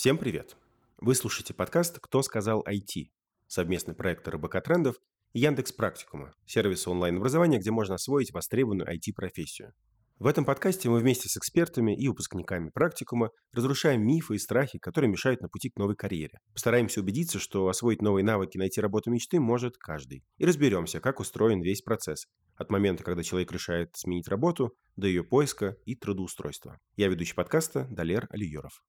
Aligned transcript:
Всем 0.00 0.16
привет! 0.16 0.56
Вы 0.96 1.14
слушаете 1.14 1.52
подкаст 1.52 1.98
«Кто 1.98 2.22
сказал 2.22 2.64
IT?» 2.66 3.10
совместный 3.46 3.94
проект 3.94 4.26
РБК 4.26 4.62
Трендов 4.64 4.96
и 5.34 5.40
Яндекс 5.40 5.72
Практикума, 5.72 6.32
сервиса 6.46 6.90
онлайн-образования, 6.90 7.58
где 7.58 7.70
можно 7.70 7.96
освоить 7.96 8.32
востребованную 8.32 8.88
IT-профессию. 8.90 9.74
В 10.18 10.26
этом 10.26 10.46
подкасте 10.46 10.88
мы 10.88 11.00
вместе 11.00 11.28
с 11.28 11.36
экспертами 11.36 11.94
и 11.94 12.08
выпускниками 12.08 12.70
практикума 12.70 13.28
разрушаем 13.52 14.02
мифы 14.02 14.36
и 14.36 14.38
страхи, 14.38 14.78
которые 14.78 15.10
мешают 15.10 15.42
на 15.42 15.50
пути 15.50 15.68
к 15.68 15.76
новой 15.76 15.96
карьере. 15.96 16.38
Постараемся 16.54 17.02
убедиться, 17.02 17.38
что 17.38 17.68
освоить 17.68 18.00
новые 18.00 18.24
навыки, 18.24 18.56
найти 18.56 18.80
работу 18.80 19.10
мечты 19.10 19.38
может 19.38 19.76
каждый. 19.76 20.24
И 20.38 20.46
разберемся, 20.46 21.00
как 21.00 21.20
устроен 21.20 21.60
весь 21.60 21.82
процесс. 21.82 22.26
От 22.56 22.70
момента, 22.70 23.04
когда 23.04 23.22
человек 23.22 23.52
решает 23.52 23.94
сменить 23.96 24.28
работу, 24.28 24.72
до 24.96 25.08
ее 25.08 25.24
поиска 25.24 25.76
и 25.84 25.94
трудоустройства. 25.94 26.78
Я 26.96 27.08
ведущий 27.08 27.34
подкаста 27.34 27.86
Далер 27.90 28.28
Алиеров. 28.30 28.82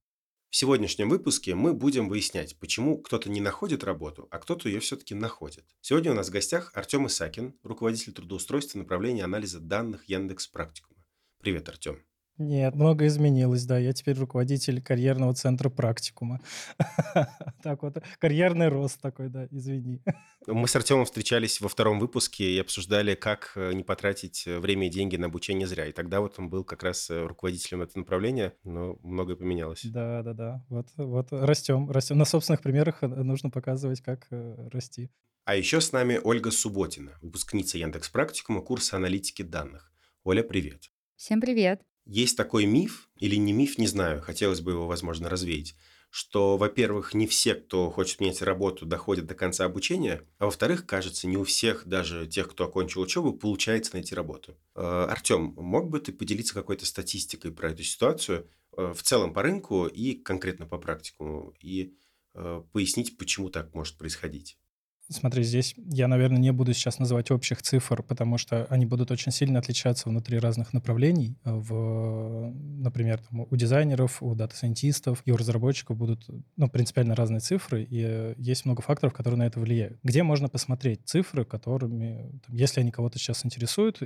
В 0.51 0.57
сегодняшнем 0.57 1.07
выпуске 1.07 1.55
мы 1.55 1.73
будем 1.73 2.09
выяснять, 2.09 2.57
почему 2.59 2.97
кто-то 2.97 3.29
не 3.29 3.39
находит 3.39 3.85
работу, 3.85 4.27
а 4.31 4.37
кто-то 4.37 4.67
ее 4.67 4.81
все-таки 4.81 5.15
находит. 5.15 5.63
Сегодня 5.79 6.11
у 6.11 6.13
нас 6.13 6.27
в 6.27 6.31
гостях 6.31 6.71
Артем 6.73 7.07
Исакин, 7.07 7.55
руководитель 7.63 8.11
трудоустройства 8.11 8.77
направления 8.77 9.23
анализа 9.23 9.61
данных 9.61 10.09
Яндекс 10.09 10.47
Практикума. 10.47 10.99
Привет, 11.39 11.69
Артем. 11.69 12.03
Нет, 12.37 12.75
много 12.75 13.05
изменилось, 13.07 13.65
да. 13.65 13.77
Я 13.77 13.93
теперь 13.93 14.17
руководитель 14.17 14.81
карьерного 14.81 15.33
центра 15.33 15.69
практикума. 15.69 16.39
Так 17.63 17.83
вот, 17.83 17.97
карьерный 18.17 18.69
рост 18.69 18.99
такой, 18.99 19.29
да, 19.29 19.47
извини. 19.51 20.01
Мы 20.47 20.67
с 20.67 20.75
Артемом 20.75 21.05
встречались 21.05 21.61
во 21.61 21.69
втором 21.69 21.99
выпуске 21.99 22.51
и 22.51 22.59
обсуждали, 22.59 23.13
как 23.13 23.51
э, 23.55 23.73
не 23.73 23.83
потратить 23.83 24.47
э, 24.47 24.57
время 24.57 24.87
и 24.87 24.89
деньги 24.89 25.15
на 25.15 25.27
обучение 25.27 25.67
зря. 25.67 25.85
И 25.85 25.91
тогда 25.91 26.21
вот 26.21 26.39
он 26.39 26.49
был 26.49 26.63
как 26.63 26.81
раз 26.81 27.11
э, 27.11 27.23
руководителем 27.27 27.83
этого 27.83 27.99
направления, 27.99 28.53
но 28.63 28.97
многое 29.03 29.35
поменялось. 29.35 29.81
Да, 29.83 30.23
да, 30.23 30.33
да. 30.33 30.65
Вот, 30.69 30.87
вот 30.97 31.27
растем, 31.31 31.91
растем. 31.91 32.17
На 32.17 32.25
собственных 32.25 32.61
примерах 32.61 33.03
нужно 33.03 33.51
показывать, 33.51 34.01
как 34.01 34.27
расти. 34.71 35.11
А 35.45 35.55
еще 35.55 35.81
с 35.81 35.91
нами 35.91 36.19
Ольга 36.23 36.49
Субботина, 36.49 37.17
выпускница 37.21 37.77
Яндекс 37.77 38.09
Практикума 38.09 38.61
курса 38.61 38.95
аналитики 38.95 39.43
данных. 39.43 39.91
Оля, 40.23 40.43
привет. 40.43 40.91
Всем 41.15 41.39
привет. 41.41 41.90
Есть 42.05 42.37
такой 42.37 42.65
миф, 42.65 43.09
или 43.17 43.35
не 43.35 43.53
миф, 43.53 43.77
не 43.77 43.87
знаю, 43.87 44.21
хотелось 44.21 44.61
бы 44.61 44.71
его, 44.71 44.87
возможно, 44.87 45.29
развеять, 45.29 45.75
что, 46.09 46.57
во-первых, 46.57 47.13
не 47.13 47.25
все, 47.25 47.55
кто 47.55 47.89
хочет 47.89 48.19
менять 48.19 48.41
работу, 48.41 48.85
доходят 48.85 49.27
до 49.27 49.33
конца 49.33 49.65
обучения, 49.65 50.27
а 50.39 50.45
во-вторых, 50.45 50.85
кажется, 50.85 51.27
не 51.27 51.37
у 51.37 51.43
всех, 51.45 51.87
даже 51.87 52.27
тех, 52.27 52.49
кто 52.49 52.65
окончил 52.65 53.01
учебу, 53.01 53.33
получается 53.33 53.93
найти 53.93 54.13
работу. 54.13 54.57
Э, 54.75 55.07
Артем, 55.09 55.53
мог 55.55 55.89
бы 55.89 55.99
ты 55.99 56.11
поделиться 56.11 56.53
какой-то 56.53 56.85
статистикой 56.85 57.51
про 57.51 57.71
эту 57.71 57.83
ситуацию 57.83 58.49
э, 58.75 58.93
в 58.93 59.01
целом 59.03 59.33
по 59.33 59.41
рынку 59.41 59.85
и 59.85 60.15
конкретно 60.15 60.65
по 60.65 60.77
практику, 60.77 61.55
и 61.61 61.95
э, 62.33 62.63
пояснить, 62.73 63.17
почему 63.17 63.49
так 63.49 63.73
может 63.73 63.97
происходить? 63.97 64.57
Смотри, 65.11 65.43
здесь 65.43 65.75
я, 65.89 66.07
наверное, 66.07 66.39
не 66.39 66.51
буду 66.51 66.73
сейчас 66.73 66.97
называть 66.97 67.31
общих 67.31 67.61
цифр, 67.61 68.01
потому 68.01 68.37
что 68.37 68.65
они 68.69 68.85
будут 68.85 69.11
очень 69.11 69.31
сильно 69.31 69.59
отличаться 69.59 70.07
внутри 70.07 70.39
разных 70.39 70.73
направлений. 70.73 71.35
В, 71.43 72.53
например, 72.53 73.19
там, 73.29 73.41
у 73.49 73.55
дизайнеров, 73.55 74.23
у 74.23 74.33
дата-сайентистов 74.35 75.21
и 75.25 75.31
у 75.31 75.37
разработчиков 75.37 75.97
будут 75.97 76.25
ну, 76.55 76.69
принципиально 76.69 77.15
разные 77.15 77.41
цифры, 77.41 77.83
и 77.83 78.33
есть 78.37 78.65
много 78.65 78.81
факторов, 78.81 79.13
которые 79.13 79.37
на 79.39 79.47
это 79.47 79.59
влияют. 79.59 79.99
Где 80.01 80.23
можно 80.23 80.47
посмотреть 80.47 81.01
цифры, 81.05 81.43
которыми, 81.43 82.39
там, 82.47 82.55
если 82.55 82.79
они 82.79 82.91
кого-то 82.91 83.19
сейчас 83.19 83.45
интересуют, 83.45 83.99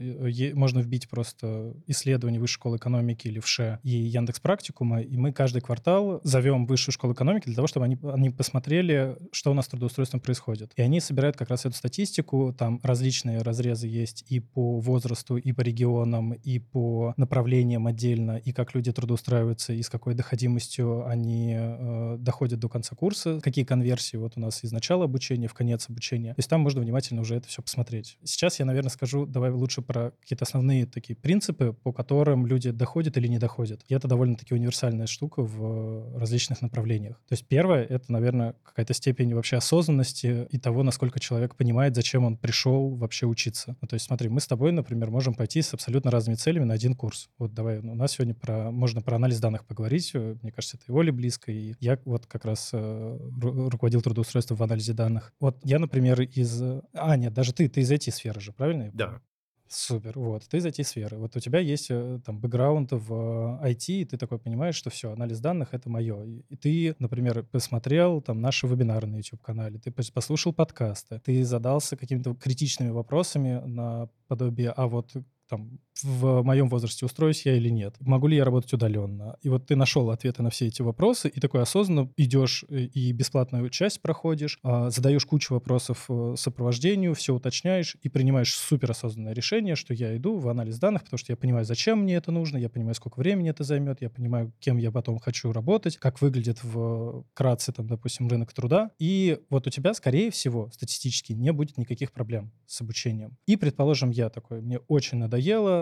можно 0.56 0.80
вбить 0.80 1.08
просто 1.08 1.76
исследование 1.88 2.42
Высшей 2.42 2.56
школы 2.56 2.78
экономики 2.78 3.28
или 3.28 3.40
ВШЭ 3.40 3.80
и 3.84 3.90
Яндекс 3.90 4.40
Практикума, 4.40 5.02
и 5.02 5.18
мы 5.18 5.34
каждый 5.34 5.62
квартал 5.62 6.20
зовем 6.24 6.66
Высшую 6.66 6.94
школу 6.94 7.14
экономики 7.14 7.46
для 7.46 7.56
того, 7.56 7.68
чтобы 7.68 7.86
они, 7.86 7.98
они 8.04 8.32
посмотрели, 8.32 9.18
что 9.32 9.52
у 9.52 9.54
нас 9.54 9.66
с 9.66 9.68
трудоустройством 9.68 10.20
происходит. 10.20 10.72
И 10.76 10.82
они 10.82 10.95
они 10.96 11.02
собирают 11.02 11.36
как 11.36 11.50
раз 11.50 11.66
эту 11.66 11.76
статистику, 11.76 12.56
там 12.58 12.80
различные 12.82 13.42
разрезы 13.42 13.88
есть 13.88 14.24
и 14.30 14.40
по 14.40 14.80
возрасту, 14.80 15.36
и 15.36 15.52
по 15.52 15.60
регионам, 15.60 16.32
и 16.32 16.60
по 16.60 17.14
направлениям 17.18 17.86
отдельно, 17.86 18.38
и 18.38 18.54
как 18.54 18.74
люди 18.74 18.94
трудоустраиваются, 18.94 19.74
и 19.74 19.82
с 19.82 19.90
какой 19.90 20.14
доходимостью 20.14 21.06
они 21.06 21.54
э, 21.58 22.16
доходят 22.20 22.60
до 22.60 22.70
конца 22.70 22.96
курса, 22.96 23.42
какие 23.42 23.66
конверсии 23.66 24.16
вот 24.16 24.34
у 24.38 24.40
нас 24.40 24.64
из 24.64 24.72
начала 24.72 25.04
обучения 25.04 25.50
в 25.50 25.54
конец 25.54 25.90
обучения. 25.90 26.34
То 26.34 26.40
есть 26.40 26.50
там 26.50 26.62
можно 26.62 26.80
внимательно 26.80 27.22
уже 27.22 27.36
это 27.36 27.50
все 27.50 27.62
посмотреть. 27.62 28.18
Сейчас 28.24 28.60
я, 28.60 28.66
наверное, 28.66 28.90
скажу, 28.90 29.26
давай 29.26 29.52
лучше 29.52 29.82
про 29.82 30.12
какие-то 30.22 30.46
основные 30.46 30.86
такие 30.86 31.18
принципы, 31.18 31.76
по 31.84 31.92
которым 31.92 32.48
люди 32.48 32.72
доходят 32.72 33.18
или 33.18 33.28
не 33.28 33.38
доходят. 33.38 33.84
И 33.90 33.94
это 33.94 34.08
довольно-таки 34.08 34.54
универсальная 34.54 35.08
штука 35.08 35.44
в 35.44 36.18
различных 36.18 36.62
направлениях. 36.62 37.18
То 37.28 37.34
есть 37.34 37.46
первое— 37.46 37.84
это, 37.90 38.14
наверное, 38.14 38.56
какая-то 38.64 38.94
степень 38.94 39.34
вообще 39.34 39.58
осознанности 39.58 40.48
и 40.50 40.58
того, 40.58 40.85
насколько 40.86 41.20
человек 41.20 41.56
понимает, 41.56 41.96
зачем 41.96 42.24
он 42.24 42.38
пришел 42.38 42.96
вообще 42.96 43.26
учиться. 43.26 43.76
Ну, 43.82 43.88
то 43.88 43.96
есть 43.96 44.06
смотри, 44.06 44.30
мы 44.30 44.40
с 44.40 44.48
тобой, 44.48 44.72
например, 44.72 45.10
можем 45.10 45.34
пойти 45.34 45.62
с 45.62 45.74
абсолютно 45.74 46.12
разными 46.12 46.36
целями 46.36 46.64
на 46.64 46.74
один 46.74 46.96
курс. 46.96 47.30
Вот 47.38 47.54
давай, 47.54 47.80
у 47.80 47.96
нас 47.96 48.14
сегодня 48.14 48.34
про, 48.34 48.72
можно 48.72 49.02
про 49.02 49.16
анализ 49.16 49.40
данных 49.40 49.66
поговорить. 49.66 50.14
Мне 50.14 50.52
кажется, 50.52 50.78
это 50.78 50.86
и 50.88 50.96
Оле 50.96 51.12
близко, 51.12 51.52
и 51.52 51.76
я 51.80 52.00
вот 52.06 52.26
как 52.26 52.46
раз 52.46 52.70
э, 52.74 53.18
руководил 53.42 54.02
трудоустройством 54.02 54.58
в 54.58 54.64
анализе 54.64 54.94
данных. 54.94 55.34
Вот 55.40 55.58
я, 55.64 55.80
например, 55.80 56.22
из... 56.22 56.62
А, 56.94 57.18
нет, 57.18 57.34
даже 57.34 57.54
ты, 57.54 57.68
ты 57.68 57.82
из 57.82 57.92
IT-сферы 57.92 58.40
же, 58.40 58.54
правильно? 58.54 58.90
Да. 58.94 59.22
Супер, 59.68 60.20
вот, 60.20 60.44
ты 60.48 60.58
из 60.58 60.66
IT-сферы. 60.66 61.18
Вот 61.18 61.36
у 61.36 61.40
тебя 61.40 61.60
есть 61.60 61.88
э, 61.90 62.20
там 62.24 62.40
бэкграунд 62.40 62.92
в 62.92 63.60
IT, 63.64 63.86
и 63.88 64.06
ты 64.06 64.16
такой 64.18 64.38
понимаешь, 64.38 64.76
что 64.76 64.92
все, 64.92 65.12
анализ 65.12 65.40
данных— 65.40 65.70
это 65.74 65.90
мое. 65.90 66.24
И 66.50 66.56
ты, 66.56 66.96
например, 67.00 67.44
посмотрел 67.44 68.22
там 68.22 68.42
наши 68.42 68.68
вебинары 68.68 69.08
на 69.08 69.18
YouTube-канале, 69.18 69.80
ты 69.80 69.92
послушал 69.92 70.54
подкасты, 70.54 71.20
ты 71.20 71.44
задался 71.44 71.98
какими-то 71.98 72.36
критичными 72.36 72.90
вопросами 72.90 73.60
на 73.66 74.08
подобие, 74.28 74.70
а 74.70 74.88
вот 74.88 75.12
там, 75.48 75.80
в 76.04 76.42
моем 76.44 76.70
возрасте 76.70 77.06
устроюсь 77.06 77.46
я 77.46 77.56
или 77.56 77.70
нет, 77.70 77.96
могу 78.00 78.28
ли 78.28 78.38
я 78.38 78.46
работать 78.46 78.74
удаленно. 78.74 79.38
И 79.42 79.50
вот 79.50 79.68
ты 79.68 79.76
нашел 79.76 80.10
ответы 80.10 80.44
на 80.44 80.50
все 80.50 80.68
эти 80.68 80.82
вопросы, 80.82 81.30
и 81.30 81.40
такой 81.40 81.62
осознанно 81.62 82.10
идешь 82.18 82.66
э, 82.70 82.82
и 82.82 83.12
бесплатную 83.12 83.70
часть 83.70 84.02
проходишь, 84.02 84.60
а, 84.64 84.90
задаешь 84.90 85.26
кучу 85.26 85.54
вопросов 85.54 86.06
э, 86.10 86.36
сопровождению, 86.38 87.14
все 87.16 87.34
уточняешь 87.34 87.96
и 88.02 88.10
принимаешь 88.10 88.54
суперосознанное 88.54 89.34
решение, 89.34 89.76
что 89.76 89.94
я 89.94 90.16
иду 90.16 90.38
в 90.38 90.48
анализ 90.50 90.80
данных, 90.80 91.04
потому 91.04 91.18
что 91.18 91.32
я 91.32 91.38
понимаю, 91.38 91.66
зачем 91.66 92.00
мне 92.00 92.16
это 92.16 92.32
нужно, 92.32 92.58
я 92.58 92.70
понимаю, 92.70 92.96
сколько 92.96 93.20
времени 93.20 93.50
это 93.50 93.64
займет, 93.64 94.02
я 94.02 94.10
понимаю, 94.10 94.54
кем 94.60 94.78
я 94.78 94.92
потом 94.92 95.20
хочу 95.20 95.52
работать, 95.52 95.98
как 95.98 96.22
выглядит 96.22 96.64
в 96.64 97.26
кратце, 97.34 97.72
там, 97.72 97.88
допустим, 97.88 98.28
рынок 98.28 98.54
труда. 98.54 98.92
И 99.00 99.40
вот 99.50 99.68
у 99.68 99.70
тебя, 99.70 99.94
скорее 99.94 100.32
всего, 100.32 100.70
статистически 100.72 101.34
не 101.34 101.52
будет 101.52 101.78
никаких 101.78 102.12
проблем 102.12 102.52
с 102.66 102.82
обучением. 102.82 103.38
И, 103.46 103.56
предположим, 103.56 104.10
я 104.10 104.30
такой, 104.30 104.62
мне 104.62 104.80
очень 104.88 105.18
надо 105.18 105.38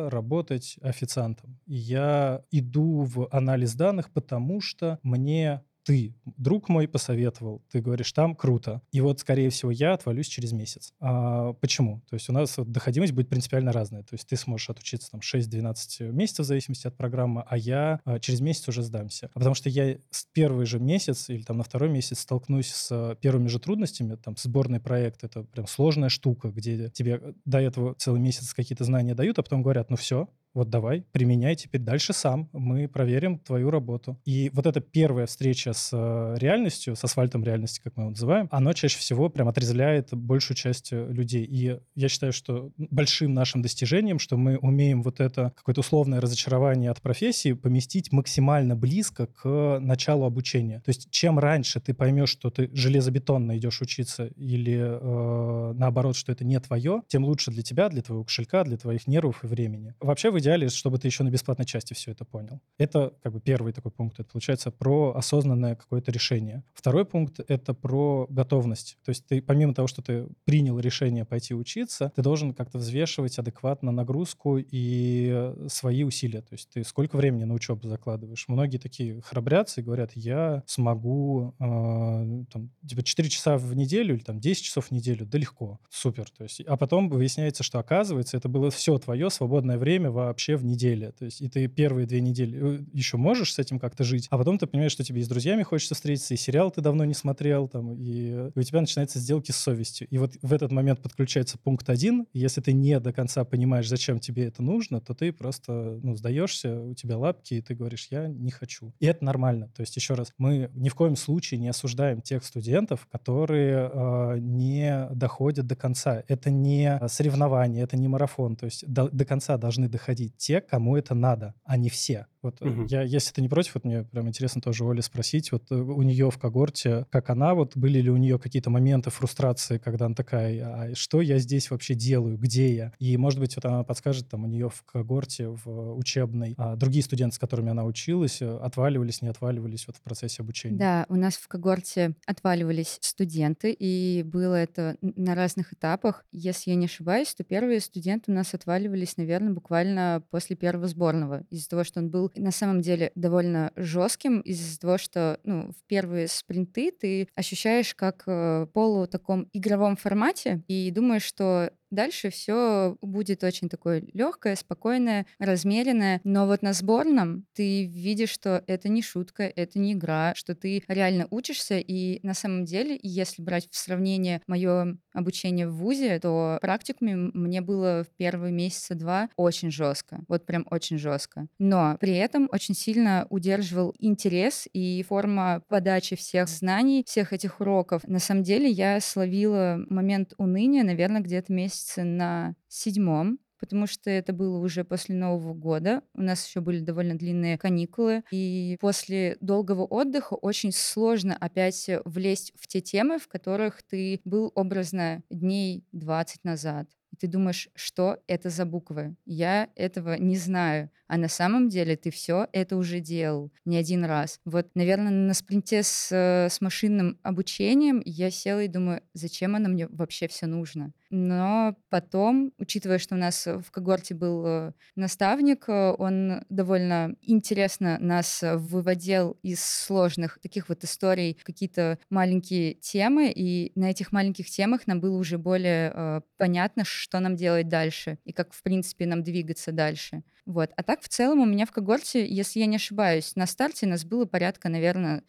работать 0.09 0.77
официантом. 0.81 1.59
Я 1.65 2.43
иду 2.51 3.03
в 3.03 3.27
анализ 3.31 3.75
данных, 3.75 4.11
потому 4.11 4.61
что 4.61 4.99
мне 5.03 5.63
ты, 5.83 6.15
друг 6.37 6.69
мой, 6.69 6.87
посоветовал, 6.87 7.61
ты 7.71 7.81
говоришь, 7.81 8.11
там 8.11 8.35
круто. 8.35 8.81
И 8.91 9.01
вот, 9.01 9.19
скорее 9.19 9.49
всего, 9.49 9.71
я 9.71 9.93
отвалюсь 9.93 10.27
через 10.27 10.51
месяц. 10.51 10.93
А 10.99 11.53
почему? 11.53 12.01
То 12.09 12.15
есть 12.15 12.29
у 12.29 12.33
нас 12.33 12.57
вот 12.57 12.71
доходимость 12.71 13.13
будет 13.13 13.29
принципиально 13.29 13.71
разная. 13.71 14.03
То 14.03 14.13
есть 14.13 14.27
ты 14.27 14.35
сможешь 14.35 14.69
отучиться 14.69 15.11
там 15.11 15.19
6-12 15.21 16.11
месяцев 16.11 16.45
в 16.45 16.47
зависимости 16.47 16.87
от 16.87 16.95
программы, 16.95 17.43
а 17.47 17.57
я 17.57 17.99
а, 18.05 18.19
через 18.19 18.41
месяц 18.41 18.67
уже 18.67 18.81
сдамся. 18.81 19.29
А 19.33 19.39
потому 19.39 19.55
что 19.55 19.69
я 19.69 19.97
с 20.09 20.25
первый 20.31 20.65
же 20.65 20.79
месяц 20.79 21.29
или 21.29 21.41
там 21.43 21.57
на 21.57 21.63
второй 21.63 21.89
месяц 21.89 22.19
столкнусь 22.19 22.71
с 22.71 23.17
первыми 23.21 23.47
же 23.47 23.59
трудностями. 23.59 24.15
Там 24.15 24.35
сборный 24.37 24.79
проект— 24.79 25.23
это 25.25 25.43
прям 25.43 25.67
сложная 25.67 26.09
штука, 26.09 26.49
где 26.49 26.89
тебе 26.89 27.35
до 27.45 27.59
этого 27.59 27.95
целый 27.95 28.19
месяц 28.19 28.53
какие-то 28.53 28.83
знания 28.83 29.15
дают, 29.15 29.39
а 29.39 29.43
потом 29.43 29.61
говорят, 29.61 29.89
ну 29.89 29.95
все, 29.95 30.29
вот 30.53 30.69
давай, 30.69 31.05
применяй 31.11 31.55
теперь 31.55 31.81
дальше 31.81 32.13
сам, 32.13 32.49
мы 32.53 32.87
проверим 32.87 33.39
твою 33.39 33.71
работу. 33.71 34.19
И 34.25 34.49
вот 34.53 34.67
эта 34.67 34.81
первая 34.81 35.25
встреча 35.25 35.73
с 35.73 35.89
э, 35.91 36.35
реальностью, 36.37 36.95
с 36.95 37.03
асфальтом 37.03 37.43
реальности, 37.43 37.81
как 37.83 37.97
мы 37.97 38.03
его 38.03 38.09
называем, 38.11 38.47
оно 38.51 38.73
чаще 38.73 38.99
всего 38.99 39.29
прям 39.29 39.47
отрезвляет 39.47 40.13
большую 40.13 40.55
часть 40.55 40.93
э, 40.93 41.07
людей. 41.11 41.43
И 41.43 41.79
я 41.95 42.09
считаю, 42.09 42.33
что 42.33 42.71
большим 42.77 43.33
нашим 43.33 43.61
достижением, 43.61 44.19
что 44.19 44.37
мы 44.37 44.57
умеем 44.57 45.01
вот 45.01 45.19
это 45.19 45.53
какое-то 45.55 45.81
условное 45.81 46.21
разочарование 46.21 46.91
от 46.91 47.01
профессии 47.01 47.53
поместить 47.53 48.11
максимально 48.11 48.75
близко 48.75 49.27
к 49.27 49.79
началу 49.79 50.25
обучения. 50.25 50.81
То 50.81 50.89
есть 50.89 51.09
чем 51.09 51.39
раньше 51.39 51.79
ты 51.79 51.93
поймешь, 51.93 52.29
что 52.29 52.49
ты 52.51 52.69
железобетонно 52.73 53.57
идешь 53.57 53.81
учиться 53.81 54.25
или 54.25 54.77
э, 54.79 55.73
наоборот, 55.73 56.15
что 56.15 56.31
это 56.31 56.45
не 56.45 56.59
твое, 56.59 57.01
тем 57.07 57.25
лучше 57.25 57.49
для 57.49 57.63
тебя, 57.63 57.89
для 57.89 58.01
твоего 58.03 58.23
кошелька, 58.23 58.63
для 58.63 58.77
твоих 58.77 59.07
нервов 59.07 59.43
и 59.43 59.47
времени. 59.47 59.95
Вообще 59.99 60.29
в 60.29 60.42
идеале, 60.43 60.69
чтобы 60.69 60.99
ты 60.99 61.07
еще 61.07 61.23
на 61.23 61.29
бесплатной 61.29 61.65
части 61.65 61.93
все 61.93 62.11
это 62.11 62.25
понял. 62.25 62.59
Это 62.77 63.13
как 63.23 63.33
бы 63.33 63.39
первый 63.39 63.73
такой 63.73 63.91
пункт. 63.91 64.19
Это 64.19 64.29
получается 64.29 64.71
про 64.71 65.13
осознанное 65.15 65.75
какое-то 65.75 66.11
решение. 66.11 66.63
Второй 66.73 67.05
пункт— 67.05 67.39
это 67.47 67.73
про 67.73 68.27
готовность. 68.29 68.97
То 69.03 69.09
есть 69.09 69.25
ты 69.25 69.41
помимо 69.41 69.73
того, 69.73 69.87
что 69.87 70.01
ты 70.01 70.27
принял 70.45 70.79
решение 70.79 71.25
пойти 71.25 71.53
учиться, 71.53 72.11
ты 72.15 72.21
должен 72.21 72.53
как-то 72.53 72.77
взвешивать 72.77 73.39
адекватно 73.39 73.91
нагрузку 73.91 74.57
и 74.59 75.53
свои 75.67 76.03
усилия. 76.03 76.41
То 76.41 76.53
есть 76.53 76.69
ты 76.69 76.83
сколько 76.83 77.15
времени 77.15 77.45
на 77.45 77.53
учебу 77.53 77.87
закладываешь. 77.87 78.45
Многие 78.47 78.77
такие 78.77 79.21
храбрятся 79.21 79.81
и 79.81 79.83
говорят, 79.83 80.11
я 80.15 80.63
смогу 80.65 81.55
э, 81.59 82.43
там, 82.51 82.69
типа 82.87 83.03
4 83.03 83.29
часа 83.29 83.57
в 83.57 83.75
неделю 83.75 84.15
или 84.15 84.23
там 84.23 84.39
10 84.39 84.63
часов 84.63 84.87
в 84.87 84.91
неделю, 84.91 85.25
да 85.25 85.37
легко, 85.37 85.79
супер. 85.89 86.29
То 86.29 86.43
есть, 86.43 86.61
а 86.61 86.77
потом 86.77 87.09
выясняется, 87.09 87.63
что 87.63 87.79
оказывается, 87.79 88.37
это 88.37 88.49
было 88.49 88.69
все 88.71 88.97
твое 88.97 89.29
свободное 89.29 89.77
время 89.77 90.11
вообще 90.33 90.55
в 90.55 90.65
неделе. 90.65 91.11
То 91.11 91.25
есть 91.25 91.41
и 91.41 91.47
ты 91.47 91.67
первые 91.67 92.07
две 92.07 92.19
недели 92.19 92.79
э, 92.79 92.83
еще 92.91 93.17
можешь 93.17 93.53
с 93.53 93.59
этим 93.59 93.79
как-то 93.79 94.03
жить, 94.03 94.27
а 94.31 94.37
потом 94.37 94.57
ты 94.57 94.65
понимаешь, 94.65 94.91
что 94.91 95.03
тебе 95.03 95.21
и 95.21 95.23
с 95.23 95.27
друзьями 95.27 95.61
хочется 95.61 95.93
встретиться, 95.93 96.33
и 96.33 96.37
сериал 96.37 96.71
ты 96.71 96.81
давно 96.81 97.05
не 97.05 97.13
смотрел, 97.13 97.67
там, 97.67 97.93
и, 97.93 98.49
и 98.55 98.59
у 98.59 98.63
тебя 98.63 98.81
начинаются 98.81 99.19
сделки 99.19 99.51
с 99.51 99.57
совестью. 99.57 100.07
И 100.09 100.17
вот 100.17 100.33
в 100.41 100.51
этот 100.51 100.71
момент 100.71 101.01
подключается 101.01 101.57
пункт 101.57 101.89
один. 101.89 102.25
Если 102.33 102.61
ты 102.61 102.73
не 102.73 102.99
до 102.99 103.13
конца 103.13 103.45
понимаешь, 103.45 103.87
зачем 103.87 104.19
тебе 104.19 104.45
это 104.45 104.63
нужно, 104.63 104.99
то 104.99 105.13
ты 105.13 105.31
просто 105.31 105.99
ну, 106.01 106.15
сдаешься, 106.15 106.81
у 106.81 106.95
тебя 106.95 107.17
лапки, 107.17 107.55
и 107.55 107.61
ты 107.61 107.75
говоришь, 107.75 108.07
я 108.09 108.27
не 108.27 108.49
хочу. 108.49 108.91
И 108.99 109.05
это 109.05 109.23
нормально. 109.23 109.69
То 109.75 109.81
есть, 109.81 109.95
еще 109.95 110.15
раз, 110.15 110.33
мы 110.37 110.71
ни 110.73 110.89
в 110.89 110.95
коем 110.95 111.15
случае 111.15 111.59
не 111.59 111.67
осуждаем 111.67 112.21
тех 112.21 112.43
студентов, 112.43 113.07
которые 113.11 113.91
э, 113.93 114.37
не 114.39 115.07
доходят 115.11 115.67
до 115.67 115.75
конца. 115.75 116.23
Это 116.27 116.49
не 116.49 116.99
соревнование, 117.07 117.83
это 117.83 117.97
не 117.97 118.07
марафон. 118.07 118.55
То 118.55 118.65
есть 118.65 118.87
до, 118.87 119.09
до 119.09 119.25
конца 119.25 119.57
должны 119.57 119.89
доходить 119.89 120.22
те, 120.29 120.61
кому 120.61 120.97
это 120.97 121.15
надо, 121.15 121.53
а 121.63 121.77
не 121.77 121.89
все. 121.89 122.27
Вот 122.43 122.61
угу. 122.61 122.85
я, 122.89 123.01
если 123.01 123.33
ты 123.33 123.41
не 123.41 123.47
против, 123.47 123.75
вот 123.75 123.85
мне 123.85 124.03
прям 124.03 124.27
интересно 124.27 124.61
тоже 124.61 124.83
Оля 124.83 125.01
спросить, 125.01 125.53
вот 125.53 125.71
э, 125.71 125.75
у 125.75 126.01
нее 126.01 126.29
в 126.29 126.37
когорте, 126.37 127.05
как 127.09 127.29
она, 127.29 127.53
вот 127.53 127.77
были 127.77 127.99
ли 127.99 128.09
у 128.09 128.17
нее 128.17 128.37
какие-то 128.37 128.69
моменты 128.69 129.09
фрустрации, 129.11 129.77
когда 129.77 130.07
она 130.07 130.15
такая, 130.15 130.91
а 130.91 130.93
что 130.95 131.21
я 131.21 131.39
здесь 131.39 131.71
вообще 131.71 131.95
делаю, 131.95 132.37
где 132.37 132.75
я? 132.75 132.91
И, 132.99 133.15
может 133.15 133.39
быть, 133.39 133.55
вот 133.55 133.63
она 133.63 133.83
подскажет, 133.85 134.27
там, 134.27 134.43
у 134.43 134.47
нее 134.47 134.69
в 134.69 134.83
когорте, 134.83 135.47
в 135.47 135.95
учебной, 135.95 136.53
а 136.57 136.75
другие 136.75 137.03
студенты, 137.03 137.37
с 137.37 137.39
которыми 137.39 137.71
она 137.71 137.85
училась, 137.85 138.41
э, 138.41 138.57
отваливались, 138.57 139.21
не 139.21 139.29
отваливались 139.29 139.87
вот 139.87 139.95
в 139.95 140.01
процессе 140.01 140.43
обучения? 140.43 140.77
Да, 140.77 141.05
у 141.07 141.15
нас 141.15 141.35
в 141.35 141.47
когорте 141.47 142.13
отваливались 142.25 142.97
студенты, 142.99 143.71
и 143.71 144.21
было 144.23 144.55
это 144.55 144.97
на 145.01 145.33
разных 145.33 145.71
этапах. 145.71 146.25
Если 146.33 146.71
я 146.71 146.75
не 146.75 146.87
ошибаюсь, 146.87 147.33
то 147.33 147.45
первые 147.45 147.79
студенты 147.79 148.33
у 148.33 148.35
нас 148.35 148.53
отваливались, 148.53 149.15
наверное, 149.15 149.53
буквально 149.53 150.12
после 150.19 150.55
первого 150.55 150.87
сборного, 150.87 151.45
из-за 151.49 151.69
того, 151.69 151.83
что 151.83 151.99
он 151.99 152.09
был 152.09 152.31
на 152.35 152.51
самом 152.51 152.81
деле 152.81 153.11
довольно 153.15 153.71
жестким 153.75 154.41
из-за 154.41 154.79
того, 154.79 154.97
что 154.97 155.39
ну, 155.43 155.71
в 155.71 155.87
первые 155.87 156.27
спринты 156.27 156.91
ты 156.91 157.27
ощущаешь 157.35 157.95
как 157.95 158.23
э, 158.27 158.67
полу 158.73 159.07
таком 159.07 159.49
игровом 159.53 159.95
формате 159.95 160.63
и 160.67 160.91
думаешь, 160.91 161.23
что 161.23 161.71
Дальше 161.93 162.31
все 162.31 162.97
будет 163.01 163.43
очень 163.43 163.69
такое 163.69 164.03
легкое, 164.13 164.55
спокойное, 164.55 165.27
размеренное. 165.37 166.21
Но 166.23 166.47
вот 166.47 166.63
на 166.63 166.73
сборном 166.73 167.45
ты 167.53 167.85
видишь, 167.85 168.31
что 168.31 168.63
это 168.65 168.89
не 168.89 169.03
шутка, 169.03 169.43
это 169.43 169.77
не 169.77 169.93
игра, 169.93 170.33
что 170.35 170.55
ты 170.55 170.83
реально 170.87 171.27
учишься. 171.29 171.77
И 171.77 172.19
на 172.25 172.33
самом 172.33 172.65
деле, 172.65 172.99
если 173.03 173.43
брать 173.43 173.67
в 173.69 173.77
сравнение 173.77 174.41
мое 174.47 174.97
обучение 175.13 175.67
в 175.67 175.75
ВУЗе, 175.75 176.19
то 176.19 176.57
практикуме 176.61 177.15
мне 177.15 177.61
было 177.61 178.03
в 178.03 178.17
первые 178.17 178.51
месяца 178.51 178.95
два 178.95 179.29
очень 179.35 179.69
жестко. 179.69 180.23
Вот 180.27 180.47
прям 180.47 180.65
очень 180.71 180.97
жестко. 180.97 181.45
Но 181.59 181.95
при 181.99 182.15
этом 182.15 182.49
очень 182.51 182.73
сильно 182.73 183.27
удерживал 183.29 183.93
интерес 183.99 184.67
и 184.73 185.03
форма 185.07 185.61
подачи 185.67 186.15
всех 186.15 186.49
знаний, 186.49 187.03
всех 187.05 187.33
этих 187.33 187.59
уроков. 187.59 188.01
На 188.07 188.17
самом 188.17 188.41
деле 188.41 188.67
я 188.67 188.99
словила 188.99 189.79
момент 189.89 190.33
уныния, 190.37 190.83
наверное, 190.83 191.21
где-то 191.21 191.53
месяц 191.53 191.82
месяце 191.83 192.03
на 192.03 192.55
седьмом, 192.67 193.39
потому 193.59 193.87
что 193.87 194.09
это 194.09 194.33
было 194.33 194.57
уже 194.57 194.83
после 194.83 195.15
Нового 195.15 195.53
года. 195.53 196.01
У 196.13 196.21
нас 196.21 196.45
еще 196.45 196.59
были 196.59 196.79
довольно 196.79 197.15
длинные 197.15 197.57
каникулы. 197.57 198.23
И 198.31 198.77
после 198.79 199.37
долгого 199.39 199.83
отдыха 199.83 200.33
очень 200.33 200.71
сложно 200.71 201.37
опять 201.39 201.89
влезть 202.05 202.53
в 202.59 202.67
те 202.67 202.81
темы, 202.81 203.19
в 203.19 203.27
которых 203.27 203.81
ты 203.83 204.19
был 204.25 204.51
образно 204.55 205.23
дней 205.29 205.85
20 205.93 206.43
назад. 206.43 206.89
И 207.13 207.15
ты 207.15 207.27
думаешь, 207.27 207.69
что 207.75 208.17
это 208.27 208.49
за 208.49 208.65
буквы? 208.65 209.15
Я 209.25 209.69
этого 209.75 210.17
не 210.17 210.35
знаю. 210.35 210.89
А 211.07 211.17
на 211.17 211.27
самом 211.27 211.69
деле 211.69 211.95
ты 211.95 212.09
все 212.09 212.47
это 212.53 212.75
уже 212.75 212.99
делал 212.99 213.51
не 213.65 213.77
один 213.77 214.03
раз. 214.03 214.39
Вот, 214.45 214.67
наверное, 214.73 215.11
на 215.11 215.35
спринте 215.35 215.83
с, 215.83 216.11
с 216.11 216.59
машинным 216.59 217.19
обучением 217.21 218.01
я 218.03 218.31
села 218.31 218.63
и 218.63 218.67
думаю, 218.67 219.03
зачем 219.13 219.55
оно 219.55 219.69
мне 219.69 219.87
вообще 219.89 220.27
все 220.27 220.47
нужно? 220.47 220.91
Но 221.15 221.75
потом, 221.89 222.53
учитывая, 222.57 222.97
что 222.97 223.13
у 223.13 223.19
нас 223.19 223.45
в 223.45 223.69
когорте 223.69 224.15
был 224.15 224.43
э, 224.47 224.71
наставник, 224.95 225.69
э, 225.69 225.91
он 225.91 226.43
довольно 226.49 227.15
интересно 227.21 227.99
нас 227.99 228.43
выводил 228.43 229.37
из 229.43 229.63
сложных 229.63 230.39
таких 230.41 230.69
вот 230.69 230.83
историй 230.83 231.37
какие-то 231.43 231.99
маленькие 232.09 232.73
темы, 232.73 233.31
и 233.31 233.71
на 233.75 233.91
этих 233.91 234.11
маленьких 234.11 234.49
темах 234.49 234.87
нам 234.87 235.01
было 235.01 235.15
уже 235.15 235.37
более 235.37 235.91
э, 235.93 236.21
понятно, 236.37 236.83
что 236.83 237.19
нам 237.19 237.35
делать 237.35 237.67
дальше 237.67 238.17
и 238.25 238.33
как, 238.33 238.51
в 238.51 238.63
принципе, 238.63 239.05
нам 239.05 239.21
двигаться 239.21 239.71
дальше. 239.71 240.23
Вот. 240.45 240.71
А 240.75 240.83
так, 240.83 241.01
в 241.01 241.07
целом, 241.07 241.39
у 241.39 241.45
меня 241.45 241.65
в 241.65 241.71
когорте, 241.71 242.25
если 242.27 242.59
я 242.59 242.65
не 242.65 242.75
ошибаюсь, 242.75 243.35
на 243.35 243.45
старте 243.45 243.87
нас 243.87 244.03
было 244.03 244.25
порядка, 244.25 244.67
наверное, 244.67 245.23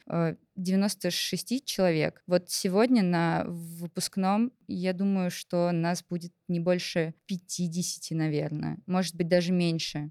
96 0.57 1.53
э, 1.53 1.61
человек. 1.65 2.23
Вот 2.27 2.51
сегодня 2.51 3.03
на 3.03 3.45
выпускном, 3.47 4.53
я 4.67 4.93
думаю, 4.93 5.31
что 5.31 5.71
нас 5.71 6.03
будет 6.03 6.33
не 6.49 6.59
больше 6.59 7.15
50, 7.27 8.17
наверное. 8.17 8.79
Может 8.87 9.15
быть, 9.15 9.29
даже 9.29 9.53
меньше. 9.53 10.11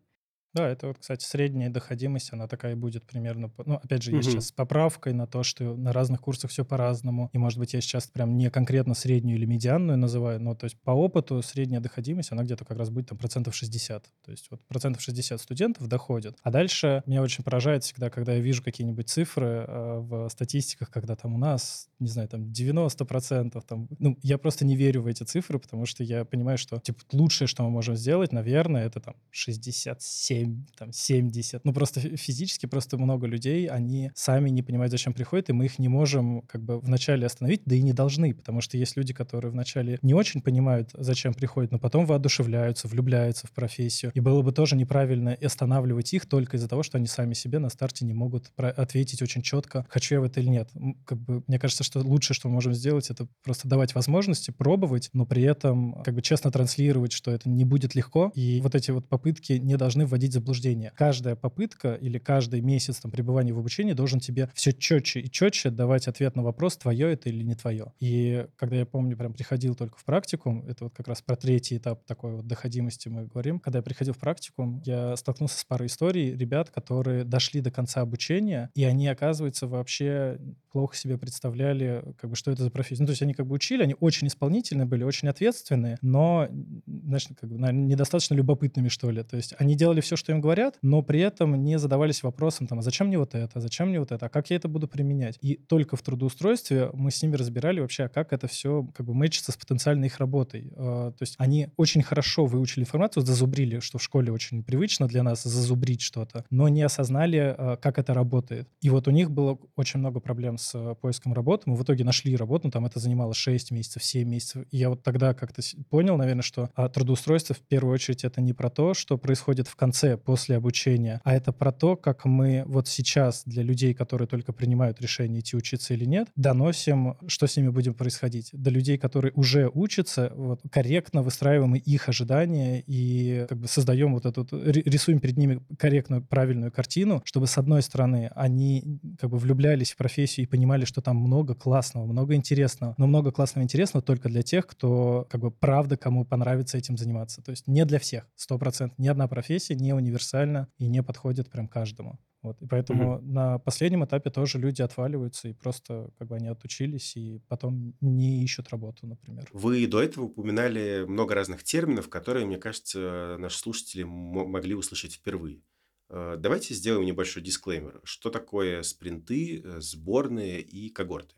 Да, 0.53 0.67
это 0.67 0.87
вот, 0.87 0.99
кстати, 0.99 1.25
средняя 1.25 1.69
доходимость, 1.69 2.31
она 2.31 2.47
такая 2.47 2.75
будет 2.75 3.05
примерно, 3.05 3.51
ну, 3.65 3.75
опять 3.75 4.03
же, 4.03 4.11
я 4.11 4.21
сейчас 4.21 4.47
с 4.47 4.51
поправкой 4.51 5.13
на 5.13 5.25
то, 5.25 5.41
что 5.41 5.75
на 5.75 5.91
разных 5.93 6.21
курсах 6.21 6.51
все 6.51 6.63
по-разному, 6.63 7.29
и, 7.33 7.39
может 7.39 7.57
быть, 7.57 7.73
я 7.73 7.81
сейчас 7.81 8.07
прям 8.07 8.37
не 8.37 8.51
конкретно 8.51 8.93
среднюю 8.93 9.37
или 9.37 9.45
медианную 9.45 9.97
называю, 9.97 10.39
но, 10.39 10.53
то 10.53 10.65
есть, 10.65 10.79
по 10.81 10.91
опыту 10.91 11.41
средняя 11.41 11.81
доходимость, 11.81 12.31
она 12.31 12.43
где-то 12.43 12.65
как 12.65 12.77
раз 12.77 12.91
будет 12.91 13.09
там 13.09 13.17
процентов 13.17 13.55
60, 13.55 14.03
то 14.23 14.31
есть, 14.31 14.47
вот 14.51 14.63
процентов 14.67 15.01
60 15.01 15.41
студентов 15.41 15.87
доходят, 15.87 16.37
а 16.43 16.51
дальше 16.51 17.01
меня 17.07 17.23
очень 17.23 17.43
поражает 17.43 17.83
всегда, 17.83 18.11
когда 18.11 18.33
я 18.33 18.39
вижу 18.39 18.61
какие-нибудь 18.63 19.09
цифры 19.09 19.65
э, 19.67 19.97
в 19.99 20.29
статистиках, 20.29 20.91
когда 20.91 21.15
там 21.15 21.33
у 21.33 21.39
нас, 21.39 21.89
не 21.97 22.09
знаю, 22.09 22.29
там 22.29 22.51
90 22.51 23.05
процентов, 23.05 23.63
там, 23.65 23.87
ну, 23.97 24.19
я 24.21 24.37
просто 24.37 24.65
не 24.65 24.75
верю 24.75 25.01
в 25.01 25.07
эти 25.07 25.23
цифры, 25.23 25.57
потому 25.57 25.87
что 25.87 26.03
я 26.03 26.25
понимаю, 26.25 26.59
что, 26.59 26.79
типа, 26.79 26.99
лучшее, 27.11 27.47
что 27.47 27.63
мы 27.63 27.71
можем 27.71 27.95
сделать, 27.95 28.31
наверное, 28.31 28.85
это 28.85 28.99
там 28.99 29.15
67 29.31 30.42
7, 30.43 30.65
там, 30.77 30.91
70. 30.91 31.65
Ну, 31.65 31.73
просто 31.73 31.99
физически 31.99 32.65
просто 32.65 32.97
много 32.97 33.27
людей, 33.27 33.67
они 33.67 34.11
сами 34.15 34.49
не 34.49 34.61
понимают, 34.61 34.91
зачем 34.91 35.13
приходят, 35.13 35.49
и 35.49 35.53
мы 35.53 35.65
их 35.65 35.79
не 35.79 35.87
можем 35.87 36.41
как 36.41 36.63
бы 36.63 36.79
вначале 36.79 37.25
остановить, 37.25 37.61
да 37.65 37.75
и 37.75 37.81
не 37.81 37.93
должны, 37.93 38.33
потому 38.33 38.61
что 38.61 38.77
есть 38.77 38.97
люди, 38.97 39.13
которые 39.13 39.51
вначале 39.51 39.97
не 40.01 40.13
очень 40.13 40.41
понимают, 40.41 40.89
зачем 40.93 41.33
приходят, 41.33 41.71
но 41.71 41.79
потом 41.79 42.05
воодушевляются, 42.05 42.87
влюбляются 42.87 43.47
в 43.47 43.51
профессию. 43.51 44.11
И 44.13 44.19
было 44.19 44.41
бы 44.41 44.51
тоже 44.51 44.75
неправильно 44.75 45.37
останавливать 45.41 46.13
их 46.13 46.25
только 46.25 46.57
из-за 46.57 46.67
того, 46.67 46.83
что 46.83 46.97
они 46.97 47.07
сами 47.07 47.33
себе 47.33 47.59
на 47.59 47.69
старте 47.69 48.05
не 48.05 48.13
могут 48.13 48.51
ответить 48.57 49.21
очень 49.21 49.41
четко, 49.41 49.85
хочу 49.89 50.15
я 50.15 50.21
в 50.21 50.23
это 50.23 50.39
или 50.39 50.49
нет. 50.49 50.69
Как 51.05 51.19
бы, 51.19 51.43
мне 51.47 51.59
кажется, 51.59 51.83
что 51.83 51.99
лучшее, 51.99 52.35
что 52.35 52.47
мы 52.47 52.55
можем 52.55 52.73
сделать, 52.73 53.09
это 53.09 53.27
просто 53.43 53.67
давать 53.67 53.95
возможности, 53.95 54.51
пробовать, 54.51 55.09
но 55.13 55.25
при 55.25 55.43
этом 55.43 56.01
как 56.03 56.13
бы 56.15 56.21
честно 56.21 56.51
транслировать, 56.51 57.11
что 57.11 57.31
это 57.31 57.49
не 57.49 57.65
будет 57.65 57.95
легко, 57.95 58.31
и 58.35 58.61
вот 58.61 58.75
эти 58.75 58.91
вот 58.91 59.07
попытки 59.07 59.53
не 59.53 59.77
должны 59.77 60.05
вводить 60.05 60.32
вводить 60.33 60.43
заблуждение. 60.43 60.91
Каждая 60.95 61.35
попытка 61.35 61.93
или 61.93 62.17
каждый 62.17 62.61
месяц 62.61 62.99
там, 62.99 63.11
пребывания 63.11 63.53
в 63.53 63.59
обучении 63.59 63.93
должен 63.93 64.19
тебе 64.19 64.49
все 64.53 64.73
четче 64.73 65.21
и 65.21 65.31
четче 65.31 65.69
давать 65.69 66.07
ответ 66.07 66.35
на 66.35 66.43
вопрос, 66.43 66.77
твое 66.77 67.13
это 67.13 67.29
или 67.29 67.43
не 67.43 67.55
твое. 67.55 67.93
И 67.99 68.45
когда 68.57 68.77
я 68.77 68.85
помню, 68.85 69.17
прям 69.17 69.33
приходил 69.33 69.75
только 69.75 69.97
в 69.97 70.03
практикум, 70.03 70.65
это 70.67 70.85
вот 70.85 70.93
как 70.93 71.07
раз 71.07 71.21
про 71.21 71.35
третий 71.35 71.77
этап 71.77 72.05
такой 72.05 72.35
вот 72.35 72.47
доходимости 72.47 73.09
мы 73.09 73.25
говорим. 73.25 73.59
Когда 73.59 73.79
я 73.79 73.83
приходил 73.83 74.13
в 74.13 74.17
практикум, 74.17 74.81
я 74.85 75.15
столкнулся 75.15 75.59
с 75.59 75.63
парой 75.63 75.87
историй 75.87 76.35
ребят, 76.35 76.69
которые 76.69 77.23
дошли 77.23 77.61
до 77.61 77.71
конца 77.71 78.01
обучения, 78.01 78.69
и 78.75 78.83
они, 78.83 79.07
оказывается, 79.07 79.67
вообще 79.67 80.39
плохо 80.71 80.95
себе 80.95 81.17
представляли, 81.17 82.03
как 82.17 82.29
бы, 82.29 82.35
что 82.35 82.51
это 82.51 82.63
за 82.63 82.71
профессия. 82.71 83.03
Ну, 83.03 83.07
то 83.07 83.11
есть 83.11 83.21
они 83.21 83.33
как 83.33 83.45
бы 83.45 83.55
учили, 83.55 83.83
они 83.83 83.95
очень 83.99 84.27
исполнительные 84.27 84.85
были, 84.85 85.03
очень 85.03 85.27
ответственные, 85.27 85.97
но, 86.01 86.47
значит, 86.85 87.37
как 87.39 87.49
бы, 87.49 87.57
наверное, 87.57 87.85
недостаточно 87.85 88.33
любопытными, 88.33 88.89
что 88.89 89.11
ли. 89.11 89.23
То 89.23 89.37
есть 89.37 89.53
они 89.59 89.75
делали 89.75 90.01
все, 90.01 90.15
что 90.23 90.31
им 90.31 90.41
говорят, 90.41 90.77
но 90.81 91.01
при 91.01 91.19
этом 91.19 91.63
не 91.63 91.77
задавались 91.77 92.23
вопросом, 92.23 92.67
там, 92.67 92.79
а 92.79 92.81
зачем 92.81 93.07
мне 93.07 93.19
вот 93.19 93.35
это, 93.35 93.59
зачем 93.59 93.89
мне 93.89 93.99
вот 93.99 94.11
это, 94.11 94.25
а 94.25 94.29
как 94.29 94.49
я 94.49 94.55
это 94.55 94.67
буду 94.67 94.87
применять. 94.87 95.37
И 95.41 95.55
только 95.55 95.97
в 95.97 96.01
трудоустройстве 96.01 96.89
мы 96.93 97.11
с 97.11 97.21
ними 97.21 97.35
разбирали 97.35 97.81
вообще, 97.81 98.03
а 98.03 98.09
как 98.09 98.31
это 98.33 98.47
все 98.47 98.87
как 98.95 99.05
бы 99.05 99.13
мэчится 99.13 99.51
с 99.51 99.57
потенциальной 99.57 100.07
их 100.07 100.19
работой. 100.19 100.71
А, 100.75 101.11
то 101.11 101.21
есть 101.21 101.35
они 101.37 101.67
очень 101.77 102.01
хорошо 102.01 102.45
выучили 102.45 102.83
информацию, 102.83 103.25
зазубрили, 103.25 103.79
что 103.79 103.97
в 103.97 104.03
школе 104.03 104.31
очень 104.31 104.63
привычно 104.63 105.07
для 105.07 105.23
нас 105.23 105.43
зазубрить 105.43 106.01
что-то, 106.01 106.45
но 106.49 106.69
не 106.69 106.81
осознали, 106.81 107.55
а, 107.57 107.75
как 107.75 107.99
это 107.99 108.13
работает. 108.13 108.69
И 108.81 108.89
вот 108.89 109.07
у 109.07 109.11
них 109.11 109.29
было 109.31 109.59
очень 109.75 109.99
много 109.99 110.19
проблем 110.19 110.57
с 110.57 110.73
э, 110.73 110.95
поиском 111.01 111.33
работы. 111.33 111.69
Мы 111.69 111.75
в 111.75 111.83
итоге 111.83 112.03
нашли 112.03 112.35
работу, 112.35 112.71
там 112.71 112.85
это 112.85 112.99
занимало 112.99 113.33
6 113.33 113.71
месяцев, 113.71 114.03
7 114.03 114.27
месяцев. 114.27 114.65
И 114.71 114.77
я 114.77 114.89
вот 114.89 115.03
тогда 115.03 115.33
как-то 115.33 115.61
понял, 115.89 116.15
наверное, 116.17 116.43
что 116.43 116.69
а, 116.75 116.87
трудоустройство 116.89 117.55
в 117.55 117.59
первую 117.59 117.93
очередь 117.93 118.23
это 118.23 118.41
не 118.41 118.53
про 118.53 118.69
то, 118.69 118.93
что 118.93 119.17
происходит 119.17 119.67
в 119.67 119.75
конце, 119.75 120.02
после 120.17 120.57
обучения, 120.57 121.21
а 121.23 121.33
это 121.33 121.51
про 121.51 121.71
то, 121.71 121.95
как 121.95 122.25
мы 122.25 122.63
вот 122.65 122.87
сейчас 122.87 123.43
для 123.45 123.63
людей, 123.63 123.93
которые 123.93 124.27
только 124.27 124.53
принимают 124.53 125.01
решение 125.01 125.41
идти 125.41 125.55
учиться 125.55 125.93
или 125.93 126.05
нет, 126.05 126.27
доносим, 126.35 127.17
что 127.27 127.47
с 127.47 127.57
ними 127.57 127.69
будет 127.69 127.97
происходить. 127.97 128.49
До 128.53 128.69
людей, 128.69 128.97
которые 128.97 129.31
уже 129.33 129.69
учатся, 129.73 130.31
вот, 130.35 130.61
корректно 130.71 131.21
выстраиваем 131.21 131.75
их 131.75 132.09
ожидания 132.09 132.83
и 132.85 133.45
как 133.49 133.59
бы 133.59 133.67
создаем 133.67 134.13
вот 134.13 134.25
эту, 134.25 134.47
рисуем 134.51 135.19
перед 135.19 135.37
ними 135.37 135.61
корректную, 135.77 136.23
правильную 136.23 136.71
картину, 136.71 137.21
чтобы 137.25 137.47
с 137.47 137.57
одной 137.57 137.81
стороны 137.81 138.31
они 138.35 138.99
как 139.19 139.29
бы 139.29 139.37
влюблялись 139.37 139.91
в 139.91 139.97
профессию 139.97 140.45
и 140.45 140.49
понимали, 140.49 140.85
что 140.85 141.01
там 141.01 141.17
много 141.17 141.55
классного, 141.55 142.05
много 142.05 142.35
интересного, 142.35 142.95
но 142.97 143.07
много 143.07 143.31
классного 143.31 143.63
и 143.63 143.65
интересного 143.65 144.03
только 144.03 144.29
для 144.29 144.41
тех, 144.41 144.67
кто 144.67 145.27
как 145.29 145.41
бы 145.41 145.51
правда 145.51 145.97
кому 145.97 146.25
понравится 146.25 146.77
этим 146.77 146.97
заниматься. 146.97 147.41
То 147.41 147.51
есть 147.51 147.67
не 147.67 147.85
для 147.85 147.99
всех, 147.99 148.27
сто 148.35 148.57
процентов. 148.57 148.97
Ни 148.99 149.07
одна 149.07 149.27
профессия 149.27 149.75
не 149.75 149.92
универсальна 149.95 150.67
и 150.77 150.87
не 150.87 151.03
подходит 151.03 151.49
прям 151.49 151.67
каждому. 151.67 152.19
Вот. 152.43 152.61
И 152.61 152.67
поэтому 152.67 153.15
mm-hmm. 153.15 153.21
на 153.21 153.59
последнем 153.59 154.03
этапе 154.03 154.29
тоже 154.29 154.59
люди 154.59 154.81
отваливаются, 154.81 155.47
и 155.47 155.53
просто 155.53 156.09
как 156.17 156.27
бы 156.27 156.35
они 156.35 156.49
отучились, 156.49 157.15
и 157.15 157.39
потом 157.47 157.95
не 158.01 158.43
ищут 158.43 158.69
работу, 158.69 159.07
например. 159.07 159.47
Вы 159.53 159.87
до 159.87 160.03
этого 160.03 160.25
упоминали 160.25 161.05
много 161.07 161.35
разных 161.35 161.63
терминов, 161.63 162.09
которые, 162.09 162.45
мне 162.45 162.57
кажется, 162.57 163.37
наши 163.39 163.57
слушатели 163.57 164.03
могли 164.03 164.75
услышать 164.75 165.13
впервые. 165.13 165.61
Э, 166.09 166.35
давайте 166.37 166.73
сделаем 166.73 167.05
небольшой 167.05 167.41
дисклеймер. 167.41 168.01
Что 168.03 168.29
такое 168.29 168.83
спринты, 168.83 169.61
э, 169.61 169.79
сборные 169.79 170.61
и 170.61 170.89
когорты? 170.89 171.35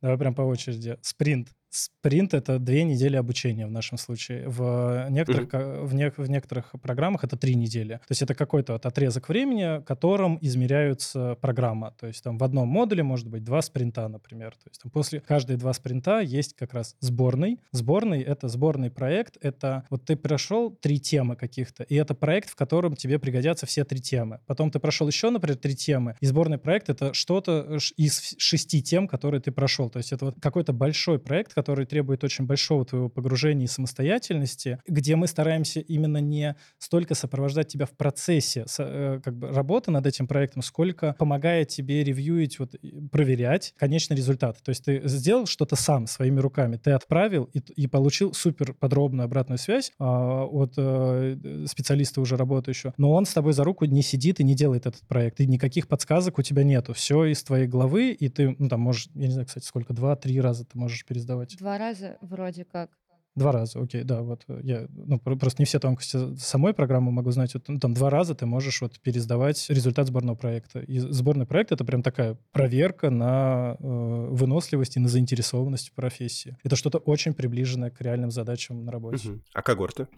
Давай 0.00 0.16
прям 0.18 0.36
по 0.36 0.42
очереди. 0.42 0.98
Спринт 1.02 1.48
Спринт— 1.70 2.34
это 2.34 2.58
две 2.58 2.84
недели 2.84 3.16
обучения 3.16 3.66
в 3.66 3.70
нашем 3.70 3.98
случае. 3.98 4.48
В 4.48 5.06
некоторых, 5.10 5.48
mm-hmm. 5.48 5.84
в, 5.84 5.94
не, 5.94 6.10
в 6.10 6.30
некоторых 6.30 6.72
программах 6.82 7.24
это 7.24 7.36
три 7.36 7.54
недели. 7.54 7.94
То 7.94 8.10
есть 8.10 8.22
это 8.22 8.34
какой-то 8.34 8.74
вот 8.74 8.86
отрезок 8.86 9.28
времени, 9.28 9.82
которым 9.84 10.38
измеряются 10.40 11.36
программа. 11.40 11.92
То 11.98 12.06
есть 12.06 12.22
там 12.24 12.38
в 12.38 12.44
одном 12.44 12.68
модуле 12.68 13.02
может 13.02 13.28
быть 13.28 13.44
два 13.44 13.60
спринта, 13.62 14.08
например. 14.08 14.52
То 14.52 14.70
есть 14.70 14.80
там 14.82 14.90
после 14.90 15.20
каждые 15.20 15.56
два 15.58 15.72
спринта 15.72 16.20
есть 16.20 16.54
как 16.54 16.72
раз 16.72 16.96
сборный. 17.00 17.60
Сборный— 17.72 18.22
это 18.22 18.48
сборный 18.48 18.90
проект. 18.90 19.36
Это 19.40 19.84
вот 19.90 20.04
ты 20.04 20.16
прошел 20.16 20.70
три 20.70 20.98
темы 20.98 21.36
каких-то, 21.36 21.82
и 21.82 21.94
это 21.94 22.14
проект, 22.14 22.50
в 22.50 22.56
котором 22.56 22.96
тебе 22.96 23.18
пригодятся 23.18 23.66
все 23.66 23.84
три 23.84 24.00
темы. 24.00 24.40
Потом 24.46 24.70
ты 24.70 24.78
прошел 24.78 25.06
еще, 25.06 25.30
например, 25.30 25.56
три 25.56 25.74
темы, 25.74 26.16
и 26.20 26.26
сборный 26.26 26.58
проект— 26.58 26.88
это 26.90 27.12
что-то 27.12 27.78
из 27.96 28.34
шести 28.38 28.82
тем, 28.82 29.06
которые 29.06 29.40
ты 29.40 29.52
прошел. 29.52 29.90
То 29.90 29.98
есть 29.98 30.12
это 30.12 30.26
вот 30.26 30.40
какой-то 30.40 30.72
большой 30.72 31.18
проект, 31.18 31.54
который 31.58 31.86
требует 31.86 32.22
очень 32.22 32.46
большого 32.46 32.84
твоего 32.84 33.08
погружения 33.08 33.64
и 33.64 33.68
самостоятельности, 33.68 34.78
где 34.86 35.16
мы 35.16 35.26
стараемся 35.26 35.80
именно 35.80 36.18
не 36.18 36.54
столько 36.78 37.16
сопровождать 37.16 37.66
тебя 37.66 37.84
в 37.84 37.90
процессе 37.90 38.64
э, 38.78 39.20
как 39.24 39.36
бы, 39.36 39.48
работы 39.48 39.90
над 39.90 40.06
этим 40.06 40.28
проектом, 40.28 40.62
сколько 40.62 41.16
помогая 41.18 41.64
тебе 41.64 42.04
ревьюить, 42.04 42.60
вот, 42.60 42.76
проверять 43.10 43.74
конечный 43.76 44.16
результат. 44.16 44.62
То 44.62 44.68
есть 44.68 44.84
ты 44.84 45.00
сделал 45.08 45.46
что-то 45.46 45.74
сам 45.74 46.06
своими 46.06 46.38
руками, 46.38 46.76
ты 46.76 46.92
отправил 46.92 47.50
и, 47.52 47.58
и 47.58 47.88
получил 47.88 48.34
супер 48.34 48.72
подробную 48.74 49.24
обратную 49.24 49.58
связь 49.58 49.90
а, 49.98 50.44
от 50.44 50.74
а, 50.76 51.36
специалиста 51.66 52.20
уже 52.20 52.36
работающего, 52.36 52.94
но 52.98 53.10
он 53.10 53.26
с 53.26 53.32
тобой 53.32 53.52
за 53.52 53.64
руку 53.64 53.84
не 53.84 54.02
сидит 54.02 54.38
и 54.38 54.44
не 54.44 54.54
делает 54.54 54.86
этот 54.86 55.00
проект, 55.08 55.40
и 55.40 55.46
никаких 55.48 55.88
подсказок 55.88 56.38
у 56.38 56.42
тебя 56.42 56.62
нету. 56.62 56.92
Все 56.92 57.24
из 57.24 57.42
твоей 57.42 57.66
головы, 57.66 58.12
и 58.12 58.28
ты, 58.28 58.54
ну, 58.60 58.68
там, 58.68 58.80
можешь, 58.80 59.08
я 59.16 59.26
не 59.26 59.32
знаю, 59.32 59.48
кстати, 59.48 59.66
сколько, 59.66 59.92
два-три 59.92 60.40
раза 60.40 60.64
ты 60.64 60.78
можешь 60.78 61.04
пересдавать. 61.04 61.47
Два 61.56 61.78
раза 61.78 62.18
вроде 62.20 62.64
как. 62.64 62.90
Два 63.34 63.52
раза, 63.52 63.80
окей, 63.80 64.02
да, 64.02 64.22
вот 64.22 64.42
э, 64.48 64.60
я, 64.64 64.86
ну, 64.90 65.20
просто 65.20 65.62
не 65.62 65.64
все 65.64 65.78
тонкости 65.78 66.34
самой 66.36 66.74
программы 66.74 67.12
могу 67.12 67.30
знать, 67.30 67.54
вот, 67.54 67.68
ну, 67.68 67.78
там 67.78 67.94
два 67.94 68.10
раза 68.10 68.34
ты 68.34 68.46
можешь 68.46 68.80
вот 68.80 68.98
пересдавать 68.98 69.64
результат 69.70 70.08
сборного 70.08 70.34
проекта. 70.34 70.80
И 70.80 70.98
сборный 70.98 71.46
проект— 71.46 71.70
это 71.72 71.84
прям 71.84 72.02
такая 72.02 72.36
проверка 72.50 73.10
на 73.10 73.76
э, 73.78 74.28
выносливость 74.30 74.96
и 74.96 75.00
на 75.00 75.08
заинтересованность 75.08 75.90
в 75.90 75.94
профессии. 75.94 76.56
Это 76.64 76.74
что-то 76.74 76.98
очень 76.98 77.32
приближенное 77.32 77.90
к 77.90 78.00
реальным 78.00 78.32
задачам 78.32 78.84
на 78.84 78.90
работе. 78.90 79.28
Угу. 79.28 79.40
А 79.54 79.62
когорты? 79.62 80.08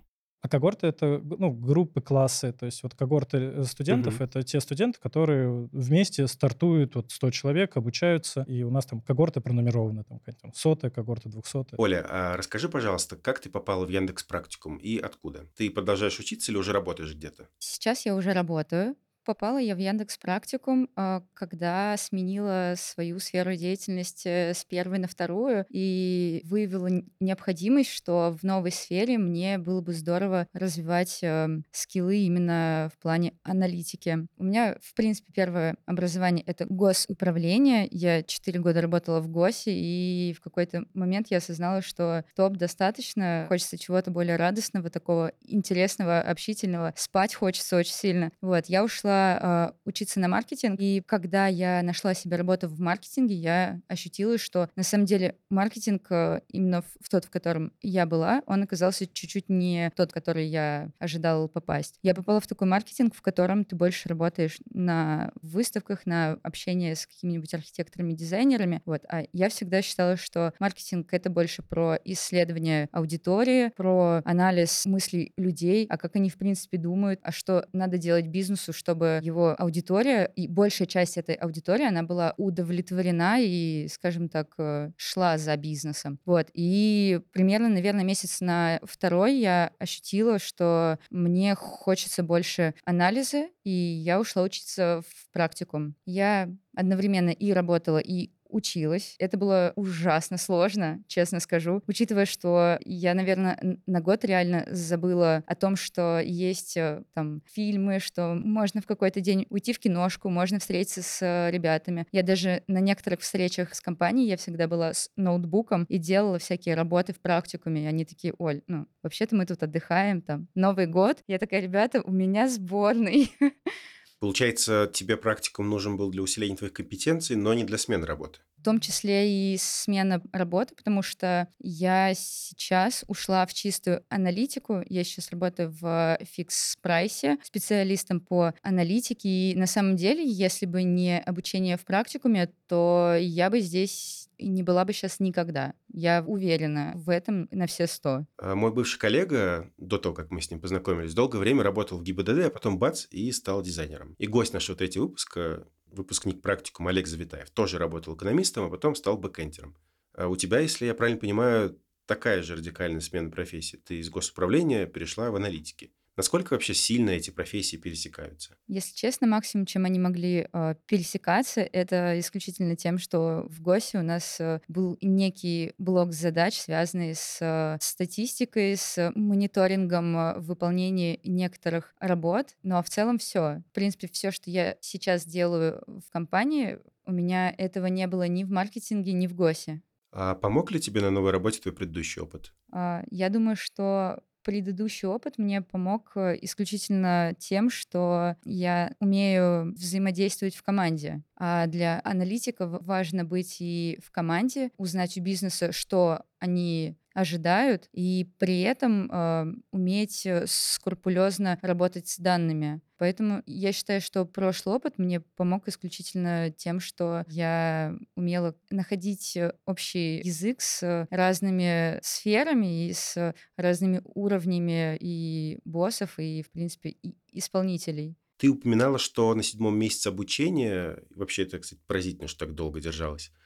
А 0.42 0.49
когорты 0.49 0.87
это 0.87 1.20
ну, 1.23 1.52
группы, 1.52 2.00
классы. 2.00 2.52
То 2.52 2.66
есть 2.66 2.82
вот 2.82 2.94
когорты 2.94 3.38
э, 3.38 3.64
студентов 3.64 4.16
угу. 4.16 4.25
это 4.25 4.42
те 4.42 4.61
студенты, 4.61 4.99
которые 5.00 5.68
вместе 5.73 6.26
стартуют, 6.26 6.94
вот 6.94 7.11
100 7.11 7.30
человек, 7.30 7.76
обучаются, 7.76 8.44
и 8.49 8.62
у 8.62 8.70
нас 8.70 8.87
там 8.87 9.00
когорты 9.02 9.40
пронумерованы, 9.40 10.04
там, 10.04 10.20
там 10.40 10.52
сотая 10.54 10.90
когорта, 10.90 11.28
двухсотая. 11.28 11.78
Оля, 11.78 12.06
а 12.09 12.37
расскажи, 12.37 12.68
пожалуйста, 12.68 13.16
как 13.16 13.40
ты 13.40 13.50
попала 13.50 13.85
в 13.85 13.90
Яндекс 13.90 14.25
Практикум 14.25 14.76
и 14.78 14.99
откуда? 14.99 15.47
Ты 15.56 15.70
продолжаешь 15.70 16.18
учиться 16.18 16.50
или 16.50 16.59
уже 16.59 16.73
работаешь 16.73 17.14
где-то? 17.14 17.49
Сейчас 17.59 18.06
я 18.06 18.14
уже 18.14 18.32
работаю. 18.32 18.97
Попала 19.31 19.59
я 19.59 19.77
в 19.77 19.79
Яндекс 19.79 20.19
Практикум, 20.19 20.89
а, 20.97 21.23
когда 21.35 21.97
сменила 21.97 22.75
свою 22.77 23.21
сферу 23.21 23.55
деятельности 23.55 24.51
с 24.51 24.65
первой 24.65 24.99
на 24.99 25.07
вторую 25.07 25.67
и 25.71 26.43
выявила 26.47 26.89
необходимость, 27.21 27.91
что 27.91 28.37
в 28.37 28.43
новой 28.43 28.73
сфере 28.73 29.19
мне 29.19 29.59
было 29.59 29.83
бы 29.83 29.93
здорово 29.93 30.49
развивать 30.53 31.21
эм, 31.23 31.65
скиллы 31.71 32.17
именно 32.17 32.91
в 32.93 32.99
плане 33.01 33.35
аналитики. 33.45 34.27
У 34.37 34.43
меня, 34.43 34.77
в 34.83 34.95
принципе, 34.95 35.33
первое 35.33 35.77
образование— 35.87 36.43
это 36.47 36.67
госуправление. 36.69 37.87
Я 37.93 38.25
четыре 38.25 38.59
года 38.59 38.81
работала 38.81 39.21
в 39.21 39.29
ГОСе, 39.29 39.71
и 39.73 40.35
в 40.37 40.41
какой-то 40.41 40.87
момент 40.93 41.29
я 41.31 41.37
осознала, 41.37 41.83
что 41.83 42.25
топ 42.35 42.57
достаточно, 42.57 43.45
хочется 43.47 43.79
чего-то 43.79 44.11
более 44.11 44.35
радостного, 44.35 44.91
такого 44.91 45.31
интересного, 45.43 46.21
общительного. 46.21 46.93
Спать 46.97 47.37
хочется 47.37 47.77
очень 47.77 47.95
сильно. 47.95 48.33
Вот, 48.41 48.67
я 48.67 48.83
ушла 48.83 49.20
э, 49.21 49.79
учиться 49.85 50.21
на 50.21 50.29
маркетинг, 50.29 50.81
и 50.81 51.03
когда 51.07 51.47
я 51.47 51.83
нашла 51.83 52.15
себе 52.15 52.37
работу 52.37 52.69
в 52.69 52.81
маркетинге, 52.81 53.35
я 53.35 53.81
ощутила, 53.89 54.39
что 54.39 54.69
на 54.77 54.83
самом 54.83 55.07
деле 55.07 55.37
маркетинг 55.49 56.07
э, 56.11 56.41
именно 56.49 56.83
в 56.83 57.09
тот, 57.11 57.25
в 57.25 57.31
котором 57.31 57.73
я 57.83 58.07
была, 58.07 58.43
он 58.47 58.62
оказался 58.62 59.07
чуть-чуть 59.07 59.49
не 59.49 59.91
тот, 59.97 60.12
который 60.12 60.47
я 60.47 60.91
ожидала 60.99 61.47
попасть. 61.49 61.99
Я 62.03 62.15
попала 62.15 62.41
в 62.41 62.47
такой 62.47 62.69
маркетинг, 62.69 63.15
в 63.15 63.23
котором 63.23 63.65
ты 63.65 63.77
больше 63.77 64.09
работаешь 64.09 64.59
на 64.71 65.33
выставках, 65.43 66.07
на 66.07 66.39
общение 66.43 66.95
с 66.95 67.07
какими-нибудь 67.07 67.53
архитекторами, 67.55 68.12
дизайнерами. 68.12 68.83
Вот. 68.85 69.03
А 69.09 69.25
я 69.33 69.49
всегда 69.49 69.83
считала, 69.83 70.17
что 70.17 70.53
маркетинг— 70.59 71.09
это 71.12 71.31
больше 71.31 71.62
про 71.62 71.99
исследование 72.05 72.89
аудитории, 72.93 73.71
про 73.77 74.23
анализ 74.25 74.87
мыслей 74.87 75.33
людей, 75.37 75.87
а 75.89 75.99
как 75.99 76.17
они, 76.17 76.31
в 76.31 76.37
принципе, 76.37 76.79
думают, 76.79 77.21
а 77.23 77.33
что 77.33 77.67
надо 77.73 77.99
делать 77.99 78.27
бизнесу, 78.27 78.73
чтобы 78.73 79.00
чтобы 79.00 79.21
его 79.23 79.54
аудитория 79.59 80.30
и 80.37 80.47
большая 80.47 80.87
часть 80.87 81.16
этой 81.16 81.35
аудитории, 81.35 81.87
она 81.87 82.02
была 82.02 82.35
удовлетворена 82.37 83.37
и, 83.40 83.88
скажем 83.88 84.28
так, 84.28 84.49
э, 84.59 84.90
шла 84.97 85.38
за 85.38 85.57
бизнесом. 85.57 86.19
Вот. 86.26 86.49
И 86.52 87.21
примерно, 87.33 87.69
наверное, 87.69 88.04
месяц 88.04 88.40
на 88.40 88.78
второй 88.83 89.37
я 89.37 89.73
ощутила, 89.78 90.38
что 90.38 90.99
мне 91.11 91.54
хочется 91.54 92.23
больше 92.23 92.75
анализа, 92.85 93.47
и 93.64 93.71
я 93.71 94.21
ушла 94.21 94.42
учиться 94.42 95.02
в 95.09 95.33
практикум. 95.33 95.95
Я 96.04 96.50
одновременно 96.76 97.30
и 97.30 97.52
работала, 97.52 97.99
и 97.99 98.30
училась. 98.50 99.16
Это 99.19 99.37
было 99.37 99.73
ужасно 99.76 100.37
сложно, 100.37 101.02
честно 101.07 101.40
скажу, 101.40 101.83
учитывая, 101.87 102.26
что 102.26 102.78
я, 102.85 103.14
наверное, 103.14 103.78
на 103.87 104.00
год 104.00 104.25
реально 104.25 104.66
забыла 104.71 105.42
о 105.47 105.54
том, 105.54 105.76
что 105.76 106.21
есть 106.21 106.76
э, 106.76 107.02
там 107.14 107.42
фильмы, 107.47 107.99
что 108.00 108.35
можно 108.35 108.80
в 108.80 108.87
какой-то 108.87 109.21
день 109.21 109.47
уйти 109.50 109.73
в 109.73 109.78
киношку, 109.78 110.28
можно 110.28 110.59
встретиться 110.59 111.02
с 111.02 111.23
э, 111.23 111.50
ребятами. 111.50 112.07
Я 112.12 112.23
даже 112.23 112.62
на 112.66 112.78
некоторых 112.78 113.21
встречах 113.21 113.75
с 113.75 113.80
компанией 113.80 114.28
я 114.28 114.37
всегда 114.37 114.69
была 114.69 114.92
с 114.92 115.11
ноутбуком 115.16 115.85
и 115.85 115.99
делала 115.99 116.38
всякие 116.38 116.75
работы 116.75 117.12
в 117.12 117.21
практикуме. 117.21 117.85
И 117.85 117.87
они 117.87 118.04
такие, 118.04 118.35
Оль, 118.38 118.62
ну, 118.66 118.87
вообще-то 119.02 119.37
мы 119.37 119.47
тут 119.47 119.62
отдыхаем, 119.62 120.23
там, 120.23 120.49
Новый 120.54 120.87
год. 120.87 121.19
Я 121.26 121.38
такая, 121.38 121.61
ребята, 121.61 122.02
у 122.02 122.11
меня 122.11 122.49
сборный. 122.49 123.33
Получается, 124.21 124.89
тебе 124.93 125.17
практикум 125.17 125.71
нужен 125.71 125.97
был 125.97 126.11
для 126.11 126.21
усиления 126.21 126.55
твоих 126.55 126.75
компетенций, 126.75 127.37
но 127.37 127.55
не 127.55 127.65
для 127.65 127.79
смены 127.79 128.07
работы. 128.07 128.41
В 128.59 128.62
том 128.62 128.79
числе 128.79 129.55
и 129.55 129.57
смена 129.57 130.23
работы, 130.33 130.75
потому 130.75 131.00
что 131.00 131.49
я 131.59 132.12
сейчас 132.15 133.03
ушла 133.09 133.47
в 133.47 133.55
чистую 133.55 134.05
аналитику. 134.11 134.83
Я 134.91 135.03
сейчас 135.03 135.31
работаю 135.31 135.71
в 135.71 136.19
фикс-прайсе 136.21 137.39
специалистом 137.43 138.21
по 138.21 138.53
аналитике. 138.61 139.31
И 139.31 139.55
на 139.57 139.67
самом 139.67 139.97
деле, 139.97 140.23
если 140.23 140.67
бы 140.67 140.83
не 140.83 141.19
обучение 141.19 141.79
в 141.79 141.87
практикуме, 141.87 142.53
то 142.69 143.17
я 143.19 143.49
бы 143.49 143.61
здесь 143.61 144.20
не 144.49 144.62
была 144.62 144.85
бы 144.85 144.92
сейчас 144.92 145.20
никогда. 145.20 145.75
Я 145.92 146.25
уверена 146.26 146.92
в 146.94 147.11
этом 147.11 147.49
на 147.50 147.66
все 147.66 147.87
сто. 147.87 148.26
А 148.38 148.54
мой 148.54 148.73
бывший 148.73 148.99
коллега, 148.99 149.70
до 149.76 149.99
того, 149.99 150.14
как 150.14 150.30
мы 150.30 150.40
с 150.40 150.50
ним 150.50 150.61
познакомились, 150.61 151.14
долгое 151.14 151.38
время 151.38 151.62
работал 151.62 151.99
в 151.99 152.02
ГИБДД, 152.02 152.47
а 152.47 152.50
потом 152.50 152.78
бац, 152.78 153.06
и 153.11 153.30
стал 153.32 153.62
дизайнером. 153.62 154.14
И 154.18 154.26
гость 154.26 154.52
нашего 154.52 154.76
третьего 154.76 155.04
выпуска, 155.04 155.66
выпускник 155.87 156.42
практикум 156.42 156.88
Олег 156.88 157.06
Завитаев, 157.06 157.50
тоже 157.50 157.78
работал 157.78 158.14
экономистом, 158.16 158.64
а 158.64 158.70
потом 158.70 158.94
стал 158.94 159.16
бэкэндером. 159.18 159.76
А 160.14 160.28
у 160.28 160.37
тебя, 160.37 160.61
если 160.61 160.87
я 160.87 160.94
правильно 160.94 161.20
понимаю, 161.20 161.78
такая 162.06 162.42
же 162.42 162.56
радикальная 162.56 163.00
смена 163.00 163.30
профессии. 163.30 163.76
Ты 163.76 164.00
из 164.00 164.11
госуправления 164.11 164.87
перешла 164.87 165.30
в 165.30 165.37
аналитики. 165.37 165.92
Насколько 166.21 166.53
вообще 166.53 166.75
сильно 166.75 167.09
эти 167.09 167.31
профессии 167.31 167.79
пересекаются? 167.79 168.55
Если 168.69 168.95
честно, 168.95 169.27
максимум, 169.27 169.65
чем 169.65 169.87
они 169.87 169.99
могли 169.99 170.49
э, 170.53 170.75
пересекаться, 170.85 171.62
это 171.62 172.21
исключительно 172.21 172.77
тем, 172.77 172.99
что 172.99 173.47
в 173.49 173.62
ГОСе 173.62 174.00
у 174.00 174.03
нас 174.03 174.39
э, 174.39 174.61
был 174.69 174.99
некий 175.00 175.73
блок 175.79 176.12
задач, 176.12 176.59
связанный 176.61 177.15
с 177.15 177.39
э, 177.41 177.79
статистикой, 177.81 178.77
с 178.77 179.12
мониторингом 179.15 180.15
э, 180.15 180.39
выполнения 180.41 181.21
некоторых 181.25 181.95
работ. 182.00 182.49
Ну 182.62 182.77
а 182.77 182.83
в 182.83 182.91
целом 182.91 183.17
все. 183.17 183.62
В 183.71 183.73
принципе, 183.73 184.07
все, 184.12 184.31
что 184.31 184.50
я 184.50 184.77
сейчас 184.83 185.25
делаю 185.25 185.83
в 185.87 186.12
компании, 186.12 186.81
у 187.07 187.12
меня 187.12 187.50
этого 187.57 187.87
не 187.87 188.07
было 188.07 188.29
ни 188.29 188.45
в 188.45 188.50
маркетинге, 188.50 189.15
ни 189.15 189.27
в 189.27 189.35
ГОСе. 189.35 189.81
А 190.12 190.35
помог 190.35 190.71
ли 190.71 190.81
тебе 190.81 191.00
на 191.00 191.11
новой 191.11 191.31
работе 191.31 191.61
твой 191.61 191.73
предыдущий 191.73 192.21
опыт? 192.21 192.53
А, 192.73 193.05
я 193.11 193.29
думаю, 193.29 193.57
что 193.57 194.23
предыдущий 194.42 195.09
опыт 195.09 195.38
мне 195.38 195.62
помог 195.62 196.12
э, 196.14 196.38
исключительно 196.42 197.35
тем, 197.38 197.70
что 197.70 198.37
я 198.44 198.94
умею 199.00 199.73
взаимодействовать 199.75 200.54
в 200.54 200.62
команде. 200.62 201.23
А 201.37 201.66
для 201.66 202.00
аналитиков 202.04 202.82
важно 202.85 203.25
быть 203.25 203.56
и 203.61 203.99
в 204.04 204.11
команде, 204.11 204.70
узнать 204.76 205.16
у 205.16 205.23
бизнеса, 205.23 205.73
что 205.73 206.25
они 206.38 206.97
ожидают, 207.14 207.88
и 207.93 208.31
при 208.38 208.61
этом 208.62 209.11
э, 209.11 209.47
уметь 209.73 210.25
э, 210.26 210.45
скрупулезно 210.47 211.59
работать 211.62 212.09
с 212.09 212.19
данными. 212.19 212.81
Поэтому 212.99 213.43
я 213.47 213.73
считаю, 213.73 214.00
что 214.00 214.26
прошлый 214.26 214.76
опыт 214.76 214.99
мне 214.99 215.21
помог 215.21 215.67
исключительно 215.69 216.50
тем, 216.50 216.81
что 216.81 217.25
я 217.29 217.97
умела 218.14 218.55
находить 218.69 219.38
общий 219.64 220.19
язык 220.19 220.61
с 220.61 221.07
разными 221.11 221.99
сферами 222.02 222.88
и 222.88 222.93
с 222.93 223.35
разными 223.57 224.02
уровнями 224.05 224.99
и 225.00 225.59
боссов, 225.64 226.19
и, 226.19 226.43
в 226.43 226.50
принципе, 226.50 226.90
и 226.90 227.14
исполнителей. 227.33 228.17
Ты 228.40 228.49
упоминала, 228.49 228.99
что 228.99 229.35
на 229.35 229.43
седьмом 229.43 229.79
месяце 229.79 230.09
обучения, 230.09 230.99
вообще 231.11 231.43
это, 231.43 231.59
кстати, 231.59 231.81
поразительно, 231.87 232.26
что 232.26 232.47
так 232.47 232.55
долго 232.55 232.81
держалось, 232.81 233.31
э, 233.31 233.39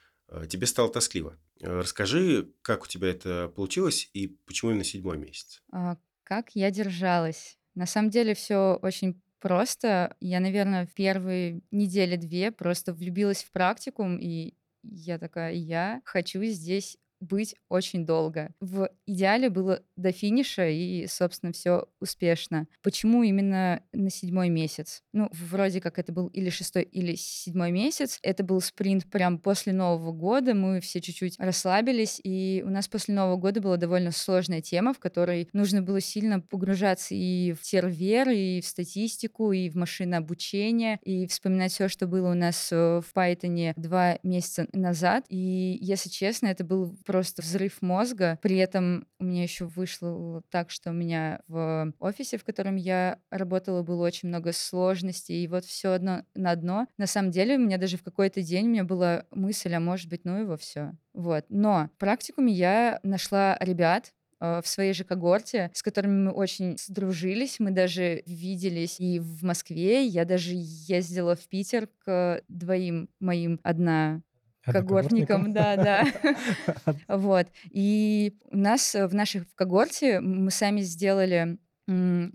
тебе 0.49 0.67
стало 0.67 0.91
тоскливо. 0.91 1.39
Э, 1.61 1.81
расскажи, 1.81 2.53
как 2.63 2.85
у 2.85 2.87
тебя 2.87 3.09
это 3.09 3.53
получилось 3.55 4.11
и 4.13 4.29
почему 4.29 4.71
именно 4.71 4.85
седьмой 4.85 5.19
месяц? 5.19 5.63
А, 5.73 5.97
как 6.23 6.51
я 6.55 6.71
держалась? 6.71 7.59
На 7.75 7.87
самом 7.87 8.11
деле 8.11 8.35
все 8.35 8.79
очень 8.83 9.21
просто. 9.41 10.17
Я, 10.21 10.41
наверное, 10.41 10.87
в 10.87 10.95
первые 10.95 11.61
недели-две 11.71 12.53
просто 12.53 12.93
влюбилась 12.93 13.43
в 13.43 13.51
практикум, 13.51 14.19
и 14.19 14.55
я 14.83 15.19
такая, 15.19 15.53
я 15.53 16.03
хочу 16.05 16.43
здесь 16.45 16.99
быть 17.21 17.55
очень 17.69 18.07
долго. 18.07 18.53
В 18.61 18.91
идеале 19.07 19.51
было 19.51 19.83
до 19.97 20.13
финиша, 20.13 20.69
и, 20.69 21.07
собственно, 21.07 21.53
все 21.53 21.87
успешно. 22.01 22.67
Почему 22.83 23.23
именно 23.23 23.83
на 23.93 24.11
седьмой 24.11 24.49
месяц? 24.49 25.03
Ну, 25.13 25.29
вроде 25.33 25.81
как 25.81 25.99
это 25.99 26.13
был 26.13 26.29
или 26.29 26.51
шестой, 26.51 26.83
или 26.83 27.15
седьмой 27.15 27.71
месяц. 27.73 28.19
Это 28.23 28.45
был 28.45 28.61
спринт 28.61 29.11
прям 29.11 29.39
после 29.39 29.73
Нового 29.73 30.13
года. 30.13 30.55
Мы 30.55 30.81
все 30.81 31.01
чуть-чуть 31.01 31.37
расслабились, 31.39 32.21
и 32.23 32.63
у 32.67 32.71
нас 32.71 32.89
после 32.89 33.15
Нового 33.15 33.37
года 33.37 33.61
была 33.61 33.77
довольно 33.77 34.11
сложная 34.11 34.61
тема, 34.61 34.93
в 34.93 34.99
которой 34.99 35.49
нужно 35.53 35.83
было 35.83 36.01
сильно 36.01 36.41
погружаться 36.41 37.15
и 37.15 37.53
в 37.53 37.65
сервер, 37.65 38.29
и 38.29 38.61
в 38.61 38.67
статистику, 38.67 39.53
и 39.53 39.69
в 39.71 39.77
машинное 39.77 40.19
обучение, 40.19 40.99
и 41.03 41.27
вспоминать 41.27 41.73
все, 41.73 41.89
что 41.89 42.07
было 42.07 42.31
у 42.31 42.35
нас 42.35 42.71
э, 42.73 43.01
в 43.01 43.15
Python 43.15 43.73
два 43.77 44.19
месяца 44.23 44.67
назад. 44.73 45.25
И, 45.29 45.79
если 45.81 46.09
честно, 46.09 46.49
это 46.49 46.65
был 46.65 46.97
просто 47.15 47.43
взрыв 47.43 47.81
мозга. 47.81 48.41
При 48.43 48.57
этом 48.57 49.07
у 49.21 49.25
меня 49.25 49.45
еще 49.45 49.67
вышло 49.67 50.43
так, 50.51 50.71
что 50.71 50.91
у 50.91 50.93
меня 50.93 51.43
в 51.47 51.93
офисе, 52.01 52.39
в 52.39 52.45
котором 52.45 52.75
я 52.75 53.21
работала, 53.31 53.85
было 53.85 54.05
очень 54.05 54.31
много 54.31 54.53
сложностей, 54.53 55.45
и 55.45 55.47
вот 55.47 55.65
все 55.65 55.93
одно 55.93 56.25
на 56.35 56.51
одно. 56.51 56.89
На 56.99 57.07
самом 57.07 57.31
деле, 57.31 57.55
у 57.55 57.61
меня 57.61 57.79
даже 57.79 57.99
в 57.99 58.03
какой-то 58.03 58.43
день 58.43 58.67
у 58.67 58.71
меня 58.71 58.83
была 58.83 59.27
мысль, 59.31 59.73
а 59.75 59.79
может 59.79 60.11
быть, 60.11 60.25
ну 60.25 60.41
его 60.41 60.57
все. 60.57 60.95
Вот. 61.13 61.45
Но 61.51 61.89
в 61.95 61.99
практикуме 62.01 62.53
я 62.53 62.99
нашла 63.05 63.57
ребят, 63.61 64.13
э, 64.41 64.61
в 64.61 64.67
своей 64.67 64.93
же 64.93 65.05
когорте, 65.05 65.71
с 65.73 65.85
которыми 65.85 66.25
мы 66.25 66.33
очень 66.33 66.77
сдружились. 66.79 67.61
Мы 67.61 67.71
даже 67.71 68.25
виделись 68.27 68.99
и 68.99 69.21
в 69.21 69.45
Москве. 69.45 70.05
Я 70.05 70.25
даже 70.25 70.51
ездила 70.53 71.37
в 71.37 71.47
Питер 71.47 71.89
к 72.05 72.43
двоим 72.49 73.09
моим. 73.21 73.61
Одна 73.63 74.21
когортникам, 74.65 75.53
да, 75.53 75.77
да. 75.77 76.07
Вот. 77.09 77.47
И 77.71 78.37
у 78.51 78.57
нас 78.57 78.95
в 78.95 79.15
наших 79.15 79.47
в 79.49 79.55
когорте 79.55 80.21
мы 80.21 80.51
сами 80.51 80.81
сделали, 80.81 81.59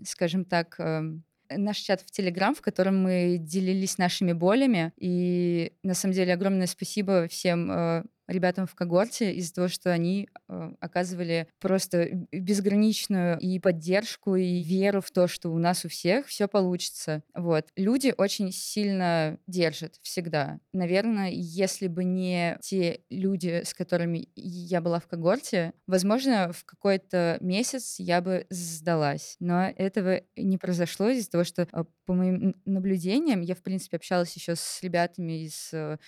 скажем 0.04 0.44
так, 0.44 0.76
эм, 0.78 1.24
наш 1.50 1.78
чат 1.78 2.00
в 2.02 2.10
Телеграм, 2.10 2.54
в 2.54 2.60
котором 2.60 3.02
мы 3.02 3.36
делились 3.38 3.98
нашими 3.98 4.32
болями. 4.32 4.92
И 4.96 5.72
на 5.82 5.94
самом 5.94 6.14
деле 6.14 6.32
огромное 6.32 6.66
спасибо 6.66 7.26
всем 7.28 7.70
э, 7.70 8.04
ребятам 8.30 8.66
в 8.66 8.74
когорте 8.74 9.32
из-за 9.34 9.54
того, 9.54 9.68
что 9.68 9.92
они 9.92 10.28
э, 10.48 10.72
оказывали 10.80 11.48
просто 11.60 12.26
безграничную 12.32 13.38
и 13.38 13.58
поддержку, 13.58 14.36
и 14.36 14.62
веру 14.62 15.00
в 15.00 15.10
то, 15.10 15.28
что 15.28 15.50
у 15.50 15.58
нас 15.58 15.84
у 15.84 15.88
всех 15.88 16.26
все 16.26 16.48
получится. 16.48 17.22
Вот. 17.34 17.66
Люди 17.76 18.14
очень 18.16 18.52
сильно 18.52 19.38
держат 19.46 19.96
всегда. 20.02 20.60
Наверное, 20.72 21.30
если 21.32 21.88
бы 21.88 22.04
не 22.04 22.58
те 22.62 23.00
люди, 23.10 23.62
с 23.64 23.74
которыми 23.74 24.28
я 24.34 24.80
была 24.80 25.00
в 25.00 25.06
когорте, 25.06 25.72
возможно, 25.86 26.52
в 26.52 26.64
какой-то 26.64 27.38
месяц 27.40 27.96
я 27.98 28.20
бы 28.20 28.46
сдалась. 28.50 29.36
Но 29.40 29.72
этого 29.76 30.20
не 30.36 30.58
произошло 30.58 31.08
из-за 31.10 31.30
того, 31.30 31.44
что 31.44 31.62
э, 31.62 31.84
по 32.06 32.14
моим 32.14 32.54
наблюдениям 32.64 33.40
я, 33.40 33.54
в 33.54 33.62
принципе, 33.62 33.96
общалась 33.96 34.34
еще 34.34 34.56
с 34.56 34.82
ребятами 34.82 35.44
из 35.44 35.70
э, 35.72 35.98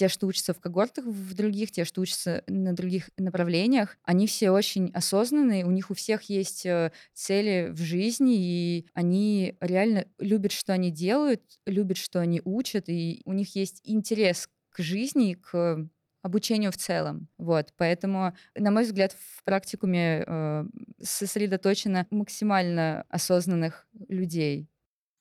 те, 0.00 0.08
что 0.08 0.26
учатся 0.26 0.54
в 0.54 0.60
когортах 0.60 1.04
в 1.04 1.34
других, 1.34 1.70
те, 1.72 1.84
что 1.84 2.00
учатся 2.00 2.42
на 2.46 2.72
других 2.72 3.10
направлениях, 3.18 3.98
они 4.02 4.26
все 4.26 4.50
очень 4.50 4.90
осознанные, 4.94 5.66
у 5.66 5.70
них 5.70 5.90
у 5.90 5.94
всех 5.94 6.22
есть 6.30 6.64
э, 6.64 6.90
цели 7.12 7.68
в 7.70 7.82
жизни, 7.82 8.36
и 8.38 8.86
они 8.94 9.58
реально 9.60 10.06
любят, 10.18 10.52
что 10.52 10.72
они 10.72 10.90
делают, 10.90 11.42
любят, 11.66 11.98
что 11.98 12.18
они 12.18 12.40
учат, 12.46 12.88
и 12.88 13.20
у 13.26 13.34
них 13.34 13.54
есть 13.54 13.82
интерес 13.84 14.48
к 14.70 14.78
жизни, 14.80 15.34
к 15.34 15.86
обучению 16.22 16.72
в 16.72 16.78
целом. 16.78 17.28
Вот, 17.36 17.74
поэтому, 17.76 18.34
на 18.54 18.70
мой 18.70 18.84
взгляд, 18.84 19.12
в 19.12 19.44
практикуме 19.44 20.24
э, 20.26 20.64
сосредоточено 21.02 22.06
максимально 22.10 23.04
осознанных 23.10 23.86
людей. 24.08 24.69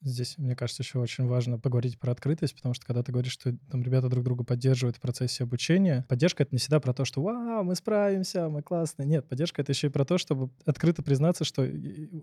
Здесь, 0.01 0.37
мне 0.37 0.55
кажется, 0.55 0.83
еще 0.83 0.99
очень 0.99 1.25
важно 1.25 1.59
поговорить 1.59 1.99
про 1.99 2.11
открытость, 2.11 2.55
потому 2.55 2.73
что 2.73 2.85
когда 2.85 3.03
ты 3.03 3.11
говоришь, 3.11 3.33
что 3.33 3.55
там 3.69 3.83
ребята 3.83 4.07
друг 4.07 4.23
друга 4.23 4.43
поддерживают 4.43 4.97
в 4.97 5.01
процессе 5.01 5.43
обучения, 5.43 6.05
поддержка— 6.07 6.43
это 6.43 6.53
не 6.53 6.59
всегда 6.59 6.79
про 6.79 6.93
то, 6.93 7.03
что 7.05 7.21
«Вау, 7.21 7.63
мы 7.63 7.75
справимся, 7.75 8.47
мы 8.47 8.61
классные». 8.61 9.05
Нет, 9.05 9.27
поддержка— 9.27 9.61
это 9.63 9.71
еще 9.71 9.87
и 9.87 9.89
про 9.89 10.05
то, 10.05 10.17
чтобы 10.17 10.51
открыто 10.65 11.03
признаться, 11.03 11.43
что 11.43 11.67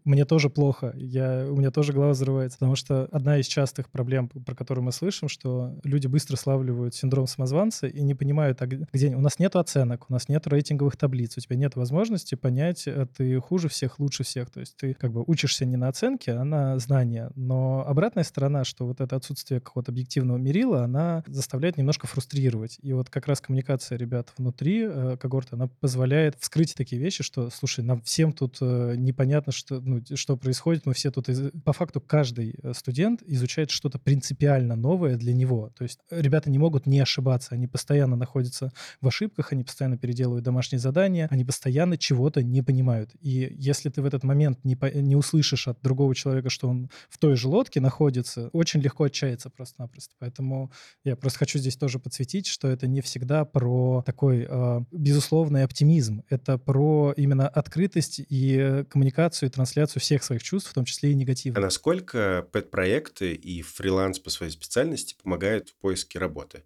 мне 0.05 0.25
тоже 0.25 0.49
плохо, 0.49 0.95
я, 0.97 1.47
у 1.51 1.57
меня 1.57 1.71
тоже 1.71 1.93
голова 1.93 2.13
взрывается. 2.13 2.59
Потому 2.59 2.77
что 2.77 3.09
одна 3.13 3.39
из 3.39 3.47
частых 3.47 3.91
проблем, 3.91 4.29
про 4.29 4.55
которую 4.55 4.85
мы 4.85 4.93
слышим, 4.93 5.29
что 5.29 5.79
люди 5.85 6.07
быстро 6.07 6.37
славливают 6.37 6.95
синдром 6.95 7.27
самозванца 7.27 7.87
и 7.87 8.03
не 8.03 8.15
понимают, 8.15 8.63
а 8.63 8.67
где... 8.67 9.15
У 9.15 9.21
нас 9.21 9.39
нет 9.39 9.55
оценок, 9.57 10.09
у 10.09 10.13
нас 10.13 10.29
нет 10.29 10.47
рейтинговых 10.47 10.97
таблиц, 10.97 11.37
у 11.37 11.41
тебя 11.41 11.57
нет 11.57 11.77
возможности 11.77 12.35
понять, 12.35 12.87
э, 12.87 13.07
ты 13.17 13.39
хуже 13.41 13.69
всех, 13.69 13.99
лучше 13.99 14.25
всех. 14.25 14.51
То 14.51 14.61
есть 14.61 14.77
ты 14.77 14.95
как 14.95 15.13
бы 15.13 15.23
учишься 15.27 15.67
не 15.67 15.77
на 15.77 15.89
оценке, 15.89 16.33
а 16.33 16.45
на 16.45 16.79
знания, 16.79 17.31
но 17.35 17.66
Обратная 17.87 18.25
сторона, 18.25 18.65
что 18.65 18.87
вот 18.87 19.01
это 19.01 19.17
отсутствие 19.17 19.61
какого-то 19.61 19.93
объективного 19.93 20.39
мерила, 20.39 20.85
она 20.85 21.25
заставляет 21.27 21.77
немножко 21.77 22.07
фрустрировать. 22.07 22.79
И 22.83 22.93
вот 22.93 23.11
как 23.11 23.27
раз 23.27 23.41
коммуникация 23.41 23.99
ребят 23.99 24.33
внутри 24.37 24.83
э, 24.83 25.17
когорты, 25.19 25.57
она 25.57 25.69
позволяет 25.81 26.37
вскрыть 26.39 26.75
такие 26.75 27.01
вещи, 27.01 27.23
что, 27.23 27.51
слушай, 27.51 27.85
нам 27.85 28.03
всем 28.03 28.33
тут 28.33 28.59
э, 28.61 28.95
непонятно, 28.97 29.53
что, 29.53 29.81
ну, 29.81 30.03
что 30.15 30.37
происходит, 30.37 30.87
мы 30.87 30.95
все 30.95 31.11
тут... 31.11 31.29
Из... 31.29 31.51
По 31.65 31.73
факту 31.73 32.01
каждый 32.01 32.55
э, 32.63 32.73
студент 32.75 33.23
изучает 33.27 33.71
что-то 33.71 33.99
принципиально 33.99 34.77
новое 34.77 35.17
для 35.17 35.35
него. 35.35 35.71
То 35.77 35.85
есть 35.85 36.01
ребята 36.11 36.51
не 36.51 36.59
могут 36.59 36.87
не 36.87 37.01
ошибаться, 37.01 37.55
они 37.55 37.67
постоянно 37.67 38.17
находятся 38.17 38.73
в 39.01 39.09
ошибках, 39.09 39.53
они 39.53 39.65
постоянно 39.65 39.99
переделывают 39.99 40.45
домашние 40.45 40.81
задания, 40.81 41.29
они 41.31 41.45
постоянно 41.45 41.97
чего-то 41.97 42.43
не 42.43 42.63
понимают. 42.63 43.11
И 43.21 43.55
если 43.59 43.89
ты 43.89 44.03
в 44.03 44.07
этот 44.07 44.25
момент 44.25 44.65
не, 44.65 44.77
по... 44.77 44.87
не 44.87 45.17
услышишь 45.17 45.69
от 45.69 45.81
другого 45.83 46.15
человека, 46.15 46.51
что 46.51 46.69
он 46.69 46.91
в 47.09 47.19
той 47.19 47.37
же 47.37 47.49
лодке 47.57 47.81
находится, 47.81 48.49
очень 48.53 48.81
легко 48.81 49.05
отчаяться 49.05 49.51
просто-напросто. 49.51 50.15
Поэтому 50.19 50.71
я 51.05 51.17
просто 51.17 51.41
хочу 51.41 51.59
здесь 51.59 51.77
тоже 51.77 51.99
подсветить, 51.99 52.47
что 52.47 52.69
это 52.69 52.87
не 52.87 53.01
всегда 53.01 53.45
про 53.45 54.03
такой 54.07 54.47
э, 54.49 54.81
безусловный 54.93 55.65
оптимизм. 55.65 56.23
Это 56.29 56.59
про 56.59 57.13
именно 57.17 57.49
открытость 57.49 58.21
и 58.29 58.85
коммуникацию, 58.89 59.49
и 59.49 59.53
трансляцию 59.53 60.01
всех 60.01 60.23
своих 60.23 60.43
чувств, 60.43 60.71
в 60.71 60.75
том 60.75 60.85
числе 60.85 61.13
и 61.13 61.15
негативных. 61.15 61.59
А 61.59 61.61
насколько 61.61 62.47
пэт-проекты 62.53 63.35
и 63.35 63.63
фриланс 63.63 64.19
по 64.19 64.31
своей 64.31 64.53
специальности 64.53 65.17
помогают 65.23 65.71
в 65.71 65.77
поиске 65.77 66.19
работы? 66.19 66.65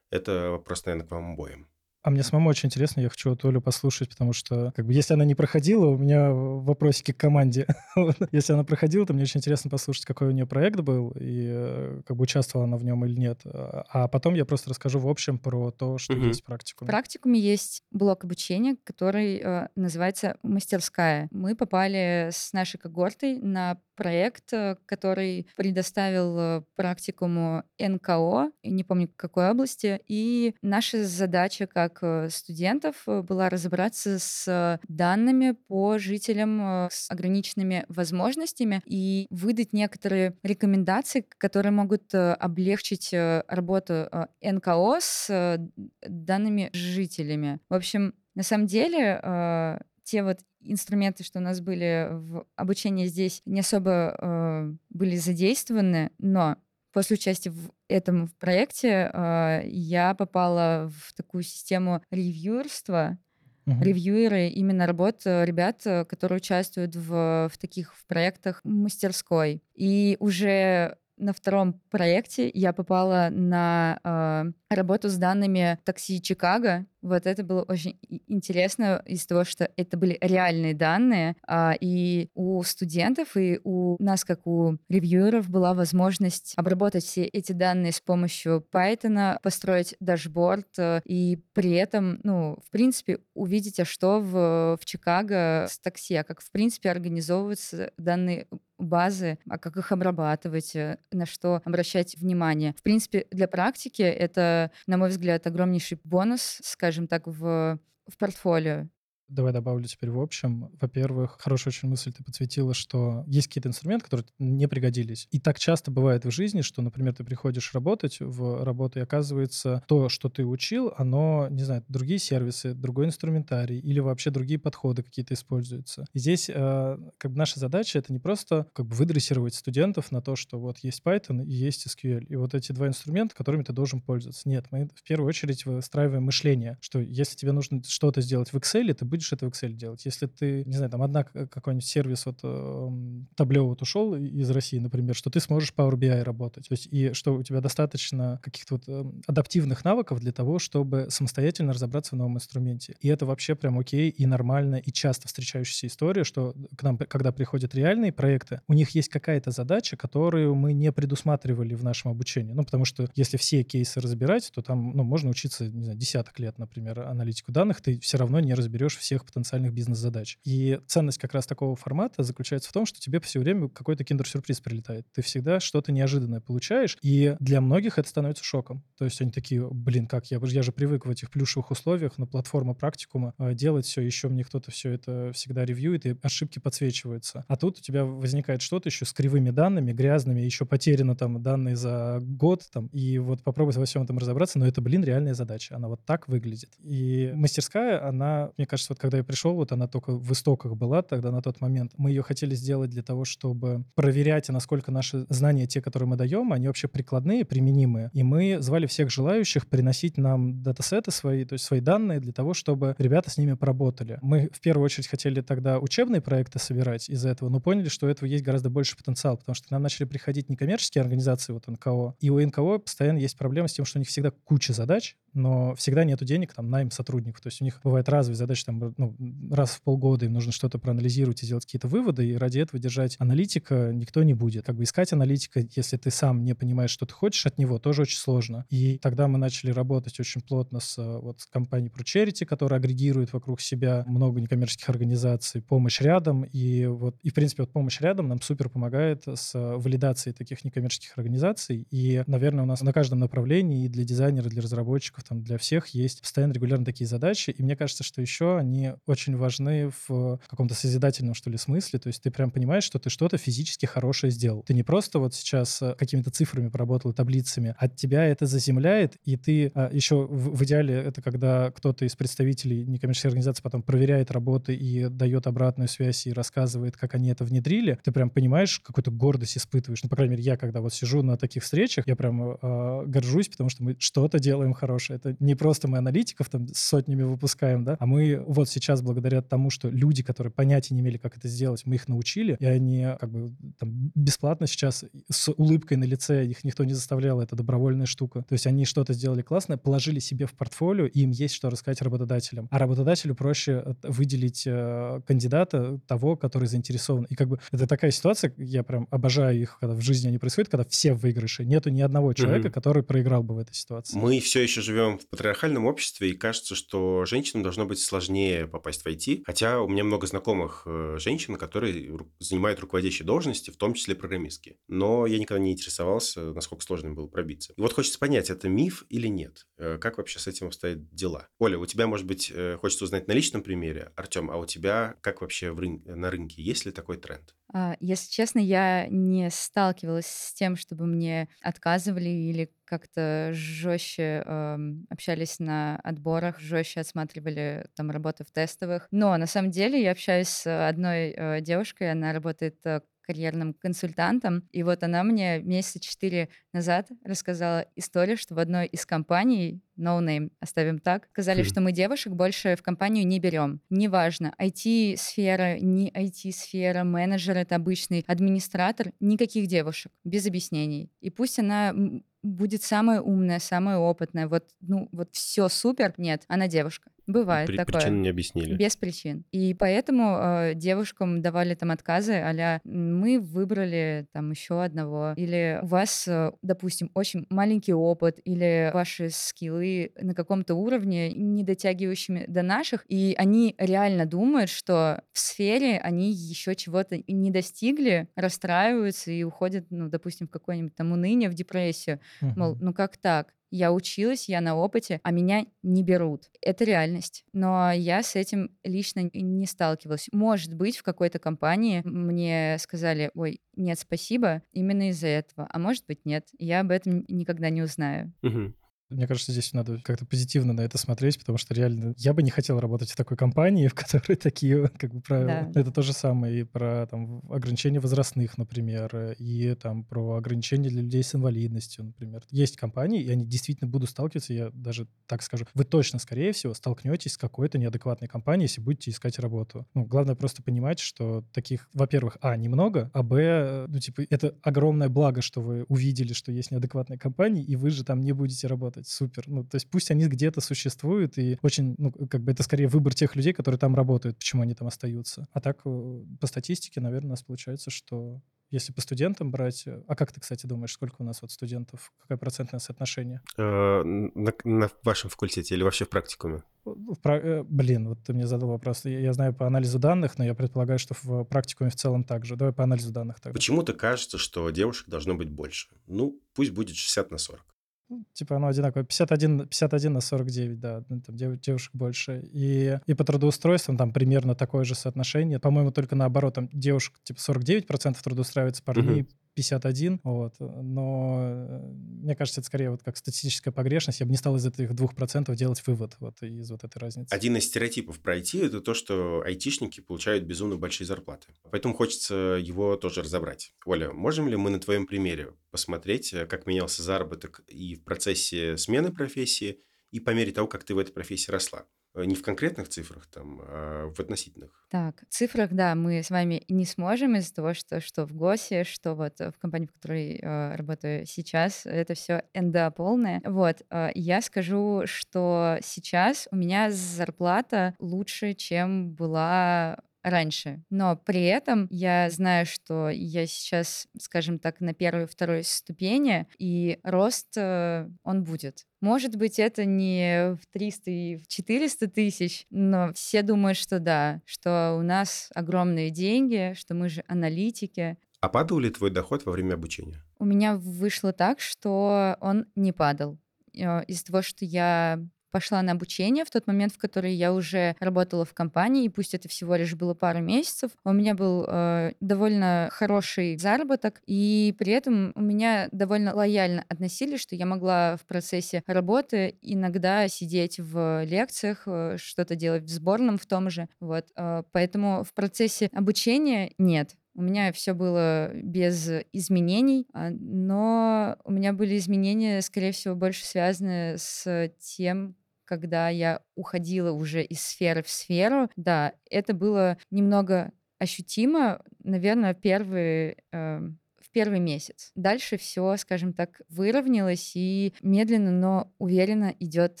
Это 0.10 0.50
вопрос, 0.50 0.86
наверное, 0.86 1.06
к 1.06 1.10
вам 1.10 1.32
обоим. 1.32 1.68
А 2.02 2.10
мне 2.10 2.22
самому 2.22 2.50
очень 2.50 2.68
интересно, 2.68 3.00
я 3.00 3.08
хочу 3.08 3.30
вот 3.30 3.44
Олю 3.44 3.60
послушать, 3.60 4.10
потому 4.10 4.32
что, 4.32 4.72
как 4.76 4.86
бы, 4.86 4.92
если 4.92 5.14
она 5.14 5.24
не 5.24 5.34
проходила, 5.34 5.86
у 5.86 5.98
меня 5.98 6.30
вопросики 6.30 7.12
к 7.12 7.16
команде. 7.16 7.66
если 8.32 8.52
она 8.52 8.64
проходила, 8.64 9.04
то 9.04 9.12
мне 9.12 9.24
очень 9.24 9.38
интересно 9.38 9.68
послушать, 9.68 10.04
какой 10.04 10.28
у 10.28 10.30
нее 10.30 10.46
проект 10.46 10.80
был, 10.80 11.10
и 11.18 11.48
э, 11.50 12.02
как 12.06 12.16
бы 12.16 12.22
участвовала 12.22 12.66
она 12.66 12.76
в 12.76 12.84
нем 12.84 13.04
или 13.04 13.18
нет. 13.18 13.40
А 13.44 14.06
потом 14.08 14.34
я 14.34 14.44
просто 14.44 14.70
расскажу 14.70 15.00
в 15.00 15.08
общем 15.08 15.38
про 15.38 15.70
то, 15.70 15.98
что 15.98 16.14
есть 16.14 16.42
в 16.42 16.44
практикуме. 16.44 16.88
В 16.88 16.90
практикуме 16.90 17.40
есть 17.40 17.82
блок 17.90 18.24
обучения, 18.24 18.76
который 18.84 19.38
э, 19.38 19.68
называется 19.74 20.36
«Мастерская». 20.42 21.28
Мы 21.32 21.56
попали 21.56 22.30
с 22.32 22.52
нашей 22.52 22.78
когортой 22.78 23.40
на 23.40 23.78
проект, 23.98 24.52
э, 24.52 24.76
который 24.86 25.48
предоставил 25.56 26.64
практикуму 26.76 27.64
НКО, 27.80 28.52
не 28.62 28.84
помню, 28.84 29.10
какой 29.16 29.50
области, 29.50 30.00
и 30.06 30.54
наша 30.62 31.04
задача 31.04 31.66
как 31.66 31.98
э, 32.02 32.28
студентов 32.30 33.02
э, 33.08 33.22
была 33.22 33.48
разобраться 33.48 34.18
с 34.20 34.80
данными 34.88 35.56
по 35.66 35.98
жителям 35.98 36.60
э, 36.60 36.88
с 36.92 37.10
ограниченными 37.10 37.84
возможностями 37.88 38.82
и 38.86 39.26
выдать 39.30 39.72
некоторые 39.72 40.36
рекомендации, 40.44 41.26
которые 41.36 41.72
могут 41.72 42.14
облегчить 42.14 43.10
работу 43.12 44.08
НКО 44.40 44.98
с 45.00 45.58
данными 46.02 46.70
жителями. 46.72 47.58
В 47.68 47.74
общем, 47.74 48.14
на 48.36 48.44
самом 48.44 48.66
деле 48.66 49.80
те 50.04 50.22
вот 50.22 50.38
инструменты, 50.60 51.24
что 51.24 51.38
у 51.38 51.42
нас 51.42 51.60
были 51.60 52.08
в 52.10 52.46
обучении 52.56 53.06
здесь, 53.06 53.42
не 53.44 53.60
особо 53.60 54.16
э, 54.18 54.72
были 54.90 55.16
задействованы, 55.16 56.10
но 56.18 56.56
После 56.92 57.14
участия 57.14 57.50
в 57.50 57.70
этом 57.86 58.28
проекте 58.40 59.10
э, 59.12 59.60
я 59.66 60.14
попала 60.14 60.90
в 60.92 61.12
такую 61.12 61.42
систему 61.42 62.02
ревьюерства. 62.10 63.18
Uh-huh. 63.66 63.82
Ревьюеры 63.82 64.48
именно 64.48 64.86
работ 64.86 65.20
ребят, 65.24 65.82
которые 65.82 66.38
участвуют 66.38 66.96
в, 66.96 67.50
в 67.52 67.58
таких 67.58 67.94
в 67.94 68.06
проектах 68.06 68.62
мастерской. 68.64 69.62
И 69.74 70.16
уже 70.18 70.96
на 71.18 71.32
втором 71.32 71.80
проекте 71.90 72.50
я 72.54 72.72
попала 72.72 73.28
на 73.30 74.00
э, 74.02 74.74
работу 74.74 75.08
с 75.08 75.16
данными 75.16 75.78
такси 75.84 76.22
Чикаго. 76.22 76.86
Вот 77.02 77.26
это 77.26 77.44
было 77.44 77.62
очень 77.62 77.98
интересно 78.26 79.02
из 79.06 79.26
того, 79.26 79.44
что 79.44 79.70
это 79.76 79.96
были 79.96 80.18
реальные 80.20 80.74
данные, 80.74 81.36
а, 81.46 81.74
и 81.78 82.28
у 82.34 82.62
студентов, 82.62 83.36
и 83.36 83.60
у 83.64 83.96
нас, 84.02 84.24
как 84.24 84.46
у 84.46 84.78
ревьюеров, 84.88 85.48
была 85.48 85.74
возможность 85.74 86.54
обработать 86.56 87.04
все 87.04 87.24
эти 87.24 87.52
данные 87.52 87.92
с 87.92 88.00
помощью 88.00 88.66
Python, 88.72 89.38
построить 89.42 89.94
дашборд, 90.00 90.78
э, 90.78 91.00
и 91.04 91.38
при 91.52 91.72
этом, 91.72 92.20
ну, 92.24 92.58
в 92.66 92.70
принципе, 92.70 93.20
увидеть, 93.34 93.78
а 93.80 93.84
что 93.84 94.20
в, 94.20 94.78
в 94.80 94.84
Чикаго 94.84 95.66
с 95.68 95.78
такси, 95.78 96.14
а 96.14 96.24
как, 96.24 96.40
в 96.40 96.50
принципе, 96.50 96.90
организовываются 96.90 97.92
данные 97.96 98.46
базы, 98.78 99.38
а 99.48 99.58
как 99.58 99.76
их 99.76 99.92
обрабатывать, 99.92 100.74
э, 100.76 100.98
на 101.10 101.26
что 101.26 101.60
обращать 101.64 102.16
внимание. 102.16 102.74
В 102.78 102.82
принципе, 102.82 103.26
для 103.30 103.48
практики 103.48 104.02
это, 104.02 104.70
на 104.86 104.96
мой 104.96 105.10
взгляд, 105.10 105.46
огромнейший 105.46 105.98
бонус, 106.04 106.60
скажем 106.62 106.97
так, 107.06 107.26
в, 107.26 107.78
в 108.06 108.16
портфолио. 108.18 108.88
Давай 109.28 109.52
добавлю 109.52 109.86
теперь 109.86 110.10
в 110.10 110.20
общем. 110.20 110.70
Во-первых, 110.80 111.36
хорошая 111.38 111.72
очень 111.72 111.88
мысль 111.88 112.12
ты 112.12 112.24
подсветила, 112.24 112.72
что 112.72 113.24
есть 113.26 113.48
какие-то 113.48 113.68
инструменты, 113.68 114.04
которые 114.04 114.26
не 114.38 114.66
пригодились. 114.66 115.28
И 115.30 115.38
так 115.38 115.58
часто 115.58 115.90
бывает 115.90 116.24
в 116.24 116.30
жизни, 116.30 116.62
что, 116.62 116.80
например, 116.80 117.14
ты 117.14 117.24
приходишь 117.24 117.74
работать 117.74 118.18
в 118.20 118.64
работу, 118.64 118.98
и 118.98 119.02
оказывается, 119.02 119.84
то, 119.86 120.08
что 120.08 120.30
ты 120.30 120.46
учил, 120.46 120.92
оно, 120.96 121.48
не 121.50 121.62
знаю, 121.62 121.84
другие 121.88 122.18
сервисы, 122.18 122.72
другой 122.72 123.06
инструментарий 123.06 123.78
или 123.78 124.00
вообще 124.00 124.30
другие 124.30 124.58
подходы 124.58 125.02
какие-то 125.02 125.34
используются. 125.34 126.06
И 126.14 126.18
здесь 126.18 126.48
э, 126.48 126.98
как 127.18 127.32
бы 127.32 127.36
наша 127.36 127.60
задача— 127.60 127.98
это 128.00 128.12
не 128.12 128.18
просто 128.18 128.66
как 128.72 128.86
бы 128.86 128.94
выдрессировать 128.94 129.54
студентов 129.54 130.10
на 130.10 130.22
то, 130.22 130.36
что 130.36 130.58
вот 130.58 130.78
есть 130.78 131.02
Python 131.04 131.44
и 131.44 131.52
есть 131.52 131.86
SQL, 131.86 132.24
и 132.24 132.36
вот 132.36 132.54
эти 132.54 132.72
два 132.72 132.88
инструмента, 132.88 133.34
которыми 133.34 133.62
ты 133.62 133.74
должен 133.74 134.00
пользоваться. 134.00 134.48
Нет, 134.48 134.66
мы 134.70 134.88
в 134.94 135.02
первую 135.02 135.28
очередь 135.28 135.66
выстраиваем 135.66 136.24
мышление, 136.24 136.78
что 136.80 136.98
если 136.98 137.36
тебе 137.36 137.52
нужно 137.52 137.82
что-то 137.84 138.22
сделать 138.22 138.52
в 138.52 138.56
Excel, 138.56 138.94
ты 138.94 139.04
будешь 139.04 139.17
будешь 139.18 139.32
это 139.32 139.46
в 139.46 139.50
Excel 139.50 139.72
делать. 139.72 140.04
Если 140.04 140.26
ты, 140.26 140.64
не 140.64 140.76
знаю, 140.76 140.90
там 140.90 141.02
одна 141.02 141.24
какой-нибудь 141.24 141.84
сервис, 141.84 142.26
вот 142.26 142.38
э, 142.42 142.88
Табло 143.34 143.66
вот 143.66 143.82
ушел 143.82 144.14
из 144.14 144.50
России, 144.50 144.78
например, 144.78 145.14
что 145.14 145.30
ты 145.30 145.40
сможешь 145.40 145.72
Power 145.76 145.94
BI 145.94 146.22
работать. 146.22 146.68
То 146.68 146.72
есть 146.72 146.88
и 146.90 147.12
что 147.12 147.34
у 147.34 147.42
тебя 147.42 147.60
достаточно 147.60 148.40
каких-то 148.42 148.74
вот 148.74 148.84
э, 148.86 149.04
адаптивных 149.26 149.84
навыков 149.84 150.20
для 150.20 150.32
того, 150.32 150.58
чтобы 150.58 151.06
самостоятельно 151.10 151.72
разобраться 151.72 152.14
в 152.14 152.18
новом 152.18 152.36
инструменте. 152.36 152.96
И 153.00 153.08
это 153.08 153.26
вообще 153.26 153.54
прям 153.54 153.78
окей 153.78 154.08
и 154.08 154.26
нормально, 154.26 154.76
и 154.76 154.92
часто 154.92 155.28
встречающаяся 155.28 155.86
история, 155.86 156.24
что 156.24 156.54
к 156.76 156.82
нам, 156.82 156.96
когда 156.96 157.32
приходят 157.32 157.74
реальные 157.74 158.12
проекты, 158.12 158.60
у 158.68 158.74
них 158.74 158.90
есть 158.90 159.08
какая-то 159.08 159.50
задача, 159.50 159.96
которую 159.96 160.54
мы 160.54 160.72
не 160.72 160.92
предусматривали 160.92 161.74
в 161.74 161.82
нашем 161.84 162.12
обучении. 162.12 162.52
Ну, 162.52 162.64
потому 162.64 162.84
что 162.84 163.08
если 163.16 163.36
все 163.36 163.64
кейсы 163.64 164.00
разбирать, 164.00 164.50
то 164.54 164.62
там, 164.62 164.92
ну, 164.96 165.02
можно 165.02 165.30
учиться, 165.30 165.68
не 165.68 165.84
знаю, 165.84 165.98
десяток 165.98 166.38
лет, 166.38 166.58
например, 166.58 167.00
аналитику 167.00 167.52
данных, 167.52 167.80
ты 167.80 167.98
все 168.00 168.16
равно 168.18 168.40
не 168.40 168.54
разберешь 168.54 168.96
всех 169.08 169.24
потенциальных 169.24 169.72
бизнес-задач. 169.72 170.38
И 170.44 170.80
ценность 170.86 171.16
как 171.16 171.32
раз 171.32 171.46
такого 171.46 171.76
формата 171.76 172.22
заключается 172.22 172.68
в 172.68 172.72
том, 172.72 172.84
что 172.84 173.00
тебе 173.00 173.20
все 173.20 173.40
время 173.40 173.70
какой-то 173.70 174.04
киндер-сюрприз 174.04 174.60
прилетает. 174.60 175.06
Ты 175.14 175.22
всегда 175.22 175.60
что-то 175.60 175.92
неожиданное 175.92 176.40
получаешь, 176.40 176.98
и 177.00 177.34
для 177.40 177.62
многих 177.62 177.98
это 177.98 178.06
становится 178.06 178.44
шоком. 178.44 178.84
То 178.98 179.06
есть 179.06 179.18
они 179.22 179.30
такие, 179.30 179.66
блин, 179.70 180.06
как 180.06 180.26
я, 180.26 180.38
я 180.42 180.62
же 180.62 180.72
привык 180.72 181.06
в 181.06 181.10
этих 181.10 181.30
плюшевых 181.30 181.70
условиях 181.70 182.18
на 182.18 182.26
платформе 182.26 182.74
практикума 182.74 183.32
а, 183.38 183.54
делать 183.54 183.86
все, 183.86 184.02
еще 184.02 184.28
мне 184.28 184.44
кто-то 184.44 184.70
все 184.70 184.90
это 184.90 185.30
всегда 185.32 185.64
ревьюет, 185.64 186.04
и 186.04 186.14
ошибки 186.22 186.58
подсвечиваются. 186.58 187.46
А 187.48 187.56
тут 187.56 187.78
у 187.78 187.80
тебя 187.80 188.04
возникает 188.04 188.60
что-то 188.60 188.90
еще 188.90 189.06
с 189.06 189.14
кривыми 189.14 189.50
данными, 189.50 189.92
грязными, 189.92 190.42
еще 190.42 190.66
потеряно 190.66 191.16
там 191.16 191.42
данные 191.42 191.76
за 191.76 192.18
год, 192.20 192.68
там, 192.70 192.88
и 192.88 193.16
вот 193.18 193.42
попробуй 193.42 193.72
во 193.72 193.86
всем 193.86 194.02
этом 194.02 194.18
разобраться, 194.18 194.58
но 194.58 194.66
это, 194.66 194.82
блин, 194.82 195.02
реальная 195.02 195.34
задача. 195.34 195.76
Она 195.76 195.88
вот 195.88 196.04
так 196.04 196.28
выглядит. 196.28 196.70
И 196.82 197.32
мастерская, 197.34 198.06
она, 198.06 198.50
мне 198.56 198.66
кажется, 198.66 198.92
вот 198.92 198.97
когда 198.98 199.18
я 199.18 199.24
пришел, 199.24 199.54
вот 199.54 199.72
она 199.72 199.88
только 199.88 200.12
в 200.12 200.32
истоках 200.32 200.76
была 200.76 201.02
тогда 201.02 201.30
на 201.30 201.42
тот 201.42 201.60
момент. 201.60 201.92
Мы 201.96 202.10
ее 202.10 202.22
хотели 202.22 202.54
сделать 202.54 202.90
для 202.90 203.02
того, 203.02 203.24
чтобы 203.24 203.84
проверять, 203.94 204.48
насколько 204.48 204.92
наши 204.92 205.26
знания, 205.28 205.66
те, 205.66 205.80
которые 205.80 206.08
мы 206.08 206.16
даем, 206.16 206.52
они 206.52 206.66
вообще 206.66 206.88
прикладные, 206.88 207.44
применимые. 207.44 208.10
И 208.12 208.22
мы 208.22 208.58
звали 208.60 208.86
всех 208.86 209.10
желающих 209.10 209.66
приносить 209.68 210.18
нам 210.18 210.62
датасеты 210.62 211.10
свои, 211.10 211.44
то 211.44 211.54
есть 211.54 211.64
свои 211.64 211.80
данные 211.80 212.20
для 212.20 212.32
того, 212.32 212.54
чтобы 212.54 212.94
ребята 212.98 213.30
с 213.30 213.38
ними 213.38 213.54
поработали. 213.54 214.18
Мы 214.22 214.50
в 214.52 214.60
первую 214.60 214.84
очередь 214.84 215.06
хотели 215.06 215.40
тогда 215.40 215.78
учебные 215.78 216.20
проекты 216.20 216.58
собирать 216.58 217.08
из 217.08 217.24
этого, 217.24 217.48
но 217.48 217.60
поняли, 217.60 217.88
что 217.88 218.06
у 218.06 218.08
этого 218.08 218.28
есть 218.28 218.44
гораздо 218.44 218.70
больше 218.70 218.96
потенциал, 218.96 219.36
потому 219.36 219.54
что 219.54 219.68
к 219.68 219.70
нам 219.70 219.82
начали 219.82 220.06
приходить 220.06 220.48
некоммерческие 220.48 221.02
организации, 221.02 221.52
вот 221.52 221.66
НКО, 221.66 222.14
и 222.20 222.30
у 222.30 222.40
НКО 222.44 222.78
постоянно 222.78 223.18
есть 223.18 223.36
проблема 223.36 223.68
с 223.68 223.72
тем, 223.72 223.84
что 223.84 223.98
у 223.98 224.00
них 224.00 224.08
всегда 224.08 224.30
куча 224.30 224.72
задач, 224.72 225.16
но 225.34 225.74
всегда 225.74 226.04
нету 226.04 226.24
денег 226.24 226.54
там 226.54 226.70
найм 226.70 226.90
сотрудников. 226.90 227.40
То 227.40 227.48
есть 227.48 227.60
у 227.60 227.64
них 227.64 227.80
бывает 227.84 228.08
разовые 228.08 228.36
задачи, 228.36 228.64
там, 228.64 228.87
ну, 228.96 229.16
раз 229.50 229.70
в 229.70 229.82
полгода 229.82 230.26
им 230.26 230.32
нужно 230.32 230.52
что-то 230.52 230.78
проанализировать 230.78 231.42
и 231.42 231.46
сделать 231.46 231.64
какие-то 231.64 231.88
выводы, 231.88 232.26
и 232.26 232.34
ради 232.36 232.58
этого 232.58 232.80
держать 232.80 233.16
аналитика 233.18 233.90
никто 233.92 234.22
не 234.22 234.34
будет. 234.34 234.66
Как 234.66 234.76
бы 234.76 234.84
искать 234.84 235.12
аналитика, 235.12 235.64
если 235.74 235.96
ты 235.96 236.10
сам 236.10 236.44
не 236.44 236.54
понимаешь, 236.54 236.90
что 236.90 237.06
ты 237.06 237.12
хочешь 237.12 237.46
от 237.46 237.58
него, 237.58 237.78
тоже 237.78 238.02
очень 238.02 238.18
сложно. 238.18 238.64
И 238.70 238.98
тогда 238.98 239.28
мы 239.28 239.38
начали 239.38 239.70
работать 239.70 240.18
очень 240.20 240.40
плотно 240.40 240.80
с 240.80 240.96
вот 240.98 241.40
с 241.40 241.46
компанией 241.46 241.90
ProCharity, 241.90 242.46
которая 242.46 242.80
агрегирует 242.80 243.32
вокруг 243.32 243.60
себя 243.60 244.04
много 244.06 244.40
некоммерческих 244.40 244.88
организаций, 244.88 245.62
помощь 245.62 246.00
рядом, 246.00 246.44
и 246.44 246.86
вот, 246.86 247.16
и 247.22 247.30
в 247.30 247.34
принципе 247.34 247.62
вот 247.62 247.72
помощь 247.72 248.00
рядом 248.00 248.28
нам 248.28 248.40
супер 248.40 248.68
помогает 248.68 249.24
с 249.26 249.52
валидацией 249.54 250.34
таких 250.34 250.64
некоммерческих 250.64 251.16
организаций, 251.16 251.86
и, 251.90 252.22
наверное, 252.26 252.64
у 252.64 252.66
нас 252.66 252.82
на 252.82 252.92
каждом 252.92 253.18
направлении 253.18 253.84
и 253.84 253.88
для 253.88 254.04
дизайнеров, 254.04 254.46
и 254.46 254.50
для 254.50 254.62
разработчиков, 254.62 255.24
там, 255.24 255.42
для 255.42 255.58
всех 255.58 255.88
есть 255.88 256.20
постоянно 256.20 256.52
регулярно 256.52 256.84
такие 256.84 257.06
задачи, 257.06 257.50
и 257.50 257.62
мне 257.62 257.76
кажется, 257.76 258.04
что 258.04 258.20
еще 258.20 258.56
они 258.58 258.77
очень 259.06 259.36
важны 259.36 259.90
в 260.08 260.40
каком-то 260.48 260.74
созидательном, 260.74 261.34
что 261.34 261.50
ли, 261.50 261.56
смысле, 261.56 261.98
то 261.98 262.08
есть 262.08 262.22
ты 262.22 262.30
прям 262.30 262.50
понимаешь, 262.50 262.84
что 262.84 262.98
ты 262.98 263.10
что-то 263.10 263.38
физически 263.38 263.86
хорошее 263.86 264.30
сделал. 264.30 264.62
Ты 264.62 264.74
не 264.74 264.82
просто 264.82 265.18
вот 265.18 265.34
сейчас 265.34 265.82
э, 265.82 265.94
какими-то 265.94 266.30
цифрами 266.30 266.68
поработал, 266.68 267.12
таблицами, 267.12 267.74
от 267.78 267.96
тебя 267.96 268.24
это 268.24 268.46
заземляет, 268.46 269.16
и 269.24 269.36
ты 269.36 269.70
а, 269.74 269.90
еще 269.92 270.26
в, 270.26 270.56
в 270.56 270.64
идеале 270.64 270.94
это 270.94 271.22
когда 271.22 271.70
кто-то 271.70 272.04
из 272.04 272.16
представителей 272.16 272.86
некоммерческой 272.86 273.30
организации 273.30 273.62
потом 273.62 273.82
проверяет 273.82 274.30
работы 274.30 274.74
и 274.74 275.08
дает 275.08 275.46
обратную 275.46 275.88
связь 275.88 276.26
и 276.26 276.32
рассказывает, 276.32 276.96
как 276.96 277.14
они 277.14 277.30
это 277.30 277.44
внедрили, 277.44 277.98
ты 278.02 278.12
прям 278.12 278.30
понимаешь, 278.30 278.80
какую-то 278.80 279.10
гордость 279.10 279.58
испытываешь. 279.58 280.02
Ну, 280.02 280.08
по 280.08 280.16
крайней 280.16 280.32
мере, 280.32 280.44
я 280.44 280.56
когда 280.56 280.80
вот 280.80 280.94
сижу 280.94 281.22
на 281.22 281.36
таких 281.36 281.62
встречах, 281.62 282.06
я 282.06 282.16
прям 282.16 282.56
э, 282.60 283.04
горжусь, 283.06 283.48
потому 283.48 283.70
что 283.70 283.82
мы 283.82 283.96
что-то 283.98 284.38
делаем 284.38 284.72
хорошее. 284.72 285.18
Это 285.18 285.36
не 285.40 285.54
просто 285.54 285.88
мы 285.88 285.98
аналитиков 285.98 286.48
там 286.48 286.68
сотнями 286.74 287.22
выпускаем, 287.22 287.84
да, 287.84 287.96
а 287.98 288.06
мы 288.06 288.42
вот 288.58 288.68
сейчас 288.68 289.02
благодаря 289.02 289.40
тому, 289.42 289.70
что 289.70 289.88
люди, 289.88 290.22
которые 290.22 290.52
понятия 290.52 290.94
не 290.94 291.00
имели, 291.00 291.16
как 291.16 291.36
это 291.36 291.48
сделать, 291.48 291.82
мы 291.86 291.94
их 291.94 292.08
научили, 292.08 292.56
и 292.58 292.66
они 292.66 293.06
как 293.20 293.30
бы 293.30 293.54
там 293.78 294.10
бесплатно 294.14 294.66
сейчас 294.66 295.04
с 295.30 295.48
улыбкой 295.52 295.96
на 295.96 296.04
лице, 296.04 296.44
их 296.44 296.64
никто 296.64 296.84
не 296.84 296.94
заставлял, 296.94 297.40
это 297.40 297.54
добровольная 297.56 298.06
штука. 298.06 298.44
То 298.48 298.54
есть 298.54 298.66
они 298.66 298.84
что-то 298.84 299.12
сделали 299.12 299.42
классное, 299.42 299.76
положили 299.76 300.18
себе 300.18 300.46
в 300.46 300.54
портфолио, 300.54 301.06
и 301.06 301.20
им 301.20 301.30
есть 301.30 301.54
что 301.54 301.70
рассказать 301.70 302.02
работодателям. 302.02 302.68
А 302.70 302.78
работодателю 302.78 303.34
проще 303.34 303.82
э, 303.84 303.94
выделить 304.02 304.64
э, 304.66 305.20
кандидата 305.26 306.00
того, 306.06 306.36
который 306.36 306.66
заинтересован. 306.66 307.24
И 307.24 307.34
как 307.34 307.48
бы 307.48 307.60
это 307.70 307.86
такая 307.86 308.10
ситуация, 308.10 308.52
я 308.56 308.82
прям 308.82 309.06
обожаю 309.10 309.60
их, 309.60 309.78
когда 309.80 309.94
в 309.94 310.00
жизни 310.00 310.28
они 310.28 310.38
происходят, 310.38 310.70
когда 310.70 310.84
все 310.84 311.14
в 311.14 311.28
выигрыше. 311.28 311.64
Нету 311.64 311.90
ни 311.90 312.00
одного 312.00 312.32
человека, 312.32 312.66
угу. 312.66 312.74
который 312.74 313.02
проиграл 313.02 313.42
бы 313.42 313.54
в 313.54 313.58
этой 313.58 313.74
ситуации. 313.74 314.16
Мы 314.16 314.40
все 314.40 314.62
еще 314.62 314.80
живем 314.80 315.18
в 315.18 315.26
патриархальном 315.28 315.86
обществе, 315.86 316.30
и 316.30 316.34
кажется, 316.34 316.74
что 316.74 317.24
женщинам 317.26 317.62
должно 317.62 317.84
быть 317.84 318.00
сложнее 318.00 318.47
попасть 318.66 319.02
в 319.02 319.06
IT. 319.06 319.42
Хотя 319.44 319.80
у 319.80 319.88
меня 319.88 320.04
много 320.04 320.26
знакомых 320.26 320.82
э, 320.86 321.16
женщин, 321.18 321.56
которые 321.56 322.18
занимают 322.38 322.80
руководящие 322.80 323.26
должности, 323.26 323.70
в 323.70 323.76
том 323.76 323.94
числе 323.94 324.14
программистки. 324.14 324.78
Но 324.88 325.26
я 325.26 325.38
никогда 325.38 325.62
не 325.62 325.72
интересовался, 325.72 326.52
насколько 326.52 326.84
сложно 326.84 327.12
было 327.12 327.26
пробиться. 327.26 327.72
И 327.76 327.80
вот 327.80 327.92
хочется 327.92 328.18
понять, 328.18 328.50
это 328.50 328.68
миф 328.68 329.04
или 329.08 329.28
нет? 329.28 329.66
Э, 329.76 329.98
как 329.98 330.18
вообще 330.18 330.38
с 330.38 330.46
этим 330.46 330.68
обстоят 330.68 331.08
дела? 331.14 331.48
Оля, 331.58 331.78
у 331.78 331.86
тебя, 331.86 332.06
может 332.06 332.26
быть, 332.26 332.52
э, 332.54 332.76
хочется 332.80 333.04
узнать 333.04 333.28
на 333.28 333.32
личном 333.32 333.62
примере. 333.62 334.12
Артем, 334.16 334.50
а 334.50 334.56
у 334.56 334.66
тебя 334.66 335.16
как 335.20 335.40
вообще 335.40 335.70
рын... 335.72 336.02
на 336.04 336.30
рынке? 336.30 336.62
Есть 336.62 336.86
ли 336.86 336.92
такой 336.92 337.16
тренд? 337.16 337.54
А, 337.72 337.96
если 338.00 338.30
честно, 338.30 338.60
я 338.60 339.06
не 339.08 339.50
сталкивалась 339.50 340.26
с 340.26 340.54
тем, 340.54 340.76
чтобы 340.76 341.06
мне 341.06 341.48
отказывали 341.60 342.28
или 342.28 342.70
как-то 342.88 343.50
жестче 343.52 344.42
э, 344.44 344.78
общались 345.10 345.58
на 345.58 345.96
отборах, 345.96 346.58
жестче 346.58 347.00
отсматривали 347.00 347.86
там 347.94 348.10
работы 348.10 348.44
в 348.44 348.50
тестовых. 348.50 349.06
Но 349.10 349.36
на 349.36 349.46
самом 349.46 349.70
деле 349.70 350.02
я 350.02 350.12
общаюсь 350.12 350.48
с 350.48 350.88
одной 350.88 351.30
э, 351.30 351.60
девушкой, 351.60 352.12
она 352.12 352.32
работает 352.32 352.78
э, 352.84 353.00
карьерным 353.28 353.74
консультантом. 353.74 354.66
И 354.72 354.82
вот 354.82 355.02
она 355.02 355.22
мне 355.22 355.60
месяца 355.60 356.00
четыре 356.00 356.48
назад 356.72 357.08
рассказала 357.24 357.86
историю, 357.94 358.38
что 358.38 358.54
в 358.54 358.58
одной 358.58 358.86
из 358.86 359.04
компаний, 359.04 359.82
no 359.98 360.18
name, 360.20 360.50
оставим 360.60 360.98
так, 360.98 361.28
сказали, 361.32 361.60
хм. 361.60 361.66
что 361.66 361.80
мы 361.82 361.92
девушек 361.92 362.32
больше 362.32 362.74
в 362.74 362.82
компанию 362.82 363.26
не 363.26 363.38
берем. 363.38 363.82
Неважно, 363.90 364.54
IT-сфера, 364.58 365.78
не 365.78 366.10
IT-сфера, 366.10 367.04
менеджер 367.04 367.58
это 367.58 367.76
обычный, 367.76 368.24
администратор, 368.26 369.12
никаких 369.20 369.66
девушек, 369.66 370.10
без 370.24 370.46
объяснений. 370.46 371.10
И 371.20 371.28
пусть 371.28 371.58
она 371.58 371.94
будет 372.42 372.82
самая 372.82 373.20
умная, 373.20 373.58
самая 373.58 373.98
опытная, 373.98 374.48
вот, 374.48 374.64
ну, 374.80 375.08
вот 375.12 375.30
все 375.32 375.68
супер. 375.68 376.14
Нет, 376.18 376.44
она 376.48 376.68
девушка. 376.68 377.10
Бывает 377.28 377.66
При, 377.68 377.76
такое. 377.76 378.00
Причины 378.00 378.16
не 378.20 378.28
объяснили. 378.30 378.74
Без 378.74 378.96
причин. 378.96 379.44
И 379.52 379.74
поэтому 379.74 380.38
э, 380.40 380.74
девушкам 380.74 381.42
давали 381.42 381.74
там 381.74 381.90
отказы, 381.90 382.32
а 382.32 382.80
мы 382.84 383.38
выбрали 383.38 384.26
там 384.32 384.50
еще 384.50 384.82
одного. 384.82 385.34
Или 385.36 385.78
у 385.82 385.86
вас, 385.86 386.26
э, 386.26 386.52
допустим, 386.62 387.10
очень 387.12 387.46
маленький 387.50 387.92
опыт, 387.92 388.40
или 388.44 388.90
ваши 388.94 389.28
скиллы 389.28 390.12
на 390.18 390.34
каком-то 390.34 390.74
уровне, 390.74 391.30
не 391.34 391.64
дотягивающими 391.64 392.46
до 392.48 392.62
наших, 392.62 393.04
и 393.08 393.34
они 393.36 393.74
реально 393.76 394.24
думают, 394.24 394.70
что 394.70 395.22
в 395.32 395.38
сфере 395.38 395.98
они 395.98 396.32
еще 396.32 396.74
чего-то 396.74 397.22
не 397.28 397.50
достигли, 397.50 398.28
расстраиваются 398.36 399.30
и 399.30 399.42
уходят, 399.42 399.84
ну, 399.90 400.08
допустим, 400.08 400.48
в 400.48 400.50
какое-нибудь 400.50 400.96
там 400.96 401.12
уныние, 401.12 401.50
в 401.50 401.54
депрессию. 401.54 402.20
Мол, 402.40 402.76
ну 402.80 402.94
как 402.94 403.18
так? 403.18 403.52
Я 403.70 403.92
училась, 403.92 404.48
я 404.48 404.60
на 404.60 404.76
опыте, 404.76 405.20
а 405.22 405.30
меня 405.30 405.66
не 405.82 406.02
берут. 406.02 406.50
Это 406.60 406.84
реальность. 406.84 407.44
Но 407.52 407.92
я 407.92 408.22
с 408.22 408.36
этим 408.36 408.70
лично 408.84 409.30
не 409.32 409.66
сталкивалась. 409.66 410.28
Может 410.32 410.74
быть, 410.74 410.96
в 410.96 411.02
какой-то 411.02 411.38
компании 411.38 412.02
мне 412.04 412.76
сказали, 412.78 413.30
ой, 413.34 413.60
нет, 413.76 413.98
спасибо, 413.98 414.62
именно 414.72 415.10
из-за 415.10 415.28
этого. 415.28 415.68
А 415.70 415.78
может 415.78 416.04
быть, 416.06 416.24
нет. 416.24 416.48
Я 416.58 416.80
об 416.80 416.90
этом 416.90 417.24
никогда 417.28 417.70
не 417.70 417.82
узнаю. 417.82 418.32
Угу. 418.42 418.74
Мне 419.10 419.26
кажется, 419.26 419.52
здесь 419.52 419.72
надо 419.72 420.00
как-то 420.02 420.26
позитивно 420.26 420.72
на 420.74 420.82
это 420.82 420.98
смотреть, 420.98 421.38
потому 421.38 421.56
что 421.56 421.72
реально 421.72 422.14
я 422.18 422.34
бы 422.34 422.42
не 422.42 422.50
хотел 422.50 422.78
работать 422.78 423.10
в 423.10 423.16
такой 423.16 423.36
компании, 423.36 423.86
в 423.88 423.94
которой 423.94 424.36
такие 424.36 424.88
как 424.98 425.14
бы 425.14 425.20
правила. 425.20 425.70
Да. 425.72 425.80
Это 425.80 425.90
то 425.90 426.02
же 426.02 426.12
самое 426.12 426.60
и 426.60 426.64
про 426.64 427.06
там 427.06 427.42
ограничения 427.50 428.00
возрастных, 428.00 428.58
например, 428.58 429.34
и 429.38 429.74
там 429.74 430.04
про 430.04 430.36
ограничения 430.36 430.90
для 430.90 431.02
людей 431.02 431.22
с 431.22 431.34
инвалидностью, 431.34 432.04
например. 432.04 432.44
Есть 432.50 432.76
компании, 432.76 433.22
и 433.22 433.30
они 433.30 433.46
действительно 433.46 433.88
будут 433.88 434.10
сталкиваться, 434.10 434.52
я 434.52 434.70
даже 434.72 435.08
так 435.26 435.42
скажу, 435.42 435.64
вы 435.74 435.84
точно, 435.84 436.18
скорее 436.18 436.52
всего, 436.52 436.74
столкнетесь 436.74 437.32
с 437.32 437.38
какой-то 437.38 437.78
неадекватной 437.78 438.28
компанией, 438.28 438.64
если 438.64 438.80
будете 438.80 439.10
искать 439.10 439.38
работу. 439.38 439.86
Ну, 439.94 440.04
главное 440.04 440.34
просто 440.34 440.62
понимать, 440.62 440.98
что 440.98 441.44
таких, 441.52 441.88
во-первых, 441.94 442.36
а, 442.42 442.56
немного, 442.56 443.10
а, 443.14 443.22
б, 443.22 443.86
ну, 443.88 443.98
типа, 443.98 444.22
это 444.28 444.54
огромное 444.62 445.08
благо, 445.08 445.40
что 445.40 445.62
вы 445.62 445.84
увидели, 445.84 446.34
что 446.34 446.52
есть 446.52 446.70
неадекватные 446.70 447.18
компании, 447.18 447.64
и 447.64 447.76
вы 447.76 447.90
же 447.90 448.04
там 448.04 448.20
не 448.20 448.32
будете 448.32 448.66
работать 448.66 448.97
работать, 448.98 449.08
супер. 449.08 449.44
Ну, 449.46 449.64
то 449.64 449.76
есть 449.76 449.90
пусть 449.90 450.10
они 450.10 450.26
где-то 450.26 450.60
существуют, 450.60 451.38
и 451.38 451.58
очень, 451.62 451.94
ну, 451.98 452.12
как 452.12 452.42
бы 452.42 452.52
это 452.52 452.62
скорее 452.62 452.88
выбор 452.88 453.14
тех 453.14 453.36
людей, 453.36 453.52
которые 453.52 453.78
там 453.78 453.94
работают, 453.94 454.38
почему 454.38 454.62
они 454.62 454.74
там 454.74 454.88
остаются. 454.88 455.46
А 455.52 455.60
так, 455.60 455.80
э, 455.84 456.20
по 456.40 456.46
статистике, 456.46 457.00
наверное, 457.00 457.28
у 457.28 457.30
нас 457.30 457.42
получается, 457.42 457.90
что 457.90 458.40
если 458.70 458.92
по 458.92 459.00
студентам 459.00 459.50
брать... 459.50 459.86
Э, 459.86 460.02
а 460.06 460.14
как 460.14 460.32
ты, 460.32 460.40
кстати, 460.40 460.66
думаешь, 460.66 460.92
сколько 460.92 461.16
у 461.18 461.24
нас 461.24 461.42
вот 461.42 461.50
студентов? 461.50 462.12
Какое 462.20 462.38
процентное 462.38 462.80
соотношение? 462.80 463.40
Э, 463.56 464.02
на, 464.02 464.52
на 464.64 464.90
вашем 465.02 465.30
факультете 465.30 465.74
или 465.74 465.82
вообще 465.82 466.04
в 466.04 466.08
практикуме? 466.08 466.62
В, 466.84 467.64
блин, 467.64 468.08
вот 468.08 468.18
ты 468.24 468.32
мне 468.32 468.46
задал 468.46 468.70
вопрос. 468.70 469.04
Я, 469.04 469.20
я 469.20 469.32
знаю 469.32 469.54
по 469.54 469.66
анализу 469.66 469.98
данных, 469.98 470.38
но 470.38 470.44
я 470.44 470.54
предполагаю, 470.54 470.98
что 470.98 471.14
в 471.22 471.44
практикуме 471.44 471.90
в 471.90 471.96
целом 471.96 472.24
так 472.24 472.44
же. 472.44 472.56
Давай 472.56 472.72
по 472.72 472.82
анализу 472.82 473.12
данных 473.12 473.40
тогда. 473.40 473.54
Почему-то 473.54 473.92
кажется, 473.92 474.38
что 474.38 474.70
девушек 474.70 475.08
должно 475.08 475.34
быть 475.34 475.50
больше. 475.50 475.88
Ну, 476.06 476.40
пусть 476.54 476.70
будет 476.70 476.96
60 476.96 477.30
на 477.30 477.38
40. 477.38 477.64
Ну, 478.08 478.24
типа 478.32 478.56
оно 478.56 478.68
одинаковое. 478.68 479.04
51, 479.04 479.68
51 479.68 480.12
на 480.12 480.20
49, 480.20 480.80
да, 480.80 481.04
ну, 481.08 481.20
там 481.20 481.36
дев, 481.36 481.60
девушек 481.60 481.94
больше. 481.94 482.42
И, 482.52 482.98
и 483.06 483.14
по 483.14 483.24
трудоустройствам 483.24 483.96
там 483.96 484.12
примерно 484.12 484.54
такое 484.54 484.84
же 484.84 484.94
соотношение. 484.94 485.58
По-моему, 485.58 485.90
только 485.90 486.16
наоборот, 486.16 486.54
там 486.54 486.70
девушек 486.72 487.14
типа 487.22 487.38
49% 487.38 488.16
трудоустраивается, 488.22 488.82
парней 488.82 489.22
угу. 489.22 489.30
51, 489.58 490.20
вот. 490.22 490.54
Но 490.60 491.40
э, 491.42 491.80
мне 492.22 492.36
кажется, 492.36 492.60
это 492.60 492.66
скорее 492.68 492.90
вот 492.90 493.02
как 493.02 493.16
статистическая 493.16 493.72
погрешность. 493.72 494.20
Я 494.20 494.26
бы 494.26 494.30
не 494.30 494.38
стал 494.38 494.56
из 494.56 494.64
этих 494.64 494.92
2% 494.92 495.54
делать 495.56 495.84
вывод 495.86 496.16
вот 496.20 496.40
из 496.42 496.70
вот 496.70 496.84
этой 496.84 496.98
разницы. 496.98 497.34
Один 497.34 497.56
из 497.56 497.64
стереотипов 497.64 498.20
про 498.20 498.38
IT– 498.38 498.66
это 498.66 498.80
то, 498.80 498.94
что 498.94 499.42
айтишники 499.44 500.00
получают 500.00 500.44
безумно 500.44 500.76
большие 500.76 501.06
зарплаты. 501.06 501.48
Поэтому 501.70 501.94
хочется 501.94 502.34
его 502.60 502.96
тоже 502.96 503.22
разобрать. 503.22 503.72
Оля, 503.84 504.12
можем 504.12 504.48
ли 504.48 504.56
мы 504.56 504.70
на 504.70 504.78
твоем 504.78 505.06
примере 505.06 505.54
посмотреть, 505.72 506.32
э, 506.32 506.46
как 506.46 506.66
менялся 506.66 507.02
заработок 507.02 507.62
и 507.66 507.96
в 507.96 508.04
процессе 508.04 508.76
смены 508.76 509.10
профессии, 509.10 509.80
и 510.12 510.20
по 510.20 510.30
мере 510.30 510.52
того, 510.52 510.68
как 510.68 510.84
ты 510.84 510.94
в 510.94 510.98
этой 510.98 511.12
профессии 511.12 511.50
росла? 511.50 511.84
Э, 512.18 512.24
не 512.24 512.34
в 512.34 512.42
конкретных 512.42 512.88
цифрах, 512.88 513.26
там, 513.26 513.60
а 513.62 514.12
в 514.12 514.18
относительных. 514.20 514.70
Так, 514.90 515.22
цифрах, 515.28 515.72
да, 515.72 515.94
мы 515.94 516.22
с 516.22 516.30
вами 516.30 516.64
не 516.68 516.84
сможем 516.84 517.36
из-за 517.36 517.54
того, 517.54 517.74
что 517.74 518.00
что 518.00 518.26
в 518.26 518.32
ГОСе, 518.32 518.84
что 518.84 519.14
вот 519.14 519.38
в 519.38 519.54
компании, 519.60 519.86
в 519.86 519.92
которой 519.92 520.38
э, 520.40 520.74
работаю 520.76 521.26
сейчас, 521.26 521.86
это 521.86 522.14
все 522.14 522.42
НДА 522.54 522.90
полное. 522.90 523.40
Вот, 523.44 523.82
э, 523.90 524.10
я 524.14 524.40
скажу, 524.40 525.02
что 525.04 525.78
сейчас 525.82 526.48
у 526.50 526.56
меня 526.56 526.90
зарплата 526.90 527.94
лучше, 528.00 528.54
чем 528.54 529.12
была 529.14 529.98
раньше. 530.22 530.82
Но 530.90 531.16
при 531.16 531.44
этом 531.44 531.86
я 531.90 532.30
знаю, 532.30 532.66
что 532.66 533.08
я 533.08 533.46
сейчас, 533.46 534.08
скажем 534.18 534.58
так, 534.58 534.80
на 534.80 534.94
первой 534.94 535.26
второй 535.26 535.64
ступени, 535.64 536.46
и 536.58 536.98
рост, 537.02 537.56
э, 537.56 538.08
он 538.22 538.44
будет. 538.44 538.86
Может 539.00 539.36
быть, 539.36 539.58
это 539.58 539.84
не 539.84 540.56
в 540.56 540.66
300 540.72 541.10
и 541.10 541.36
в 541.36 541.46
400 541.46 542.08
тысяч, 542.08 542.66
но 542.70 543.12
все 543.12 543.42
думают, 543.42 543.78
что 543.78 544.00
да, 544.00 544.42
что 544.44 544.96
у 544.98 545.02
нас 545.02 545.50
огромные 545.54 546.10
деньги, 546.10 546.74
что 546.76 546.94
мы 546.94 547.08
же 547.08 547.22
аналитики. 547.28 548.16
А 548.40 548.48
падал 548.48 548.78
ли 548.78 548.90
твой 548.90 549.10
доход 549.10 549.44
во 549.46 549.52
время 549.52 549.74
обучения? 549.74 550.22
У 550.38 550.44
меня 550.44 550.76
вышло 550.76 551.32
так, 551.32 551.60
что 551.60 552.36
он 552.40 552.66
не 552.74 552.92
падал 552.92 553.38
э, 553.74 554.04
из-за 554.04 554.26
того, 554.26 554.42
что 554.42 554.64
я 554.64 555.20
пошла 555.50 555.82
на 555.82 555.92
обучение 555.92 556.44
в 556.44 556.50
тот 556.50 556.66
момент, 556.66 556.92
в 556.92 556.98
который 556.98 557.32
я 557.32 557.52
уже 557.52 557.96
работала 558.00 558.44
в 558.44 558.54
компании, 558.54 559.04
и 559.04 559.08
пусть 559.08 559.34
это 559.34 559.48
всего 559.48 559.76
лишь 559.76 559.94
было 559.94 560.14
пару 560.14 560.40
месяцев, 560.40 560.90
у 561.04 561.12
меня 561.12 561.34
был 561.34 561.64
э, 561.66 562.12
довольно 562.20 562.88
хороший 562.92 563.56
заработок, 563.56 564.20
и 564.26 564.74
при 564.78 564.92
этом 564.92 565.32
у 565.34 565.40
меня 565.40 565.88
довольно 565.92 566.34
лояльно 566.34 566.84
относились, 566.88 567.40
что 567.40 567.56
я 567.56 567.66
могла 567.66 568.16
в 568.16 568.26
процессе 568.26 568.82
работы 568.86 569.56
иногда 569.62 570.28
сидеть 570.28 570.78
в 570.78 571.24
лекциях, 571.24 571.82
э, 571.86 572.16
что-то 572.18 572.56
делать 572.56 572.84
в 572.84 572.88
сборном 572.88 573.38
в 573.38 573.46
том 573.46 573.70
же, 573.70 573.88
вот. 574.00 574.26
Э, 574.36 574.62
поэтому 574.72 575.24
в 575.24 575.32
процессе 575.34 575.90
обучения 575.92 576.72
нет. 576.78 577.14
У 577.38 577.40
меня 577.40 577.72
все 577.72 577.92
было 577.92 578.50
без 578.52 579.08
изменений, 579.32 580.08
а, 580.12 580.30
но 580.30 581.36
у 581.44 581.52
меня 581.52 581.72
были 581.72 581.96
изменения, 581.96 582.60
скорее 582.62 582.90
всего, 582.90 583.14
больше 583.14 583.44
связаны 583.44 584.16
с 584.18 584.72
тем, 584.80 585.36
когда 585.64 586.08
я 586.08 586.42
уходила 586.56 587.12
уже 587.12 587.44
из 587.44 587.60
сферы 587.62 588.02
в 588.02 588.10
сферу. 588.10 588.68
Да, 588.74 589.12
это 589.30 589.54
было 589.54 589.98
немного 590.10 590.72
ощутимо, 590.98 591.80
наверное, 592.02 592.54
первый 592.54 593.36
э, 593.52 593.80
в 594.18 594.30
первый 594.32 594.58
месяц. 594.58 595.12
Дальше 595.14 595.58
все, 595.58 595.96
скажем 595.96 596.32
так, 596.32 596.62
выровнялось 596.68 597.52
и 597.54 597.94
медленно, 598.02 598.50
но 598.50 598.92
уверенно 598.98 599.54
идет 599.60 600.00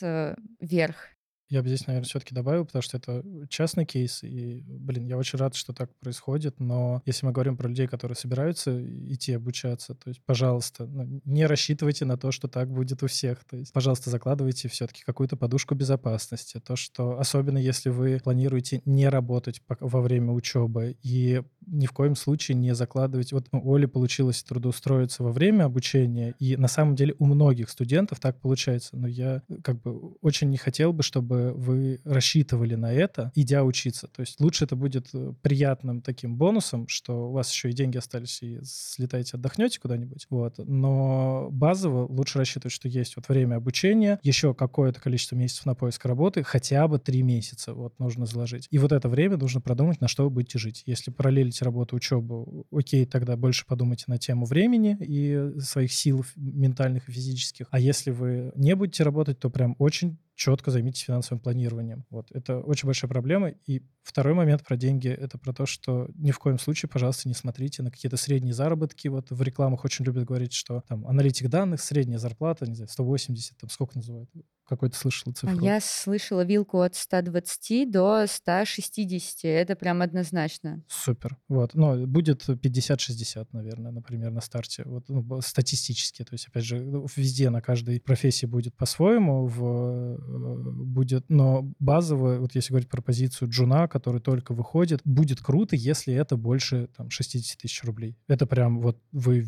э, 0.00 0.36
вверх. 0.58 1.10
Я 1.48 1.62
бы 1.62 1.68
здесь, 1.68 1.86
наверное, 1.86 2.06
все-таки 2.06 2.34
добавил, 2.34 2.64
потому 2.64 2.82
что 2.82 2.96
это 2.96 3.22
частный 3.48 3.84
кейс, 3.86 4.22
и, 4.24 4.64
блин, 4.66 5.06
я 5.06 5.16
очень 5.16 5.38
рад, 5.38 5.54
что 5.54 5.72
так 5.72 5.94
происходит, 6.00 6.58
но 6.58 7.02
если 7.06 7.24
мы 7.24 7.32
говорим 7.32 7.56
про 7.56 7.68
людей, 7.68 7.86
которые 7.86 8.16
собираются 8.16 8.76
идти 9.12 9.32
обучаться, 9.32 9.94
то 9.94 10.08
есть, 10.08 10.20
пожалуйста, 10.26 10.86
ну, 10.86 11.20
не 11.24 11.46
рассчитывайте 11.46 12.04
на 12.04 12.16
то, 12.16 12.32
что 12.32 12.48
так 12.48 12.68
будет 12.70 13.02
у 13.04 13.06
всех, 13.06 13.44
то 13.44 13.56
есть, 13.56 13.72
пожалуйста, 13.72 14.10
закладывайте 14.10 14.68
все-таки 14.68 15.02
какую-то 15.04 15.36
подушку 15.36 15.76
безопасности, 15.76 16.58
то, 16.58 16.74
что, 16.74 17.18
особенно 17.18 17.58
если 17.58 17.90
вы 17.90 18.20
планируете 18.22 18.82
не 18.84 19.08
работать 19.08 19.62
во 19.68 20.00
время 20.00 20.32
учебы 20.32 20.96
и 21.02 21.42
ни 21.66 21.86
в 21.86 21.92
коем 21.92 22.14
случае 22.16 22.56
не 22.56 22.74
закладывать. 22.74 23.32
Вот 23.32 23.48
у 23.52 23.74
Оли 23.74 23.86
получилось 23.86 24.42
трудоустроиться 24.42 25.22
во 25.22 25.32
время 25.32 25.64
обучения, 25.64 26.34
и 26.38 26.56
на 26.56 26.68
самом 26.68 26.94
деле 26.96 27.14
у 27.18 27.26
многих 27.26 27.70
студентов 27.70 28.20
так 28.20 28.40
получается, 28.40 28.96
но 28.96 29.08
я 29.08 29.42
как 29.62 29.80
бы 29.82 30.14
очень 30.22 30.50
не 30.50 30.56
хотел 30.56 30.92
бы, 30.92 31.02
чтобы 31.02 31.52
вы 31.52 32.00
рассчитывали 32.04 32.74
на 32.74 32.92
это, 32.92 33.32
идя 33.34 33.64
учиться. 33.64 34.08
То 34.08 34.20
есть 34.20 34.40
лучше 34.40 34.64
это 34.64 34.76
будет 34.76 35.08
э, 35.12 35.32
приятным 35.42 36.00
таким 36.00 36.36
бонусом, 36.36 36.88
что 36.88 37.28
у 37.28 37.32
вас 37.32 37.50
еще 37.50 37.70
и 37.70 37.72
деньги 37.72 37.96
остались, 37.96 38.42
и 38.42 38.60
слетаете, 38.62 39.36
отдохнете 39.36 39.80
куда-нибудь. 39.80 40.26
Вот. 40.30 40.58
Но 40.58 41.48
базово 41.50 42.06
лучше 42.06 42.38
рассчитывать, 42.38 42.72
что 42.72 42.88
есть 42.88 43.16
вот 43.16 43.28
время 43.28 43.56
обучения, 43.56 44.18
еще 44.22 44.54
какое-то 44.54 45.00
количество 45.00 45.36
месяцев 45.36 45.66
на 45.66 45.74
поиск 45.74 46.04
работы, 46.04 46.42
хотя 46.42 46.86
бы 46.88 46.98
три 46.98 47.22
месяца 47.22 47.74
вот 47.74 47.98
нужно 47.98 48.26
заложить. 48.26 48.68
И 48.70 48.78
вот 48.78 48.92
это 48.92 49.08
время 49.08 49.36
нужно 49.36 49.60
продумать, 49.60 50.00
на 50.00 50.08
что 50.08 50.24
вы 50.24 50.30
будете 50.30 50.58
жить. 50.58 50.82
Если 50.86 51.10
параллелите 51.56 51.64
работу, 51.64 51.96
учебу, 51.96 52.66
окей, 52.70 53.06
тогда 53.06 53.36
больше 53.36 53.66
подумайте 53.66 54.04
на 54.08 54.18
тему 54.18 54.46
времени 54.46 54.96
и 55.00 55.58
своих 55.60 55.92
сил 55.92 56.24
ментальных 56.36 57.08
и 57.08 57.12
физических. 57.12 57.66
А 57.70 57.78
если 57.78 58.10
вы 58.10 58.52
не 58.56 58.74
будете 58.74 59.04
работать, 59.04 59.38
то 59.38 59.50
прям 59.50 59.76
очень 59.78 60.18
четко 60.34 60.70
займитесь 60.70 61.02
финансовым 61.02 61.40
планированием. 61.40 62.04
Вот. 62.10 62.30
Это 62.32 62.60
очень 62.60 62.86
большая 62.86 63.08
проблема. 63.08 63.48
И 63.66 63.82
второй 64.02 64.34
момент 64.34 64.64
про 64.64 64.76
деньги— 64.76 65.08
это 65.20 65.38
про 65.38 65.52
то, 65.52 65.66
что 65.66 66.08
ни 66.14 66.30
в 66.30 66.38
коем 66.38 66.58
случае, 66.58 66.90
пожалуйста, 66.90 67.28
не 67.28 67.34
смотрите 67.34 67.82
на 67.82 67.90
какие-то 67.90 68.16
средние 68.16 68.52
заработки. 68.52 69.08
Вот 69.08 69.30
в 69.30 69.42
рекламах 69.42 69.84
очень 69.84 70.04
любят 70.04 70.24
говорить, 70.24 70.52
что 70.52 70.82
там 70.88 71.06
аналитик 71.06 71.48
данных, 71.48 71.80
средняя 71.80 72.18
зарплата, 72.18 72.66
не 72.66 72.74
знаю, 72.74 72.88
180, 72.88 73.56
там 73.56 73.70
сколько 73.70 73.96
называют? 73.96 74.28
Какой 74.68 74.90
то 74.90 74.96
слышала 74.96 75.32
а 75.32 75.34
цифру? 75.34 75.64
Я 75.64 75.80
слышала 75.80 76.44
вилку 76.44 76.80
от 76.80 76.94
120 76.96 77.90
до 77.90 78.26
160. 78.26 79.44
Это 79.44 79.76
прям 79.76 80.02
однозначно. 80.02 80.82
Супер. 80.88 81.36
Вот. 81.48 81.74
Но 81.74 82.06
будет 82.06 82.48
50-60, 82.48 83.48
наверное, 83.52 83.92
например, 83.92 84.32
на 84.32 84.40
старте. 84.40 84.82
Вот 84.84 85.08
ну, 85.08 85.40
статистически. 85.40 86.24
То 86.24 86.34
есть, 86.34 86.48
опять 86.48 86.64
же, 86.64 86.80
ну, 86.80 87.06
везде 87.14 87.50
на 87.50 87.60
каждой 87.60 88.00
профессии 88.00 88.46
будет 88.46 88.74
по-своему. 88.74 89.46
В, 89.46 90.16
э, 90.18 90.72
будет, 90.84 91.24
но 91.28 91.72
базово, 91.78 92.38
вот 92.38 92.54
если 92.54 92.70
говорить 92.70 92.88
про 92.88 93.02
позицию 93.02 93.48
джуна, 93.48 93.86
который 93.86 94.20
только 94.20 94.52
выходит, 94.52 95.00
будет 95.04 95.40
круто, 95.40 95.76
если 95.76 96.12
это 96.12 96.36
больше 96.36 96.88
там, 96.96 97.10
60 97.10 97.58
тысяч 97.58 97.84
рублей. 97.84 98.16
Это 98.26 98.46
прям 98.46 98.80
вот 98.80 98.98
вы 99.12 99.46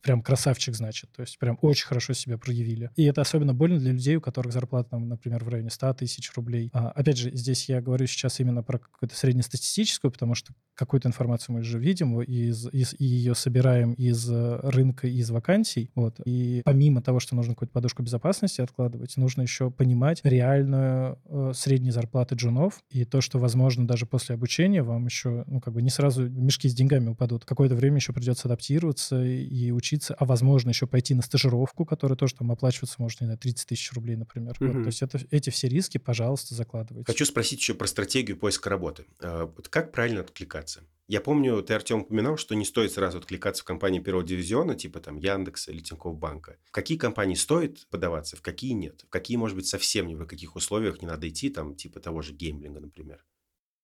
прям 0.00 0.22
красавчик, 0.22 0.74
значит. 0.74 1.12
То 1.12 1.22
есть 1.22 1.38
прям 1.38 1.58
очень 1.60 1.86
хорошо 1.86 2.14
себя 2.14 2.38
проявили. 2.38 2.90
И 2.96 3.04
это 3.04 3.20
особенно 3.20 3.52
больно 3.52 3.78
для 3.78 3.92
людей, 3.92 4.16
у 4.16 4.20
которых 4.20 4.53
зарплата, 4.54 4.90
там, 4.90 5.08
например, 5.08 5.44
в 5.44 5.48
районе 5.48 5.70
100 5.70 5.94
тысяч 5.94 6.32
рублей. 6.34 6.70
А, 6.72 6.90
опять 6.90 7.18
же, 7.18 7.30
здесь 7.34 7.68
я 7.68 7.80
говорю 7.80 8.06
сейчас 8.06 8.40
именно 8.40 8.62
про 8.62 8.78
какую-то 8.78 9.16
среднестатистическую, 9.16 10.10
потому 10.10 10.34
что 10.34 10.52
какую-то 10.74 11.08
информацию 11.08 11.56
мы 11.56 11.62
же 11.62 11.78
видим 11.78 12.20
из, 12.20 12.66
из, 12.72 12.94
и 12.98 13.04
ее 13.04 13.34
собираем 13.34 13.92
из 13.92 14.28
э, 14.30 14.60
рынка, 14.62 15.06
из 15.06 15.30
вакансий. 15.30 15.90
Вот. 15.94 16.20
И 16.24 16.62
помимо 16.64 17.02
того, 17.02 17.20
что 17.20 17.36
нужно 17.36 17.54
какую-то 17.54 17.72
подушку 17.72 18.02
безопасности 18.02 18.60
откладывать, 18.60 19.16
нужно 19.16 19.42
еще 19.42 19.70
понимать 19.70 20.20
реальную 20.24 21.18
э, 21.26 21.52
средние 21.54 21.92
зарплаты 21.92 22.34
джунов 22.34 22.82
и 22.90 23.04
то, 23.04 23.20
что, 23.20 23.38
возможно, 23.38 23.86
даже 23.86 24.06
после 24.06 24.34
обучения 24.34 24.82
вам 24.82 25.06
еще, 25.06 25.44
ну, 25.46 25.60
как 25.60 25.74
бы 25.74 25.82
не 25.82 25.90
сразу 25.90 26.28
мешки 26.28 26.68
с 26.68 26.74
деньгами 26.74 27.10
упадут. 27.10 27.44
Какое-то 27.44 27.74
время 27.74 27.96
еще 27.96 28.12
придется 28.12 28.48
адаптироваться 28.48 29.24
и 29.24 29.70
учиться, 29.70 30.14
а, 30.14 30.24
возможно, 30.24 30.70
еще 30.70 30.86
пойти 30.86 31.14
на 31.14 31.22
стажировку, 31.22 31.84
которая 31.84 32.16
тоже 32.16 32.34
там 32.34 32.50
оплачиваться 32.50 32.96
может, 32.98 33.20
не 33.20 33.26
знаю, 33.26 33.38
30 33.38 33.68
тысяч 33.68 33.92
рублей, 33.92 34.16
например 34.16 34.43
например. 34.44 34.76
Угу. 34.76 34.78
Вот, 34.78 34.84
то 34.84 34.88
есть 34.88 35.02
это, 35.02 35.20
эти 35.30 35.50
все 35.50 35.68
риски, 35.68 35.98
пожалуйста, 35.98 36.54
закладывайте. 36.54 37.10
Хочу 37.10 37.24
спросить 37.24 37.60
еще 37.60 37.74
про 37.74 37.86
стратегию 37.86 38.36
поиска 38.36 38.70
работы. 38.70 39.06
А, 39.20 39.46
вот 39.46 39.68
как 39.68 39.92
правильно 39.92 40.20
откликаться? 40.20 40.82
Я 41.06 41.20
помню, 41.20 41.62
ты, 41.62 41.74
Артем, 41.74 42.00
упоминал, 42.00 42.38
что 42.38 42.54
не 42.54 42.64
стоит 42.64 42.92
сразу 42.92 43.18
откликаться 43.18 43.62
в 43.62 43.66
компании 43.66 44.00
первого 44.00 44.24
дивизиона, 44.24 44.74
типа 44.74 45.00
там 45.00 45.18
Яндекса 45.18 45.70
или 45.70 45.80
Тинькофф 45.80 46.16
Банка. 46.16 46.56
В 46.64 46.70
какие 46.70 46.96
компании 46.96 47.34
стоит 47.34 47.86
подаваться, 47.90 48.36
в 48.36 48.42
какие 48.42 48.72
нет? 48.72 49.02
В 49.06 49.10
какие, 49.10 49.36
может 49.36 49.56
быть, 49.56 49.66
совсем 49.66 50.06
ни 50.06 50.14
в 50.14 50.24
каких 50.24 50.56
условиях 50.56 51.02
не 51.02 51.06
надо 51.06 51.28
идти, 51.28 51.50
там, 51.50 51.74
типа 51.74 52.00
того 52.00 52.22
же 52.22 52.32
геймлинга, 52.32 52.80
например? 52.80 53.22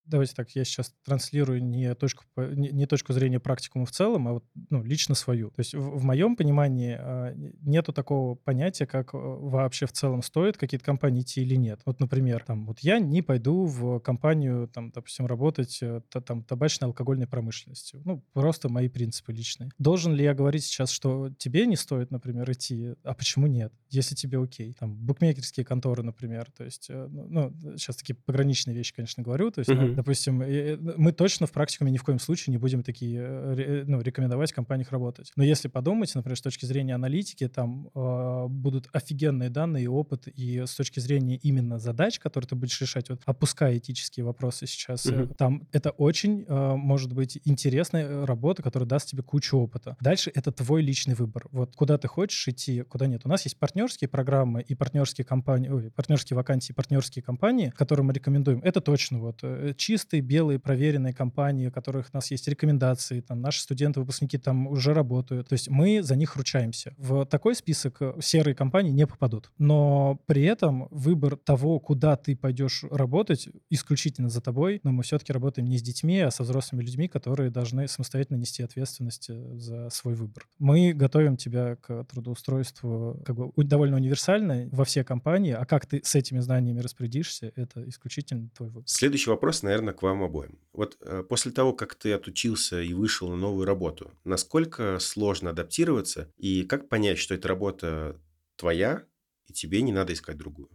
Давайте 0.04 0.34
так, 0.34 0.50
я 0.50 0.64
сейчас 0.64 0.94
транслирую 1.04 1.62
не 1.62 1.94
точку, 1.94 2.24
не, 2.36 2.70
не 2.70 2.86
точку 2.86 3.12
зрения 3.12 3.40
практикума 3.40 3.86
в 3.86 3.90
целом, 3.90 4.28
а 4.28 4.32
вот 4.32 4.44
ну, 4.70 4.82
лично 4.82 5.14
свою. 5.14 5.50
То 5.50 5.60
есть 5.60 5.74
в, 5.74 5.98
в 5.98 6.04
моем 6.04 6.36
понимании 6.36 6.96
а, 6.98 7.32
нету 7.60 7.92
такого 7.92 8.34
понятия, 8.34 8.86
как 8.86 9.14
э, 9.14 9.18
вообще 9.18 9.86
в 9.86 9.92
целом 9.92 10.22
стоит 10.22 10.56
какие-то 10.56 10.84
компании 10.84 11.22
идти 11.22 11.42
или 11.42 11.54
нет. 11.54 11.80
Вот, 11.84 12.00
например, 12.00 12.44
там, 12.44 12.66
вот 12.66 12.80
я 12.80 12.98
не 12.98 13.22
пойду 13.22 13.64
в 13.64 14.00
компанию, 14.00 14.68
там, 14.68 14.90
допустим, 14.90 15.26
работать 15.26 15.78
э, 15.82 16.00
там, 16.24 16.42
табачной 16.44 16.88
алкогольной 16.88 17.26
промышленностью. 17.26 18.02
Ну, 18.04 18.24
просто 18.32 18.68
мои 18.68 18.88
принципы 18.88 19.32
личные. 19.32 19.70
Должен 19.78 20.14
ли 20.14 20.24
я 20.24 20.34
говорить 20.34 20.64
сейчас, 20.64 20.90
что 20.90 21.30
тебе 21.38 21.66
не 21.66 21.76
стоит, 21.76 22.10
например, 22.10 22.50
идти? 22.50 22.94
А 23.04 23.14
почему 23.14 23.46
нет? 23.46 23.72
Если 23.88 24.14
тебе 24.14 24.42
окей. 24.42 24.74
Там, 24.78 24.94
букмекерские 24.94 25.64
конторы, 25.64 26.02
например. 26.02 26.50
То 26.56 26.64
есть, 26.64 26.88
э, 26.90 27.06
ну, 27.08 27.54
сейчас 27.76 27.96
такие 27.96 28.14
пограничные 28.14 28.74
вещи, 28.76 28.94
конечно, 28.94 29.22
говорю. 29.22 29.50
То 29.50 29.60
есть, 29.60 29.70
Допустим, 29.94 30.42
э, 30.42 30.76
мы 30.96 31.12
точно 31.12 31.46
в 31.46 31.52
практикуме 31.52 31.90
ни 31.90 31.98
в 31.98 32.04
коем 32.04 32.18
случае 32.18 32.52
не 32.52 32.58
будем 32.58 32.82
такие, 32.82 33.20
э, 33.20 33.84
ну, 33.86 34.00
рекомендовать 34.00 34.52
компаниях 34.52 34.92
работать. 34.92 35.32
Но 35.36 35.44
если 35.44 35.68
подумать, 35.68 36.14
например, 36.14 36.36
с 36.36 36.42
точки 36.42 36.66
зрения 36.66 36.94
аналитики, 36.94 37.48
там 37.48 37.90
э, 37.94 38.46
будут 38.48 38.88
офигенные 38.92 39.50
данные 39.50 39.84
и 39.84 39.86
опыт, 39.86 40.28
и 40.28 40.64
с 40.66 40.74
точки 40.74 41.00
зрения 41.00 41.36
именно 41.36 41.78
задач, 41.78 42.18
которые 42.18 42.48
ты 42.48 42.54
будешь 42.54 42.80
решать, 42.80 43.10
вот 43.10 43.22
опуская 43.26 43.78
этические 43.78 44.24
вопросы 44.24 44.66
сейчас, 44.66 45.06
угу. 45.06 45.34
там 45.36 45.66
это 45.72 45.90
очень 45.90 46.44
э, 46.46 46.74
может 46.76 47.12
быть 47.12 47.38
интересная 47.44 48.26
работа, 48.26 48.62
которая 48.62 48.88
даст 48.88 49.08
тебе 49.08 49.22
кучу 49.22 49.56
опыта. 49.56 49.96
Дальше 50.00 50.30
это 50.34 50.52
твой 50.52 50.82
личный 50.82 51.14
выбор. 51.14 51.46
Вот 51.50 51.76
куда 51.76 51.98
ты 51.98 52.08
хочешь 52.08 52.48
идти, 52.48 52.82
куда 52.82 53.06
нет. 53.06 53.22
У 53.24 53.28
нас 53.28 53.44
есть 53.44 53.58
партнерские 53.58 54.08
программы 54.08 54.62
и 54.62 54.74
партнерские 54.74 55.24
компании, 55.24 55.68
ой, 55.68 55.90
партнерские 55.90 56.36
вакансии, 56.36 56.72
партнерские 56.72 57.22
компании, 57.22 57.70
которые 57.70 58.04
мы 58.04 58.12
рекомендуем. 58.12 58.60
Это 58.62 58.80
точно 58.80 59.18
вот 59.18 59.40
э, 59.42 59.74
чистые, 59.80 60.20
белые, 60.20 60.58
проверенные 60.58 61.14
компании, 61.14 61.66
у 61.66 61.72
которых 61.72 62.10
у 62.12 62.16
нас 62.16 62.30
есть 62.30 62.46
рекомендации, 62.46 63.20
там 63.20 63.40
наши 63.40 63.62
студенты, 63.62 64.00
выпускники 64.00 64.38
там 64.38 64.68
уже 64.68 64.94
работают. 64.94 65.48
То 65.48 65.54
есть 65.54 65.68
мы 65.68 66.02
за 66.02 66.14
них 66.16 66.36
ручаемся. 66.36 66.94
В 66.98 67.24
такой 67.24 67.54
список 67.54 67.96
э, 68.00 68.14
серые 68.20 68.54
компании 68.54 68.90
не 68.90 69.06
попадут. 69.06 69.50
Но 69.58 70.20
при 70.26 70.42
этом 70.42 70.86
выбор 70.90 71.36
того, 71.36 71.80
куда 71.80 72.16
ты 72.16 72.36
пойдешь 72.36 72.84
работать, 72.90 73.48
исключительно 73.70 74.28
за 74.28 74.40
тобой. 74.40 74.80
Но 74.84 74.92
мы 74.92 75.02
все-таки 75.02 75.32
работаем 75.32 75.66
не 75.66 75.78
с 75.78 75.82
детьми, 75.82 76.20
а 76.20 76.30
со 76.30 76.42
взрослыми 76.42 76.82
людьми, 76.82 77.08
которые 77.08 77.50
должны 77.50 77.88
самостоятельно 77.88 78.36
нести 78.36 78.62
ответственность 78.62 79.30
э, 79.30 79.58
за 79.58 79.88
свой 79.88 80.14
выбор. 80.14 80.46
Мы 80.58 80.92
готовим 80.92 81.36
тебя 81.36 81.76
к 81.76 82.04
трудоустройству 82.04 83.22
как 83.24 83.36
бы 83.36 83.50
довольно 83.64 83.96
универсально 83.96 84.68
во 84.70 84.84
все 84.84 85.04
компании, 85.04 85.52
а 85.52 85.64
как 85.64 85.86
ты 85.86 86.02
с 86.04 86.14
этими 86.14 86.40
знаниями 86.40 86.80
распорядишься, 86.80 87.52
это 87.56 87.88
исключительно 87.88 88.50
твой 88.54 88.68
выбор. 88.68 88.84
Следующий 88.86 89.30
вопрос, 89.30 89.62
наверное, 89.62 89.69
к 89.92 90.02
вам 90.02 90.22
обоим. 90.22 90.58
Вот 90.72 90.96
э, 91.00 91.22
после 91.28 91.52
того, 91.52 91.72
как 91.72 91.94
ты 91.94 92.12
отучился 92.12 92.80
и 92.80 92.92
вышел 92.94 93.28
на 93.30 93.36
новую 93.36 93.66
работу, 93.66 94.12
насколько 94.24 94.98
сложно 95.00 95.50
адаптироваться 95.50 96.32
и 96.36 96.62
как 96.64 96.88
понять, 96.88 97.18
что 97.18 97.34
эта 97.34 97.48
работа 97.48 98.20
твоя, 98.56 99.04
и 99.46 99.52
тебе 99.52 99.82
не 99.82 99.92
надо 99.92 100.12
искать 100.12 100.36
другую? 100.36 100.68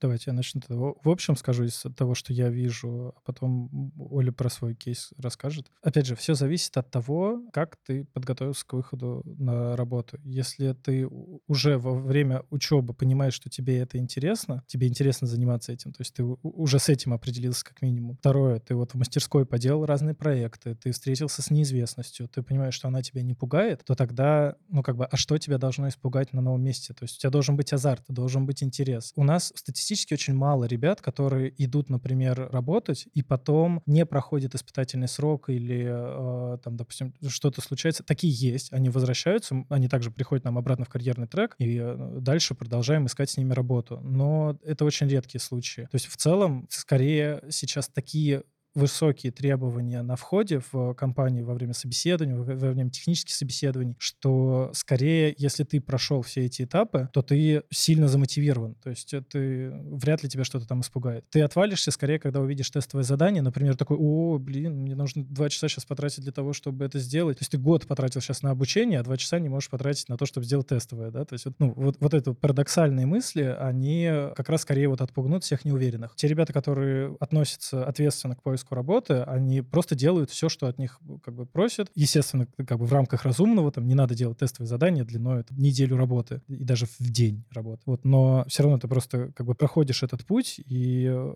Давайте 0.00 0.24
я 0.28 0.32
начну. 0.32 0.62
В 0.68 1.08
общем, 1.10 1.36
скажу 1.36 1.64
из 1.64 1.84
того, 1.94 2.14
что 2.14 2.32
я 2.32 2.48
вижу, 2.48 3.14
а 3.14 3.20
потом 3.24 3.92
Оля 3.98 4.32
про 4.32 4.48
свой 4.48 4.74
кейс 4.74 5.10
расскажет. 5.18 5.70
Опять 5.82 6.06
же, 6.06 6.16
все 6.16 6.34
зависит 6.34 6.74
от 6.78 6.90
того, 6.90 7.42
как 7.52 7.76
ты 7.84 8.04
подготовился 8.04 8.64
к 8.66 8.72
выходу 8.72 9.22
на 9.24 9.76
работу. 9.76 10.18
Если 10.24 10.72
ты 10.72 11.06
уже 11.46 11.76
во 11.76 11.92
время 11.92 12.44
учебы 12.48 12.94
понимаешь, 12.94 13.34
что 13.34 13.50
тебе 13.50 13.78
это 13.78 13.98
интересно, 13.98 14.64
тебе 14.66 14.88
интересно 14.88 15.26
заниматься 15.26 15.72
этим, 15.72 15.92
то 15.92 16.00
есть 16.00 16.14
ты 16.14 16.24
уже 16.24 16.78
с 16.78 16.88
этим 16.88 17.12
определился 17.12 17.64
как 17.64 17.82
минимум. 17.82 18.16
Второе, 18.16 18.58
ты 18.58 18.74
вот 18.74 18.92
в 18.92 18.94
мастерской 18.94 19.44
поделал 19.44 19.84
разные 19.84 20.14
проекты, 20.14 20.76
ты 20.76 20.92
встретился 20.92 21.42
с 21.42 21.50
неизвестностью, 21.50 22.26
ты 22.28 22.42
понимаешь, 22.42 22.74
что 22.74 22.88
она 22.88 23.02
тебя 23.02 23.20
не 23.20 23.34
пугает, 23.34 23.82
то 23.84 23.94
тогда, 23.94 24.56
ну 24.70 24.82
как 24.82 24.96
бы, 24.96 25.04
а 25.04 25.16
что 25.18 25.36
тебя 25.36 25.58
должно 25.58 25.88
испугать 25.88 26.32
на 26.32 26.40
новом 26.40 26.62
месте? 26.62 26.94
То 26.94 27.04
есть 27.04 27.16
у 27.16 27.20
тебя 27.20 27.30
должен 27.30 27.56
быть 27.56 27.72
азарт, 27.74 28.04
должен 28.08 28.46
быть 28.46 28.62
интерес. 28.62 29.12
У 29.14 29.24
нас 29.24 29.52
статистически 29.54 29.89
статистически 29.90 30.14
очень 30.14 30.34
мало 30.34 30.64
ребят, 30.64 31.00
которые 31.00 31.52
идут, 31.58 31.90
например, 31.90 32.48
работать 32.52 33.08
и 33.12 33.22
потом 33.22 33.82
не 33.86 34.06
проходят 34.06 34.54
испытательный 34.54 35.08
срок 35.08 35.50
или 35.50 35.84
э, 35.88 36.58
там, 36.58 36.76
допустим, 36.76 37.14
что-то 37.26 37.60
случается. 37.60 38.04
Такие 38.04 38.32
есть. 38.32 38.72
Они 38.72 38.88
возвращаются, 38.88 39.64
они 39.68 39.88
также 39.88 40.10
приходят 40.10 40.44
нам 40.44 40.58
обратно 40.58 40.84
в 40.84 40.88
карьерный 40.88 41.26
трек, 41.26 41.56
и 41.58 41.78
э, 41.82 42.18
дальше 42.20 42.54
продолжаем 42.54 43.06
искать 43.06 43.30
с 43.30 43.36
ними 43.36 43.52
работу. 43.52 44.00
Но 44.02 44.56
это 44.62 44.84
очень 44.84 45.08
редкие 45.08 45.40
случаи. 45.40 45.82
То 45.82 45.96
есть 45.96 46.06
в 46.06 46.16
целом, 46.16 46.66
скорее 46.70 47.42
сейчас 47.50 47.88
такие 47.88 48.44
высокие 48.74 49.32
требования 49.32 50.02
на 50.02 50.16
входе 50.16 50.60
в 50.72 50.94
компанию 50.94 51.44
во 51.44 51.54
время 51.54 51.74
собеседования, 51.74 52.36
во 52.36 52.70
время 52.70 52.90
технических 52.90 53.34
собеседований, 53.34 53.96
что 53.98 54.70
скорее, 54.74 55.34
если 55.36 55.64
ты 55.64 55.80
прошел 55.80 56.22
все 56.22 56.46
эти 56.46 56.62
этапы, 56.62 57.08
то 57.12 57.22
ты 57.22 57.62
сильно 57.70 58.08
замотивирован. 58.08 58.74
То 58.74 58.90
есть 58.90 59.14
ты, 59.30 59.70
вряд 59.70 60.22
ли 60.22 60.28
тебя 60.28 60.44
что-то 60.44 60.66
там 60.66 60.80
испугает. 60.80 61.24
Ты 61.30 61.42
отвалишься 61.42 61.90
скорее, 61.90 62.18
когда 62.18 62.40
увидишь 62.40 62.70
тестовое 62.70 63.04
задание, 63.04 63.42
например, 63.42 63.76
такой, 63.76 63.96
о, 63.98 64.38
блин, 64.38 64.82
мне 64.82 64.94
нужно 64.94 65.24
два 65.24 65.48
часа 65.48 65.68
сейчас 65.68 65.84
потратить 65.84 66.22
для 66.22 66.32
того, 66.32 66.52
чтобы 66.52 66.84
это 66.84 66.98
сделать. 66.98 67.38
То 67.38 67.42
есть 67.42 67.52
ты 67.52 67.58
год 67.58 67.86
потратил 67.86 68.20
сейчас 68.20 68.42
на 68.42 68.50
обучение, 68.50 69.00
а 69.00 69.02
два 69.02 69.16
часа 69.16 69.38
не 69.38 69.48
можешь 69.48 69.70
потратить 69.70 70.08
на 70.08 70.16
то, 70.16 70.26
чтобы 70.26 70.46
сделать 70.46 70.68
тестовое, 70.68 71.10
да? 71.10 71.24
То 71.24 71.34
есть 71.34 71.46
ну, 71.58 71.72
вот, 71.74 71.96
вот 72.00 72.14
это 72.14 72.34
парадоксальные 72.34 73.06
мысли, 73.06 73.42
они 73.58 74.08
как 74.36 74.48
раз 74.48 74.62
скорее 74.62 74.88
вот 74.88 75.00
отпугнут 75.00 75.44
всех 75.44 75.64
неуверенных. 75.64 76.14
Те 76.16 76.28
ребята, 76.28 76.52
которые 76.52 77.16
относятся 77.20 77.84
ответственно 77.84 78.36
к 78.36 78.42
поиску 78.42 78.59
поиску 78.60 78.74
работы, 78.74 79.22
они 79.22 79.62
просто 79.62 79.94
делают 79.94 80.30
все, 80.30 80.48
что 80.48 80.66
от 80.66 80.78
них 80.78 81.00
как 81.22 81.34
бы 81.34 81.46
просят. 81.46 81.90
Естественно, 81.94 82.46
как 82.66 82.78
бы 82.78 82.86
в 82.86 82.92
рамках 82.92 83.24
разумного, 83.24 83.72
там 83.72 83.86
не 83.86 83.94
надо 83.94 84.14
делать 84.14 84.38
тестовые 84.38 84.68
задания 84.68 85.04
длиной 85.04 85.44
там, 85.44 85.58
неделю 85.58 85.96
работы 85.96 86.42
и 86.48 86.64
даже 86.64 86.86
в 86.86 86.98
день 87.00 87.44
работы. 87.50 87.82
Вот, 87.86 88.04
но 88.04 88.44
все 88.48 88.62
равно 88.62 88.78
ты 88.78 88.88
просто 88.88 89.32
как 89.32 89.46
бы 89.46 89.54
проходишь 89.54 90.02
этот 90.02 90.24
путь, 90.24 90.60
и 90.66 91.06
э, 91.06 91.34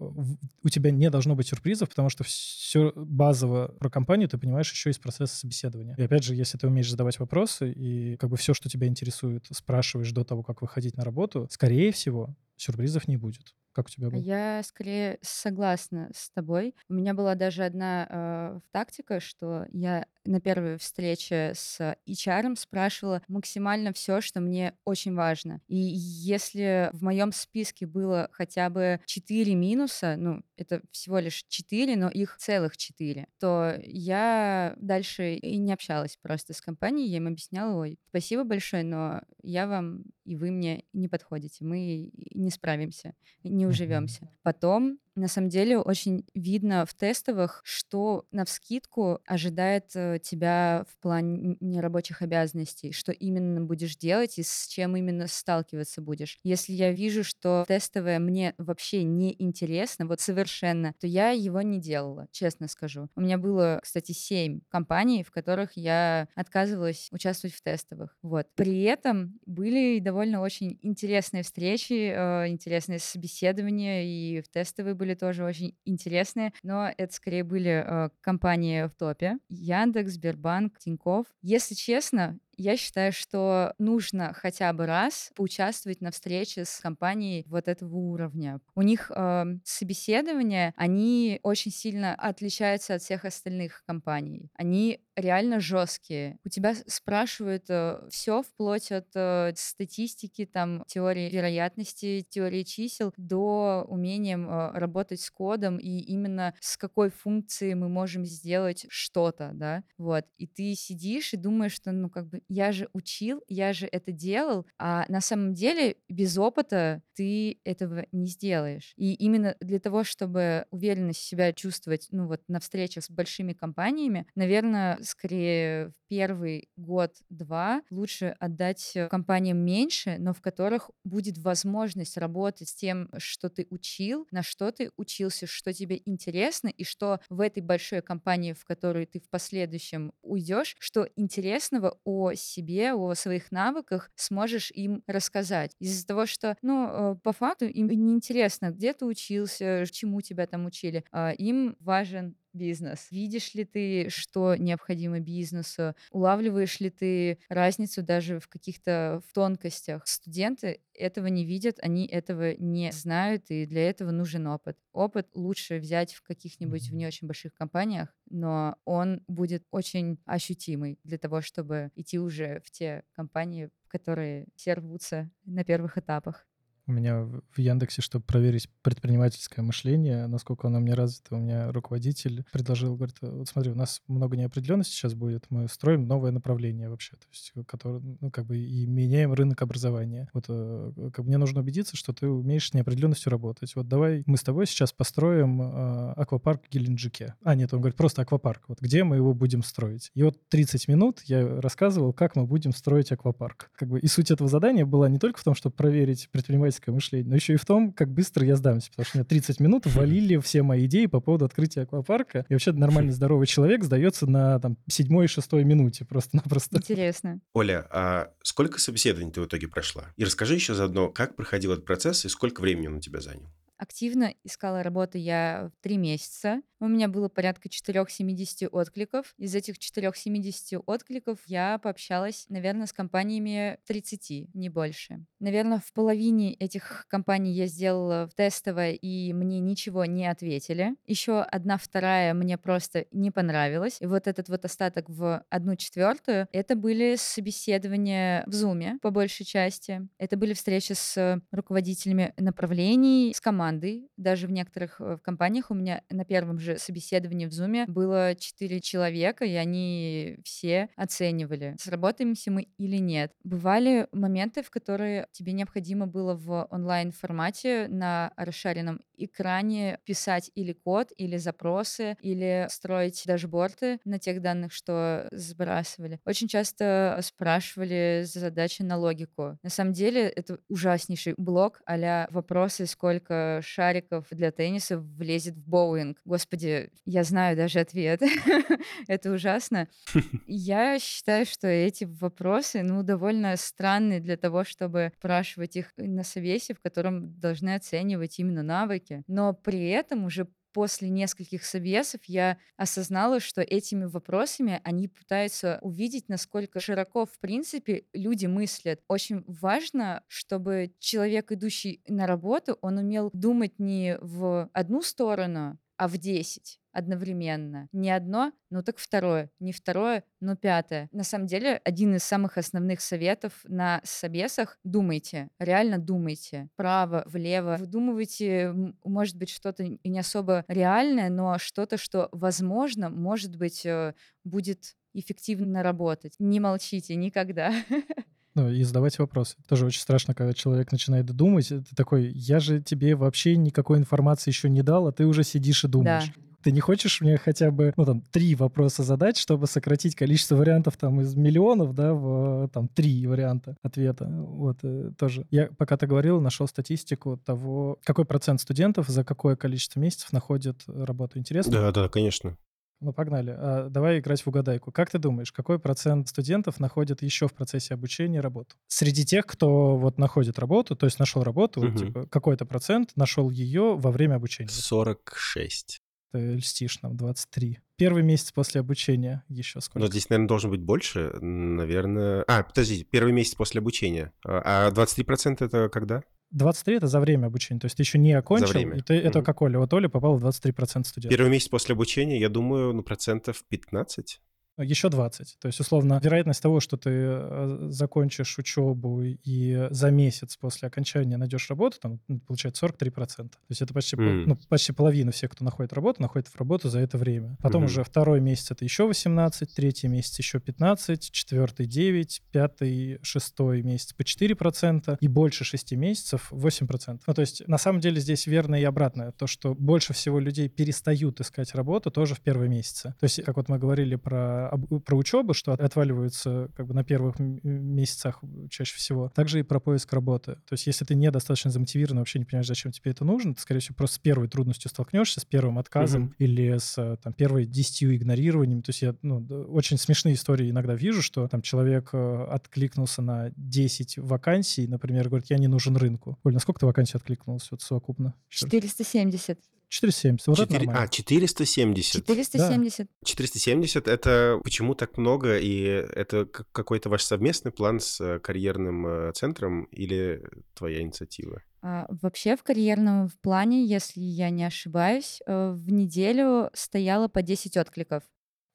у 0.62 0.68
тебя 0.68 0.90
не 0.90 1.10
должно 1.10 1.34
быть 1.34 1.48
сюрпризов, 1.48 1.88
потому 1.88 2.10
что 2.10 2.24
все 2.24 2.92
базово 2.94 3.68
про 3.78 3.90
компанию 3.90 4.28
ты 4.28 4.38
понимаешь 4.38 4.70
еще 4.70 4.90
из 4.90 4.98
процесса 4.98 5.36
собеседования. 5.36 5.94
И 5.96 6.02
опять 6.02 6.24
же, 6.24 6.34
если 6.34 6.58
ты 6.58 6.66
умеешь 6.66 6.90
задавать 6.90 7.18
вопросы 7.18 7.72
и 7.72 8.16
как 8.16 8.30
бы 8.30 8.36
все, 8.36 8.54
что 8.54 8.68
тебя 8.68 8.86
интересует, 8.86 9.46
спрашиваешь 9.50 10.12
до 10.12 10.24
того, 10.24 10.42
как 10.42 10.62
выходить 10.62 10.96
на 10.96 11.04
работу, 11.04 11.48
скорее 11.50 11.92
всего, 11.92 12.34
сюрпризов 12.56 13.08
не 13.08 13.16
будет. 13.16 13.54
Как 13.74 13.86
у 13.86 13.90
тебя 13.90 14.08
было? 14.08 14.20
Я 14.20 14.62
скорее 14.62 15.18
согласна 15.22 16.10
с 16.14 16.30
тобой. 16.30 16.74
У 16.88 16.94
меня 16.94 17.12
была 17.14 17.34
даже 17.34 17.64
одна 17.64 18.06
э, 18.08 18.60
тактика, 18.70 19.18
что 19.18 19.66
я 19.72 20.06
на 20.24 20.40
первой 20.40 20.78
встрече 20.78 21.52
с 21.54 21.96
HR 22.06 22.56
спрашивала 22.56 23.22
максимально 23.28 23.92
все, 23.92 24.20
что 24.20 24.40
мне 24.40 24.74
очень 24.84 25.14
важно. 25.14 25.60
И 25.66 25.76
если 25.76 26.88
в 26.92 27.02
моем 27.02 27.32
списке 27.32 27.86
было 27.86 28.28
хотя 28.32 28.70
бы 28.70 29.00
4 29.06 29.54
минуса, 29.54 30.14
ну, 30.16 30.42
это 30.56 30.82
всего 30.90 31.18
лишь 31.18 31.44
4, 31.48 31.96
но 31.96 32.08
их 32.08 32.36
целых 32.38 32.76
4, 32.76 33.26
то 33.38 33.74
я 33.84 34.74
дальше 34.76 35.34
и 35.34 35.56
не 35.56 35.72
общалась 35.72 36.16
просто 36.20 36.52
с 36.52 36.60
компанией, 36.60 37.08
я 37.08 37.18
им 37.18 37.28
объясняла, 37.28 37.80
ой, 37.80 37.98
спасибо 38.08 38.44
большое, 38.44 38.84
но 38.84 39.22
я 39.42 39.66
вам 39.66 40.04
и 40.24 40.36
вы 40.36 40.50
мне 40.50 40.84
не 40.92 41.08
подходите, 41.08 41.64
мы 41.64 42.10
не 42.32 42.50
справимся, 42.50 43.14
не 43.42 43.66
уживемся. 43.66 44.30
Потом 44.42 44.98
на 45.14 45.28
самом 45.28 45.48
деле 45.48 45.78
очень 45.78 46.24
видно 46.34 46.86
в 46.86 46.94
тестовых, 46.94 47.60
что 47.64 48.26
на 48.32 48.44
вскидку 48.44 49.20
ожидает 49.26 49.90
э, 49.94 50.18
тебя 50.22 50.84
в 50.88 50.98
плане 51.00 51.56
нерабочих 51.60 52.22
обязанностей, 52.22 52.92
что 52.92 53.12
именно 53.12 53.60
будешь 53.60 53.96
делать 53.96 54.38
и 54.38 54.42
с 54.42 54.66
чем 54.66 54.96
именно 54.96 55.26
сталкиваться 55.26 56.00
будешь. 56.02 56.38
Если 56.42 56.72
я 56.72 56.92
вижу, 56.92 57.22
что 57.22 57.64
тестовое 57.68 58.18
мне 58.18 58.54
вообще 58.58 59.04
не 59.04 59.34
интересно, 59.38 60.06
вот 60.06 60.20
совершенно, 60.20 60.94
то 61.00 61.06
я 61.06 61.30
его 61.30 61.62
не 61.62 61.80
делала, 61.80 62.26
честно 62.32 62.68
скажу. 62.68 63.08
У 63.14 63.20
меня 63.20 63.38
было, 63.38 63.80
кстати, 63.82 64.12
семь 64.12 64.60
компаний, 64.68 65.22
в 65.22 65.30
которых 65.30 65.76
я 65.76 66.28
отказывалась 66.34 67.08
участвовать 67.12 67.54
в 67.54 67.62
тестовых. 67.62 68.16
Вот. 68.22 68.48
При 68.54 68.82
этом 68.82 69.38
были 69.46 69.98
довольно 70.00 70.40
очень 70.40 70.78
интересные 70.82 71.42
встречи, 71.42 72.12
э, 72.14 72.48
интересные 72.48 72.98
собеседования, 72.98 74.02
и 74.04 74.40
в 74.40 74.48
тестовые 74.48 74.94
были 74.94 75.03
тоже 75.12 75.44
очень 75.44 75.76
интересные, 75.84 76.54
но 76.62 76.90
это 76.96 77.12
скорее 77.12 77.44
были 77.44 77.84
э, 77.86 78.08
компании 78.22 78.84
в 78.84 78.94
топе. 78.94 79.36
Яндекс, 79.50 80.12
Сбербанк, 80.12 80.78
Тиньков. 80.78 81.26
Если 81.42 81.74
честно, 81.74 82.38
я 82.56 82.76
считаю, 82.76 83.12
что 83.12 83.74
нужно 83.78 84.32
хотя 84.34 84.72
бы 84.72 84.86
раз 84.86 85.30
поучаствовать 85.34 86.00
на 86.00 86.10
встрече 86.10 86.64
с 86.64 86.80
компанией 86.80 87.44
вот 87.48 87.68
этого 87.68 87.96
уровня. 87.96 88.60
У 88.74 88.82
них 88.82 89.10
э, 89.14 89.44
собеседования, 89.64 90.72
они 90.76 91.40
очень 91.42 91.70
сильно 91.70 92.14
отличаются 92.14 92.94
от 92.94 93.02
всех 93.02 93.24
остальных 93.24 93.82
компаний. 93.86 94.50
Они 94.54 95.00
реально 95.16 95.60
жесткие. 95.60 96.38
У 96.44 96.48
тебя 96.48 96.74
спрашивают 96.86 97.64
э, 97.68 98.06
все 98.10 98.42
вплоть 98.42 98.90
от 98.90 99.08
э, 99.14 99.52
статистики, 99.56 100.46
там, 100.46 100.84
теории 100.86 101.30
вероятности, 101.30 102.26
теории 102.28 102.62
чисел 102.62 103.12
до 103.16 103.84
умением 103.88 104.48
э, 104.48 104.72
работать 104.72 105.20
с 105.20 105.30
кодом 105.30 105.78
и 105.78 105.98
именно 105.98 106.54
с 106.60 106.76
какой 106.76 107.10
функцией 107.10 107.74
мы 107.74 107.88
можем 107.88 108.24
сделать 108.24 108.86
что-то, 108.88 109.50
да, 109.54 109.84
вот. 109.98 110.26
И 110.36 110.46
ты 110.46 110.74
сидишь 110.74 111.32
и 111.32 111.36
думаешь, 111.36 111.72
что, 111.72 111.92
ну, 111.92 112.10
как 112.10 112.28
бы, 112.28 112.42
я 112.48 112.72
же 112.72 112.88
учил, 112.92 113.42
я 113.48 113.72
же 113.72 113.86
это 113.86 114.12
делал, 114.12 114.66
а 114.78 115.04
на 115.08 115.20
самом 115.20 115.54
деле 115.54 115.96
без 116.08 116.36
опыта 116.38 117.02
ты 117.14 117.60
этого 117.64 118.06
не 118.12 118.26
сделаешь. 118.26 118.92
И 118.96 119.14
именно 119.14 119.56
для 119.60 119.78
того, 119.78 120.04
чтобы 120.04 120.66
уверенно 120.70 121.12
себя 121.12 121.52
чувствовать, 121.52 122.08
ну, 122.10 122.26
вот 122.26 122.42
на 122.48 122.60
встречах 122.60 123.04
с 123.04 123.10
большими 123.10 123.52
компаниями, 123.52 124.26
наверное, 124.34 124.98
скорее 125.02 125.88
в 125.88 125.94
первый 126.08 126.68
год-два 126.76 127.82
лучше 127.90 128.36
отдать 128.38 128.92
э, 128.94 129.08
компаниям 129.08 129.58
меньше, 129.58 130.16
но 130.18 130.32
в 130.32 130.40
которых 130.40 130.90
будет 131.04 131.38
возможность 131.38 132.16
работать 132.16 132.68
с 132.68 132.74
тем, 132.74 133.08
что 133.18 133.48
ты 133.48 133.66
учил, 133.70 134.26
на 134.30 134.42
что 134.42 134.70
ты 134.72 134.90
учился, 134.96 135.46
что 135.46 135.72
тебе 135.72 136.00
интересно, 136.04 136.68
и 136.68 136.84
что 136.84 137.20
в 137.28 137.40
этой 137.40 137.62
большой 137.62 138.02
компании, 138.02 138.52
в 138.52 138.64
которую 138.64 139.06
ты 139.06 139.20
в 139.20 139.28
последующем 139.28 140.12
уйдешь, 140.22 140.76
что 140.78 141.08
интересного 141.16 141.98
о 142.04 142.33
себе, 142.40 142.94
о 142.94 143.14
своих 143.14 143.50
навыках 143.52 144.10
сможешь 144.16 144.70
им 144.72 145.02
рассказать. 145.06 145.72
Из-за 145.80 146.06
того, 146.06 146.26
что, 146.26 146.56
ну, 146.62 147.12
э, 147.14 147.16
по 147.22 147.32
факту 147.32 147.66
им 147.66 147.88
неинтересно, 147.88 148.70
где 148.70 148.92
ты 148.92 149.04
учился, 149.06 149.84
чему 149.90 150.20
тебя 150.20 150.46
там 150.46 150.66
учили. 150.66 151.04
А 151.12 151.30
им 151.32 151.76
важен 151.80 152.36
бизнес? 152.54 153.08
Видишь 153.10 153.54
ли 153.54 153.64
ты, 153.64 154.08
что 154.08 154.54
необходимо 154.56 155.20
бизнесу? 155.20 155.94
Улавливаешь 156.10 156.80
ли 156.80 156.90
ты 156.90 157.38
разницу 157.48 158.02
даже 158.02 158.38
в 158.40 158.48
каких-то 158.48 159.20
в 159.28 159.32
тонкостях? 159.34 160.06
Студенты 160.06 160.80
этого 160.94 161.26
не 161.26 161.44
видят, 161.44 161.78
они 161.82 162.06
этого 162.06 162.54
не 162.56 162.90
знают, 162.92 163.50
и 163.50 163.66
для 163.66 163.88
этого 163.88 164.10
нужен 164.10 164.46
опыт. 164.46 164.78
Опыт 164.92 165.28
лучше 165.34 165.78
взять 165.78 166.14
в 166.14 166.22
каких-нибудь 166.22 166.88
в 166.88 166.94
не 166.94 167.06
очень 167.06 167.26
больших 167.26 167.52
компаниях, 167.54 168.14
но 168.30 168.76
он 168.84 169.22
будет 169.28 169.64
очень 169.70 170.18
ощутимый 170.24 170.98
для 171.04 171.18
того, 171.18 171.40
чтобы 171.40 171.90
идти 171.96 172.18
уже 172.18 172.60
в 172.64 172.70
те 172.70 173.04
компании, 173.12 173.70
которые 173.88 174.46
все 174.56 174.74
рвутся 174.74 175.30
на 175.44 175.64
первых 175.64 175.98
этапах. 175.98 176.46
У 176.86 176.92
меня 176.92 177.22
в 177.24 177.58
Яндексе, 177.58 178.02
чтобы 178.02 178.24
проверить 178.24 178.68
предпринимательское 178.82 179.64
мышление, 179.64 180.26
насколько 180.26 180.68
оно 180.68 180.80
мне 180.80 180.94
развито, 180.94 181.36
у 181.36 181.38
меня 181.38 181.72
руководитель 181.72 182.44
предложил, 182.52 182.94
говорит, 182.94 183.16
вот 183.22 183.48
смотри, 183.48 183.72
у 183.72 183.74
нас 183.74 184.02
много 184.06 184.36
неопределенности 184.36 184.92
сейчас 184.92 185.14
будет, 185.14 185.46
мы 185.48 185.66
строим 185.68 186.06
новое 186.06 186.30
направление 186.30 186.90
вообще, 186.90 187.12
то 187.12 187.26
есть, 187.32 187.52
которое, 187.66 188.02
ну, 188.20 188.30
как 188.30 188.44
бы 188.44 188.58
и 188.58 188.86
меняем 188.86 189.32
рынок 189.32 189.62
образования. 189.62 190.28
Вот 190.34 190.44
э, 190.48 191.10
как 191.12 191.24
мне 191.24 191.38
нужно 191.38 191.60
убедиться, 191.60 191.96
что 191.96 192.12
ты 192.12 192.28
умеешь 192.28 192.68
с 192.68 192.74
неопределенностью 192.74 193.30
работать. 193.30 193.74
Вот 193.76 193.88
давай 193.88 194.22
мы 194.26 194.36
с 194.36 194.42
тобой 194.42 194.66
сейчас 194.66 194.92
построим 194.92 195.62
э, 195.62 196.12
аквапарк 196.16 196.66
в 196.66 196.70
Геленджике. 196.70 197.34
А, 197.42 197.54
нет, 197.54 197.72
он 197.72 197.80
говорит, 197.80 197.96
просто 197.96 198.22
аквапарк. 198.22 198.64
Вот 198.68 198.80
где 198.80 199.04
мы 199.04 199.16
его 199.16 199.32
будем 199.32 199.62
строить? 199.62 200.10
И 200.14 200.22
вот 200.22 200.36
30 200.48 200.88
минут 200.88 201.22
я 201.24 201.60
рассказывал, 201.60 202.12
как 202.12 202.36
мы 202.36 202.44
будем 202.44 202.72
строить 202.72 203.10
аквапарк. 203.10 203.70
Как 203.74 203.88
бы 203.88 204.00
и 204.00 204.06
суть 204.06 204.30
этого 204.30 204.50
задания 204.50 204.84
была 204.84 205.08
не 205.08 205.18
только 205.18 205.40
в 205.40 205.44
том, 205.44 205.54
чтобы 205.54 205.74
проверить 205.74 206.28
предпринимательство 206.30 206.73
предпринимательское 206.74 206.94
мышление, 206.94 207.28
но 207.28 207.34
еще 207.36 207.54
и 207.54 207.56
в 207.56 207.64
том, 207.64 207.92
как 207.92 208.10
быстро 208.12 208.46
я 208.46 208.56
сдамся, 208.56 208.90
потому 208.90 209.06
что 209.06 209.18
мне 209.18 209.24
30 209.24 209.60
минут 209.60 209.86
валили 209.86 210.38
все 210.38 210.62
мои 210.62 210.86
идеи 210.86 211.06
по 211.06 211.20
поводу 211.20 211.44
открытия 211.44 211.82
аквапарка. 211.82 212.44
И 212.48 212.52
вообще 212.52 212.72
нормальный 212.72 213.12
здоровый 213.12 213.46
человек 213.46 213.84
сдается 213.84 214.26
на 214.26 214.58
там 214.60 214.76
седьмой, 214.88 215.26
шестой 215.26 215.64
минуте 215.64 216.04
просто-напросто. 216.04 216.76
Интересно. 216.78 217.40
Оля, 217.52 217.86
а 217.90 218.32
сколько 218.42 218.78
собеседований 218.78 219.32
ты 219.32 219.40
в 219.40 219.46
итоге 219.46 219.68
прошла? 219.68 220.04
И 220.16 220.24
расскажи 220.24 220.54
еще 220.54 220.74
заодно, 220.74 221.08
как 221.08 221.36
проходил 221.36 221.72
этот 221.72 221.84
процесс 221.84 222.24
и 222.24 222.28
сколько 222.28 222.60
времени 222.60 222.88
он 222.88 222.96
у 222.96 223.00
тебя 223.00 223.20
занял? 223.20 223.48
Активно 223.76 224.32
искала 224.44 224.82
работу 224.82 225.18
я 225.18 225.70
три 225.82 225.96
месяца. 225.96 226.62
У 226.84 226.88
меня 226.88 227.08
было 227.08 227.30
порядка 227.30 227.70
470 227.70 228.68
откликов. 228.70 229.32
Из 229.38 229.54
этих 229.54 229.78
470 229.78 230.82
откликов 230.84 231.38
я 231.46 231.78
пообщалась, 231.78 232.44
наверное, 232.50 232.86
с 232.86 232.92
компаниями 232.92 233.78
30, 233.86 234.54
не 234.54 234.68
больше. 234.68 235.24
Наверное, 235.40 235.78
в 235.78 235.90
половине 235.94 236.52
этих 236.52 237.06
компаний 237.08 237.52
я 237.52 237.68
сделала 237.68 238.28
тестовое, 238.36 238.92
и 238.92 239.32
мне 239.32 239.60
ничего 239.60 240.04
не 240.04 240.26
ответили. 240.26 240.94
Еще 241.06 241.40
одна 241.40 241.78
вторая 241.78 242.34
мне 242.34 242.58
просто 242.58 243.06
не 243.12 243.30
понравилась. 243.30 243.96
И 244.02 244.06
вот 244.06 244.26
этот 244.26 244.50
вот 244.50 244.66
остаток 244.66 245.08
в 245.08 245.42
одну 245.48 245.76
четвертую, 245.76 246.48
это 246.52 246.76
были 246.76 247.16
собеседования 247.16 248.44
в 248.46 248.52
Зуме, 248.52 248.98
по 249.00 249.10
большей 249.10 249.46
части. 249.46 250.06
Это 250.18 250.36
были 250.36 250.52
встречи 250.52 250.92
с 250.92 251.40
руководителями 251.50 252.34
направлений, 252.36 253.32
с 253.34 253.40
командой. 253.40 254.10
Даже 254.18 254.46
в 254.46 254.50
некоторых 254.50 255.00
э, 255.00 255.16
компаниях 255.22 255.70
у 255.70 255.74
меня 255.74 256.02
на 256.10 256.26
первом 256.26 256.58
же 256.58 256.73
собеседовании 256.78 257.46
в 257.46 257.50
Zoom 257.50 257.86
было 257.86 258.34
четыре 258.34 258.80
человека, 258.80 259.44
и 259.44 259.54
они 259.54 260.38
все 260.44 260.88
оценивали, 260.96 261.76
сработаемся 261.78 262.50
мы 262.50 262.68
или 262.78 262.98
нет. 262.98 263.32
Бывали 263.42 264.06
моменты, 264.12 264.62
в 264.62 264.70
которые 264.70 265.26
тебе 265.32 265.52
необходимо 265.52 266.06
было 266.06 266.34
в 266.34 266.68
онлайн-формате 266.70 267.86
на 267.88 268.32
расшаренном 268.36 269.00
экране 269.16 269.98
писать 270.04 270.50
или 270.54 270.72
код, 270.72 271.12
или 271.16 271.36
запросы, 271.36 272.16
или 272.20 272.66
строить 272.68 273.22
дашборды 273.26 273.98
на 274.04 274.18
тех 274.18 274.40
данных, 274.40 274.72
что 274.72 275.28
сбрасывали. 275.30 276.20
Очень 276.24 276.48
часто 276.48 277.18
спрашивали 277.22 278.22
задачи 278.24 278.82
на 278.82 278.96
логику. 278.96 279.58
На 279.62 279.70
самом 279.70 279.92
деле 279.92 280.28
это 280.28 280.58
ужаснейший 280.68 281.34
блок 281.36 281.80
а 281.86 282.26
вопросы, 282.30 282.86
сколько 282.86 283.60
шариков 283.62 284.26
для 284.30 284.50
тенниса 284.50 284.98
влезет 284.98 285.56
в 285.56 285.68
боулинг. 285.68 286.18
Господи, 286.24 286.63
я 287.04 287.24
знаю 287.24 287.56
даже 287.56 287.80
ответ. 287.80 288.22
это 289.08 289.32
ужасно. 289.32 289.88
Я 290.46 290.98
считаю, 290.98 291.46
что 291.46 291.68
эти 291.68 292.04
вопросы, 292.04 292.82
ну, 292.82 293.02
довольно 293.02 293.56
странные 293.56 294.20
для 294.20 294.36
того, 294.36 294.64
чтобы 294.64 295.12
спрашивать 295.18 295.76
их 295.76 295.92
на 295.96 296.22
совесе, 296.24 296.74
в 296.74 296.80
котором 296.80 297.38
должны 297.38 297.74
оценивать 297.74 298.38
именно 298.38 298.62
навыки. 298.62 299.22
Но 299.26 299.52
при 299.52 299.88
этом 299.88 300.24
уже 300.24 300.46
после 300.74 301.08
нескольких 301.08 301.64
собесов 301.64 302.20
я 302.24 302.58
осознала, 302.76 303.40
что 303.40 303.62
этими 303.62 304.04
вопросами 304.04 304.80
они 304.84 305.08
пытаются 305.08 305.78
увидеть, 305.80 306.28
насколько 306.28 306.80
широко, 306.80 307.24
в 307.24 307.38
принципе, 307.38 308.04
люди 308.12 308.46
мыслят. 308.46 309.00
Очень 309.08 309.44
важно, 309.46 310.24
чтобы 310.26 310.92
человек, 310.98 311.52
идущий 311.52 312.02
на 312.08 312.26
работу, 312.26 312.76
он 312.82 312.98
умел 312.98 313.30
думать 313.32 313.78
не 313.78 314.18
в 314.20 314.68
одну 314.72 315.00
сторону, 315.00 315.78
а 315.96 316.08
в 316.08 316.18
10 316.18 316.80
одновременно. 316.94 317.88
Не 317.92 318.10
одно, 318.10 318.52
ну 318.70 318.82
так 318.82 318.98
второе. 318.98 319.50
Не 319.58 319.72
второе, 319.72 320.24
но 320.40 320.56
пятое. 320.56 321.08
На 321.12 321.24
самом 321.24 321.46
деле, 321.46 321.80
один 321.84 322.14
из 322.14 322.22
самых 322.22 322.56
основных 322.56 323.00
советов 323.00 323.52
на 323.64 324.00
собесах— 324.04 324.78
думайте. 324.84 325.48
Реально 325.58 325.98
думайте. 325.98 326.68
Право, 326.76 327.24
влево. 327.26 327.76
Выдумывайте, 327.78 328.72
может 329.04 329.36
быть, 329.36 329.50
что-то 329.50 329.84
не 330.04 330.18
особо 330.18 330.64
реальное, 330.68 331.30
но 331.30 331.58
что-то, 331.58 331.96
что, 331.96 332.28
возможно, 332.32 333.10
может 333.10 333.56
быть, 333.56 333.84
э, 333.84 334.14
будет 334.44 334.96
эффективно 335.14 335.82
работать. 335.82 336.34
Не 336.38 336.60
молчите 336.60 337.14
никогда. 337.16 337.72
Ну, 338.54 338.70
и 338.70 338.82
задавать 338.84 339.18
вопросы. 339.18 339.56
Тоже 339.68 339.86
очень 339.86 340.00
страшно, 340.00 340.34
когда 340.34 340.52
человек 340.52 340.92
начинает 340.92 341.26
думать. 341.26 341.68
Ты 341.68 341.96
такой, 341.96 342.30
я 342.32 342.60
же 342.60 342.80
тебе 342.80 343.16
вообще 343.16 343.56
никакой 343.56 343.98
информации 343.98 344.50
еще 344.50 344.68
не 344.68 344.82
дал, 344.82 345.08
а 345.08 345.12
ты 345.12 345.26
уже 345.26 345.42
сидишь 345.42 345.84
и 345.84 345.88
думаешь. 345.88 346.26
Да. 346.26 346.42
Ты 346.62 346.72
не 346.72 346.80
хочешь 346.80 347.20
мне 347.20 347.36
хотя 347.36 347.70
бы, 347.70 347.92
ну, 347.96 348.06
там, 348.06 348.22
три 348.22 348.54
вопроса 348.54 349.02
задать, 349.02 349.36
чтобы 349.36 349.66
сократить 349.66 350.14
количество 350.14 350.56
вариантов 350.56 350.96
там 350.96 351.20
из 351.20 351.34
миллионов, 351.34 351.94
да, 351.94 352.14
в 352.14 352.68
там 352.72 352.88
три 352.88 353.26
варианта 353.26 353.76
ответа. 353.82 354.26
Вот, 354.26 354.78
э, 354.82 355.10
тоже. 355.18 355.46
Я, 355.50 355.68
пока 355.76 355.98
ты 355.98 356.06
говорил, 356.06 356.40
нашел 356.40 356.66
статистику 356.66 357.36
того, 357.36 357.98
какой 358.02 358.24
процент 358.24 358.62
студентов 358.62 359.08
за 359.08 359.24
какое 359.24 359.56
количество 359.56 360.00
месяцев 360.00 360.32
находит 360.32 360.84
работу. 360.86 361.38
Интересно? 361.38 361.72
Да, 361.72 361.92
да, 361.92 362.08
конечно. 362.08 362.56
Ну, 363.04 363.12
погнали. 363.12 363.54
А, 363.54 363.88
давай 363.90 364.18
играть 364.18 364.40
в 364.40 364.46
угадайку. 364.46 364.90
Как 364.90 365.10
ты 365.10 365.18
думаешь, 365.18 365.52
какой 365.52 365.78
процент 365.78 366.28
студентов 366.28 366.80
находит 366.80 367.20
еще 367.20 367.48
в 367.48 367.52
процессе 367.52 367.92
обучения 367.92 368.40
работу? 368.40 368.76
Среди 368.88 369.26
тех, 369.26 369.46
кто 369.46 369.98
вот 369.98 370.16
находит 370.16 370.58
работу, 370.58 370.96
то 370.96 371.04
есть 371.04 371.18
нашел 371.18 371.42
работу, 371.42 371.82
угу. 371.82 371.98
типа, 371.98 372.26
какой-то 372.26 372.64
процент 372.64 373.10
нашел 373.14 373.50
ее 373.50 373.94
во 373.94 374.10
время 374.10 374.36
обучения? 374.36 374.70
46. 374.70 376.00
Ты 376.32 376.54
льстишь 376.54 377.02
нам, 377.02 377.14
23. 377.14 377.78
Первый 377.96 378.22
месяц 378.22 378.52
после 378.52 378.80
обучения 378.80 379.44
еще 379.48 379.82
сколько? 379.82 379.98
Но 380.00 380.06
здесь, 380.06 380.30
наверное, 380.30 380.48
должен 380.48 380.70
быть 380.70 380.80
больше, 380.80 381.30
наверное... 381.40 382.42
А, 382.48 382.62
подожди, 382.62 383.04
первый 383.04 383.34
месяц 383.34 383.54
после 383.54 383.80
обучения. 383.80 384.32
А 384.44 384.90
23% 384.90 385.58
а 385.60 385.64
это 385.66 385.88
когда? 385.90 386.22
23— 386.50 386.96
это 386.96 387.06
за 387.06 387.20
время 387.20 387.46
обучения, 387.46 387.80
то 387.80 387.86
есть 387.86 387.96
ты 387.96 388.02
еще 388.02 388.18
не 388.18 388.32
окончил, 388.32 388.68
за 388.68 388.72
время. 388.74 388.96
и 388.98 389.00
ты, 389.00 389.14
это 389.14 389.38
mm-hmm. 389.38 389.42
как 389.42 389.62
Оля. 389.62 389.78
Вот 389.78 389.92
Оля 389.92 390.08
попала 390.08 390.36
в 390.36 390.44
23% 390.44 391.04
студентов. 391.04 391.30
Первый 391.30 391.50
месяц 391.50 391.68
после 391.68 391.94
обучения, 391.94 392.38
я 392.38 392.48
думаю, 392.48 392.92
ну, 392.92 393.02
процентов 393.02 393.64
15 393.68 394.40
еще 394.78 395.08
20. 395.08 395.56
То 395.60 395.68
есть, 395.68 395.80
условно, 395.80 396.20
вероятность 396.22 396.62
того, 396.62 396.80
что 396.80 396.96
ты 396.96 397.10
э, 397.10 397.86
закончишь 397.90 398.58
учебу 398.58 399.22
и 399.22 399.88
за 399.90 400.10
месяц 400.10 400.56
после 400.56 400.88
окончания 400.88 401.36
найдешь 401.36 401.68
работу, 401.70 401.98
там, 402.00 402.20
ну, 402.28 402.40
получается 402.40 402.86
43%. 402.86 403.36
То 403.36 403.58
есть 403.68 403.82
это 403.82 403.94
почти, 403.94 404.16
mm. 404.16 404.44
ну, 404.46 404.58
почти 404.68 404.92
половина 404.92 405.30
всех, 405.30 405.52
кто 405.52 405.64
находит 405.64 405.92
работу, 405.92 406.20
находит 406.22 406.48
в 406.48 406.56
работу 406.56 406.88
за 406.88 407.00
это 407.00 407.18
время. 407.18 407.56
Потом 407.62 407.82
mm-hmm. 407.82 407.86
уже 407.86 408.04
второй 408.04 408.40
месяц 408.40 408.70
это 408.72 408.84
еще 408.84 409.06
18, 409.06 409.74
третий 409.74 410.08
месяц 410.08 410.38
еще 410.38 410.58
15, 410.58 411.30
четвертый 411.30 411.86
9, 411.86 412.42
пятый, 412.50 413.18
шестой 413.22 413.82
месяц 413.82 414.12
по 414.12 414.22
4% 414.22 415.18
и 415.20 415.28
больше 415.28 415.64
6 415.64 415.92
месяцев 415.92 416.48
8%. 416.50 417.20
Ну, 417.26 417.34
то 417.34 417.40
есть, 417.40 417.66
на 417.68 417.78
самом 417.78 418.00
деле 418.00 418.20
здесь 418.20 418.46
верно 418.46 418.74
и 418.80 418.84
обратное. 418.84 419.32
То, 419.32 419.46
что 419.46 419.74
больше 419.74 420.12
всего 420.12 420.40
людей 420.40 420.68
перестают 420.68 421.40
искать 421.40 421.74
работу 421.74 422.10
тоже 422.10 422.34
в 422.34 422.40
первые 422.40 422.68
месяцы. 422.68 423.14
То 423.20 423.24
есть, 423.24 423.42
как 423.44 423.56
вот 423.56 423.68
мы 423.68 423.78
говорили 423.78 424.16
про 424.16 424.63
про, 424.68 425.00
про 425.00 425.16
учебу, 425.16 425.54
что 425.54 425.72
отваливаются 425.72 426.68
как 426.76 426.86
бы 426.86 426.94
на 426.94 427.04
первых 427.04 427.36
месяцах 427.38 428.40
чаще 428.70 428.96
всего, 428.96 429.28
также 429.28 429.60
и 429.60 429.62
про 429.62 429.80
поиск 429.80 430.12
работы. 430.12 430.54
То 430.66 430.72
есть 430.72 430.86
если 430.86 431.04
ты 431.04 431.14
недостаточно 431.14 431.70
замотивирован, 431.70 432.18
вообще 432.18 432.38
не 432.38 432.44
понимаешь, 432.44 432.66
зачем 432.66 432.92
тебе 432.92 433.10
это 433.10 433.24
нужно, 433.24 433.54
ты, 433.54 433.60
скорее 433.60 433.80
всего, 433.80 433.94
просто 433.96 434.16
с 434.16 434.18
первой 434.18 434.48
трудностью 434.48 434.90
столкнешься, 434.90 435.40
с 435.40 435.44
первым 435.44 435.78
отказом 435.78 436.26
uh-huh. 436.26 436.34
или 436.38 436.78
с 436.78 437.18
там, 437.22 437.32
первой 437.32 437.66
десятью 437.66 438.14
игнорированием. 438.16 438.82
То 438.82 438.90
есть 438.90 439.02
я 439.02 439.14
ну, 439.22 439.44
очень 439.68 439.98
смешные 439.98 440.34
истории 440.34 440.70
иногда 440.70 440.94
вижу, 440.94 441.22
что 441.22 441.46
там 441.48 441.62
человек 441.62 442.10
э, 442.12 442.46
откликнулся 442.50 443.22
на 443.22 443.50
10 443.56 444.18
вакансий, 444.18 444.86
например, 444.86 445.28
говорит, 445.28 445.50
я 445.50 445.58
не 445.58 445.68
нужен 445.68 445.96
рынку. 445.96 446.38
Оль, 446.44 446.54
на 446.54 446.60
сколько 446.60 446.80
ты 446.80 446.86
вакансий 446.86 447.16
откликнулся 447.16 447.68
вот 447.72 447.82
совокупно? 447.82 448.34
470. 448.48 449.58
470. 449.94 450.48
Вот 450.48 450.58
4, 450.58 450.90
а, 450.90 451.06
470. 451.06 452.26
470. 452.26 453.06
Да. 453.06 453.12
470— 453.24 454.08
это 454.08 454.60
почему 454.64 454.96
так 454.96 455.16
много? 455.16 455.58
И 455.58 455.82
это 455.82 456.46
какой-то 456.46 457.08
ваш 457.10 457.22
совместный 457.22 457.70
план 457.70 458.00
с 458.00 458.20
э, 458.20 458.40
карьерным 458.40 459.06
э, 459.06 459.32
центром 459.34 459.84
или 459.84 460.42
твоя 460.74 461.00
инициатива? 461.00 461.62
А, 461.80 462.08
вообще 462.08 462.56
в 462.56 462.64
карьерном 462.64 463.28
в 463.28 463.38
плане, 463.40 463.86
если 463.86 464.20
я 464.20 464.50
не 464.50 464.64
ошибаюсь, 464.64 465.40
э, 465.46 465.70
в 465.70 465.92
неделю 465.92 466.70
стояло 466.72 467.28
по 467.28 467.42
10 467.42 467.76
откликов. 467.76 468.24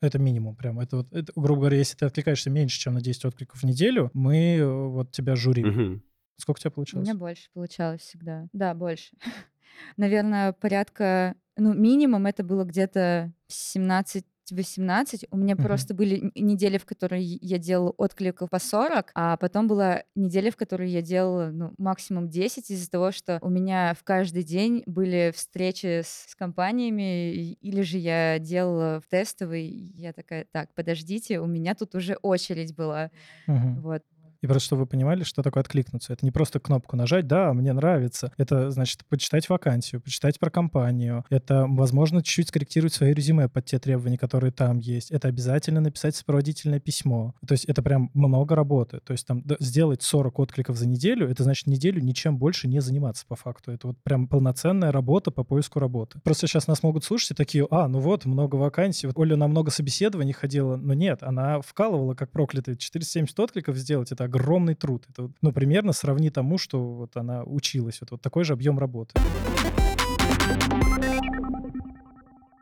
Это 0.02 0.20
минимум 0.20 0.56
прям. 0.56 0.80
Это 0.80 0.98
вот, 0.98 1.12
это, 1.12 1.34
грубо 1.36 1.62
говоря, 1.62 1.80
если 1.80 1.98
ты 1.98 2.06
откликаешься 2.06 2.50
меньше, 2.50 2.80
чем 2.80 2.94
на 2.94 3.02
10 3.02 3.26
откликов 3.26 3.62
в 3.62 3.66
неделю, 3.66 4.10
мы 4.14 4.62
вот 4.90 5.12
тебя 5.12 5.36
журим. 5.36 5.68
Угу. 5.68 6.02
Сколько 6.38 6.60
у 6.60 6.62
тебя 6.62 6.72
получилось? 6.72 7.06
У 7.06 7.12
меня 7.12 7.20
больше 7.20 7.50
получалось 7.54 8.00
всегда. 8.00 8.48
Да, 8.54 8.74
больше. 8.74 9.18
Наверное, 9.98 10.54
порядка, 10.54 11.36
ну, 11.58 11.74
минимум 11.74 12.26
это 12.26 12.44
было 12.44 12.64
где-то 12.64 13.32
17 13.48 14.26
18. 14.52 15.28
У 15.32 15.38
меня 15.38 15.56
uh-huh. 15.56 15.64
просто 15.64 15.94
были 15.94 16.32
недели, 16.36 16.78
в 16.78 16.86
которые 16.86 17.24
я 17.24 17.58
делала 17.58 17.92
откликов 17.92 18.50
по 18.50 18.60
40, 18.60 19.12
а 19.14 19.38
потом 19.38 19.68
была 19.68 20.04
неделя, 20.16 20.52
в 20.52 20.56
которой 20.56 20.90
я 20.90 21.02
делала 21.02 21.50
ну, 21.52 21.74
максимум 21.78 22.30
10 22.30 22.70
из-за 22.72 22.90
того, 22.90 23.12
что 23.12 23.40
у 23.42 23.50
меня 23.50 23.94
в 23.94 24.04
каждый 24.04 24.44
день 24.44 24.84
были 24.86 25.32
встречи 25.36 26.02
с, 26.02 26.26
с 26.30 26.36
компаниями, 26.36 27.54
или 27.54 27.82
же 27.82 27.98
я 27.98 28.40
делала 28.40 29.02
в 29.02 29.08
тестовый, 29.08 29.94
я 29.96 30.14
такая, 30.14 30.46
так, 30.52 30.74
подождите, 30.74 31.40
у 31.40 31.46
меня 31.46 31.76
тут 31.76 31.96
уже 31.96 32.16
очередь 32.22 32.76
была. 32.76 33.12
Uh-huh. 33.48 33.80
Вот. 33.82 34.04
И 34.42 34.48
просто, 34.48 34.68
чтобы 34.68 34.82
вы 34.82 34.88
понимали, 34.88 35.24
что 35.24 35.44
такое 35.44 35.62
откликнуться. 35.62 36.14
Это 36.14 36.26
не 36.26 36.32
просто 36.32 36.60
кнопку 36.60 36.96
нажать, 36.96 37.28
да, 37.28 37.54
мне 37.54 37.74
нравится. 37.74 38.32
Это, 38.38 38.72
значит, 38.72 39.06
почитать 39.06 39.50
вакансию, 39.50 40.02
почитать 40.02 40.40
про 40.40 40.50
компанию. 40.50 41.26
Это, 41.30 41.66
возможно, 41.68 42.24
чуть-чуть 42.24 42.50
скорректировать 42.50 42.94
свое 42.94 43.14
резюме 43.14 43.50
под 43.50 43.66
те 43.66 43.80
требования, 43.80 44.18
которые 44.18 44.52
там 44.52 44.80
есть. 44.80 45.12
Это 45.12 45.28
обязательно 45.28 45.82
написать 45.82 46.16
сопроводительное 46.16 46.80
письмо. 46.80 47.34
То 47.46 47.54
есть 47.54 47.66
это 47.66 47.82
прям 47.82 48.12
много 48.14 48.56
работы. 48.56 49.00
То 49.04 49.12
есть 49.12 49.28
там 49.28 49.44
сделать 49.60 50.02
40 50.02 50.40
откликов 50.40 50.78
за 50.78 50.88
неделю, 50.88 51.30
это 51.30 51.44
значит 51.44 51.68
неделю 51.68 52.02
ничем 52.02 52.38
больше 52.38 52.68
не 52.68 52.80
заниматься 52.80 53.26
по 53.28 53.36
факту. 53.36 53.72
Это 53.72 53.88
вот 53.88 53.98
прям 54.04 54.28
полноценная 54.28 54.92
работа 54.92 55.32
по 55.32 55.44
поиску 55.44 55.80
работы. 55.80 56.20
Просто 56.24 56.48
сейчас 56.48 56.68
нас 56.68 56.84
могут 56.84 57.04
слушать 57.04 57.32
и 57.32 57.34
такие, 57.34 57.68
а, 57.70 57.88
ну 57.88 58.00
вот, 58.00 58.26
много 58.26 58.56
вакансий. 58.56 59.08
Вот 59.08 59.18
Оля 59.18 59.36
на 59.36 59.48
много 59.48 59.72
собеседований 59.72 60.34
ходила, 60.34 60.78
но 60.78 60.94
нет, 60.94 61.24
она 61.24 61.62
вкалывала 61.62 62.14
как 62.14 62.32
проклятый. 62.32 62.78
470 62.78 63.38
откликов 63.40 63.76
сделать, 63.76 64.12
это 64.12 64.29
огромный 64.30 64.76
труд. 64.76 65.06
Это, 65.10 65.30
ну, 65.42 65.52
примерно 65.52 65.94
сравни 65.94 66.30
тому, 66.30 66.58
что 66.58 66.80
вот 66.80 67.18
она 67.18 67.44
училась. 67.44 68.02
Вот, 68.02 68.12
вот 68.12 68.22
такой 68.22 68.44
же 68.44 68.54
объем 68.54 68.80
работы. 68.80 69.20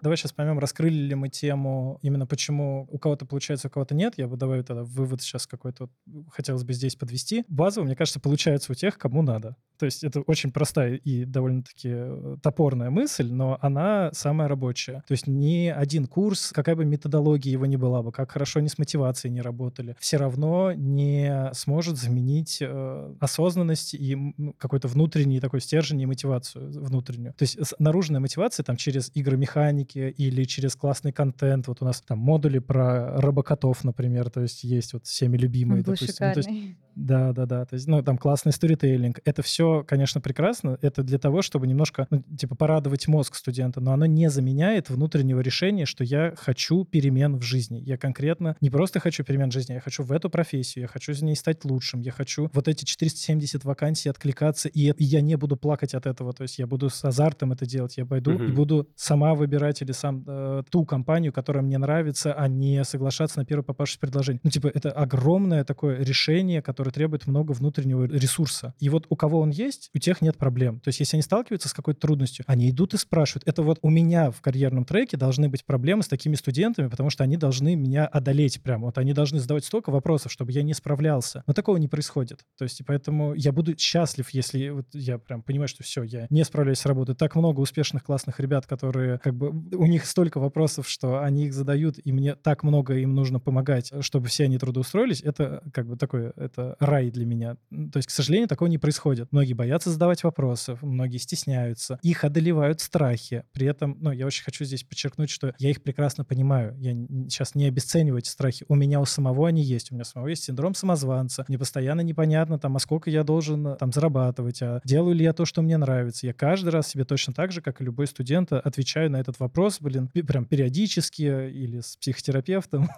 Давай 0.08 0.16
сейчас 0.16 0.32
поймем, 0.32 0.58
раскрыли 0.58 0.96
ли 0.96 1.16
мы 1.16 1.28
тему 1.28 2.00
именно 2.02 2.26
почему 2.26 2.88
у 2.90 2.98
кого-то 2.98 3.26
получается, 3.26 3.68
у 3.68 3.72
кого-то 3.72 3.94
нет. 3.94 4.14
Я 4.16 4.30
бы 4.30 4.38
давай 4.38 4.64
тогда 4.64 4.86
вывод 4.86 5.22
сейчас 5.22 5.46
какой-то 5.46 5.90
хотелось 6.32 6.64
бы 6.64 6.72
здесь 6.72 6.96
подвести. 6.96 7.44
Базово, 7.50 7.84
мне 7.84 7.98
кажется, 7.98 8.22
получается 8.22 8.72
у 8.72 8.76
тех, 8.76 8.98
кому 8.98 9.22
надо. 9.22 9.58
То 9.78 9.86
есть 9.86 10.06
это 10.06 10.22
очень 10.22 10.52
простая 10.52 10.96
и 10.96 11.26
довольно-таки 11.26 11.90
э, 11.92 12.38
топорная 12.42 12.90
мысль, 12.90 13.30
но 13.30 13.58
она 13.62 14.10
самая 14.14 14.48
рабочая. 14.48 15.04
То 15.08 15.12
есть 15.12 15.28
ни 15.28 15.68
один 15.68 16.08
курс, 16.08 16.52
какая 16.54 16.78
бы 16.78 16.86
методология 16.86 17.52
его 17.52 17.66
ни 17.66 17.76
была 17.76 18.02
бы, 18.02 18.14
как 18.14 18.32
хорошо 18.32 18.60
они 18.60 18.70
с 18.70 18.78
мотивацией 18.78 19.34
не 19.34 19.42
работали, 19.42 19.98
все 20.00 20.16
равно 20.16 20.72
не 20.72 21.52
сможет 21.54 21.98
заменить 21.98 22.60
э, 22.62 23.16
осознанность 23.20 23.94
и 23.94 24.18
какой-то 24.58 24.88
внутренний 24.88 25.42
такой 25.42 25.60
стержень 25.60 26.00
и 26.00 26.06
мотивацию 26.06 26.72
внутреннюю. 26.72 27.34
То 27.34 27.44
есть 27.44 27.58
наружная 27.78 28.22
мотивация 28.22 28.64
там 28.64 28.78
через 28.78 29.12
игры 29.14 29.36
механики 29.36 29.97
или 29.98 30.44
через 30.44 30.76
классный 30.76 31.12
контент. 31.12 31.68
Вот 31.68 31.82
у 31.82 31.86
нас 31.86 32.02
там 32.02 32.20
модули 32.20 32.60
про 32.60 33.20
робокотов, 33.20 33.84
например, 33.84 34.30
то 34.30 34.42
есть 34.42 34.64
есть 34.64 34.94
вот 34.94 35.06
всеми 35.06 35.38
любимые. 35.38 35.80
Он 35.80 35.84
был 35.84 35.94
допустим. 35.94 36.28
Ну, 36.28 36.34
то 36.34 36.40
есть, 36.40 36.50
да, 36.98 37.32
да, 37.32 37.46
да. 37.46 37.64
То 37.66 37.76
есть, 37.76 37.88
ну, 37.88 38.02
там 38.02 38.18
классный 38.18 38.52
сторителлинг. 38.52 39.20
Это 39.24 39.44
все, 39.44 39.84
конечно, 39.88 40.20
прекрасно. 40.20 40.80
Это 40.82 41.04
для 41.04 41.20
того, 41.20 41.44
чтобы 41.44 41.68
немножко, 41.68 42.08
ну, 42.10 42.24
типа, 42.36 42.56
порадовать 42.56 43.08
мозг 43.08 43.36
студента, 43.36 43.80
но 43.80 43.94
оно 43.94 44.08
не 44.08 44.32
заменяет 44.32 44.90
внутреннего 44.90 45.40
решения, 45.40 45.86
что 45.86 46.04
я 46.04 46.34
хочу 46.36 46.86
перемен 46.86 47.38
в 47.38 47.44
жизни. 47.44 47.78
Я 47.86 47.98
конкретно 47.98 48.58
не 48.62 48.72
просто 48.72 49.00
хочу 49.00 49.24
перемен 49.24 49.52
в 49.52 49.54
жизни, 49.54 49.74
я 49.74 49.80
хочу 49.80 50.02
в 50.02 50.12
эту 50.12 50.32
профессию, 50.32 50.84
я 50.84 50.88
хочу 50.88 51.14
за 51.14 51.24
ней 51.24 51.36
стать 51.36 51.64
лучшим, 51.66 52.02
я 52.02 52.12
хочу 52.12 52.50
вот 52.52 52.68
эти 52.68 52.84
470 52.84 53.64
вакансий 53.64 54.10
откликаться, 54.10 54.68
и, 54.68 54.92
я 54.98 55.22
не 55.22 55.36
буду 55.36 55.56
плакать 55.56 55.94
от 55.94 56.08
этого. 56.08 56.34
То 56.34 56.44
есть 56.44 56.58
я 56.58 56.66
буду 56.66 56.90
с 56.90 57.06
азартом 57.06 57.52
это 57.52 57.68
делать. 57.68 57.98
Я 57.98 58.08
пойду 58.08 58.32
uh-huh. 58.32 58.50
и 58.50 58.52
буду 58.52 58.90
сама 58.96 59.36
выбирать 59.36 59.84
или 59.84 59.92
сам 59.92 60.24
э, 60.26 60.64
ту 60.72 60.84
компанию, 60.84 61.32
которая 61.32 61.64
мне 61.64 61.78
нравится, 61.78 62.34
а 62.34 62.48
не 62.48 62.84
соглашаться 62.84 63.38
на 63.38 63.46
первое 63.46 63.64
попавшееся 63.64 64.00
предложение. 64.00 64.42
Ну, 64.44 64.50
типа, 64.50 64.72
это 64.74 64.92
огромное 64.92 65.64
такое 65.64 66.04
решение, 66.04 66.64
которое 66.64 66.87
который 66.88 66.92
требует 66.92 67.28
много 67.28 67.52
внутреннего 67.52 68.06
ресурса. 68.06 68.74
И 68.80 68.90
вот 68.90 69.06
у 69.10 69.16
кого 69.16 69.40
он 69.40 69.50
есть, 69.50 69.90
у 69.94 70.00
тех 70.00 70.22
нет 70.22 70.38
проблем. 70.38 70.80
То 70.80 70.90
есть 70.90 71.00
если 71.00 71.18
они 71.18 71.22
сталкиваются 71.22 71.70
с 71.70 71.74
какой-то 71.74 72.00
трудностью, 72.00 72.46
они 72.48 72.70
идут 72.70 72.94
и 72.94 72.98
спрашивают. 72.98 73.48
Это 73.48 73.62
вот 73.64 73.80
у 73.82 73.90
меня 73.90 74.32
в 74.32 74.42
карьерном 74.42 74.86
треке 74.86 75.18
должны 75.18 75.50
быть 75.50 75.66
проблемы 75.66 76.04
с 76.04 76.08
такими 76.08 76.36
студентами, 76.36 76.88
потому 76.88 77.10
что 77.10 77.24
они 77.24 77.38
должны 77.38 77.76
меня 77.76 78.06
одолеть 78.06 78.62
прямо. 78.62 78.86
Вот 78.86 78.98
они 78.98 79.14
должны 79.14 79.40
задавать 79.40 79.66
столько 79.66 79.92
вопросов, 79.92 80.32
чтобы 80.32 80.52
я 80.52 80.64
не 80.64 80.74
справлялся. 80.74 81.44
Но 81.48 81.54
такого 81.54 81.78
не 81.78 81.88
происходит. 81.88 82.46
То 82.58 82.64
есть 82.64 82.80
и 82.80 82.84
поэтому 82.84 83.34
я 83.34 83.52
буду 83.52 83.78
счастлив, 83.78 84.30
если 84.32 84.70
вот 84.70 84.88
я 84.94 85.18
прям 85.18 85.44
понимаю, 85.44 85.68
что 85.68 85.84
все, 85.84 86.04
я 86.04 86.28
не 86.30 86.44
справляюсь 86.44 86.80
с 86.80 86.86
работой. 86.86 87.16
Так 87.16 87.36
много 87.36 87.60
успешных, 87.60 88.04
классных 88.04 88.40
ребят, 88.40 88.66
которые 88.66 89.20
как 89.20 89.36
бы 89.36 89.50
у 89.50 89.86
них 89.86 90.06
столько 90.06 90.40
вопросов, 90.40 90.88
что 90.88 91.22
они 91.22 91.46
их 91.46 91.54
задают, 91.54 92.00
и 92.04 92.12
мне 92.12 92.36
так 92.36 92.64
много 92.64 92.96
им 92.96 93.14
нужно 93.14 93.40
помогать, 93.40 93.92
чтобы 94.02 94.28
все 94.28 94.46
они 94.46 94.58
трудоустроились. 94.58 95.22
Это 95.22 95.64
как 95.74 95.88
бы 95.88 95.98
такое, 95.98 96.34
это 96.36 96.77
рай 96.80 97.12
для 97.12 97.26
меня. 97.26 97.56
То 97.92 97.98
есть, 97.98 98.08
к 98.08 98.12
сожалению, 98.12 98.48
такого 98.48 98.68
не 98.68 98.78
происходит. 98.78 99.32
Многие 99.32 99.54
боятся 99.54 99.90
задавать 99.90 100.24
вопросы, 100.24 100.78
многие 100.82 101.18
стесняются, 101.18 102.00
их 102.02 102.24
одолевают 102.24 102.82
страхи. 102.82 103.44
При 103.52 103.68
этом, 103.68 103.98
ну, 104.00 104.12
я 104.12 104.26
очень 104.26 104.44
хочу 104.44 104.66
здесь 104.66 104.84
подчеркнуть, 104.84 105.30
что 105.30 105.54
я 105.60 105.70
их 105.70 105.82
прекрасно 105.82 106.24
понимаю. 106.24 106.76
Я 106.78 106.94
сейчас 107.30 107.56
не 107.56 107.66
обесцениваю 107.66 108.20
эти 108.20 108.30
страхи. 108.30 108.66
У 108.68 108.76
меня 108.76 109.00
у 109.00 109.06
самого 109.06 109.48
они 109.48 109.62
есть. 109.62 109.92
У 109.92 109.96
меня 109.96 110.04
самого 110.04 110.28
есть 110.28 110.44
синдром 110.44 110.76
самозванца. 110.76 111.46
Мне 111.48 111.58
постоянно 111.58 112.02
непонятно, 112.02 112.60
там, 112.60 112.76
а 112.76 112.80
сколько 112.80 113.10
я 113.10 113.24
должен 113.24 113.76
там 113.78 113.92
зарабатывать, 113.92 114.62
а 114.62 114.82
делаю 114.84 115.16
ли 115.16 115.24
я 115.24 115.34
то, 115.34 115.46
что 115.46 115.62
мне 115.62 115.78
нравится. 115.78 116.28
Я 116.28 116.34
каждый 116.34 116.70
раз 116.70 116.88
себе 116.88 117.06
точно 117.06 117.34
так 117.34 117.52
же, 117.52 117.62
как 117.62 117.82
и 117.82 117.84
любой 117.84 118.08
студент, 118.08 118.52
отвечаю 118.52 119.12
на 119.12 119.18
этот 119.18 119.40
вопрос, 119.40 119.78
блин, 119.80 120.10
прям 120.10 120.46
периодически 120.46 121.50
или 121.50 121.82
с 121.82 121.98
психотерапевтом. 121.98 122.90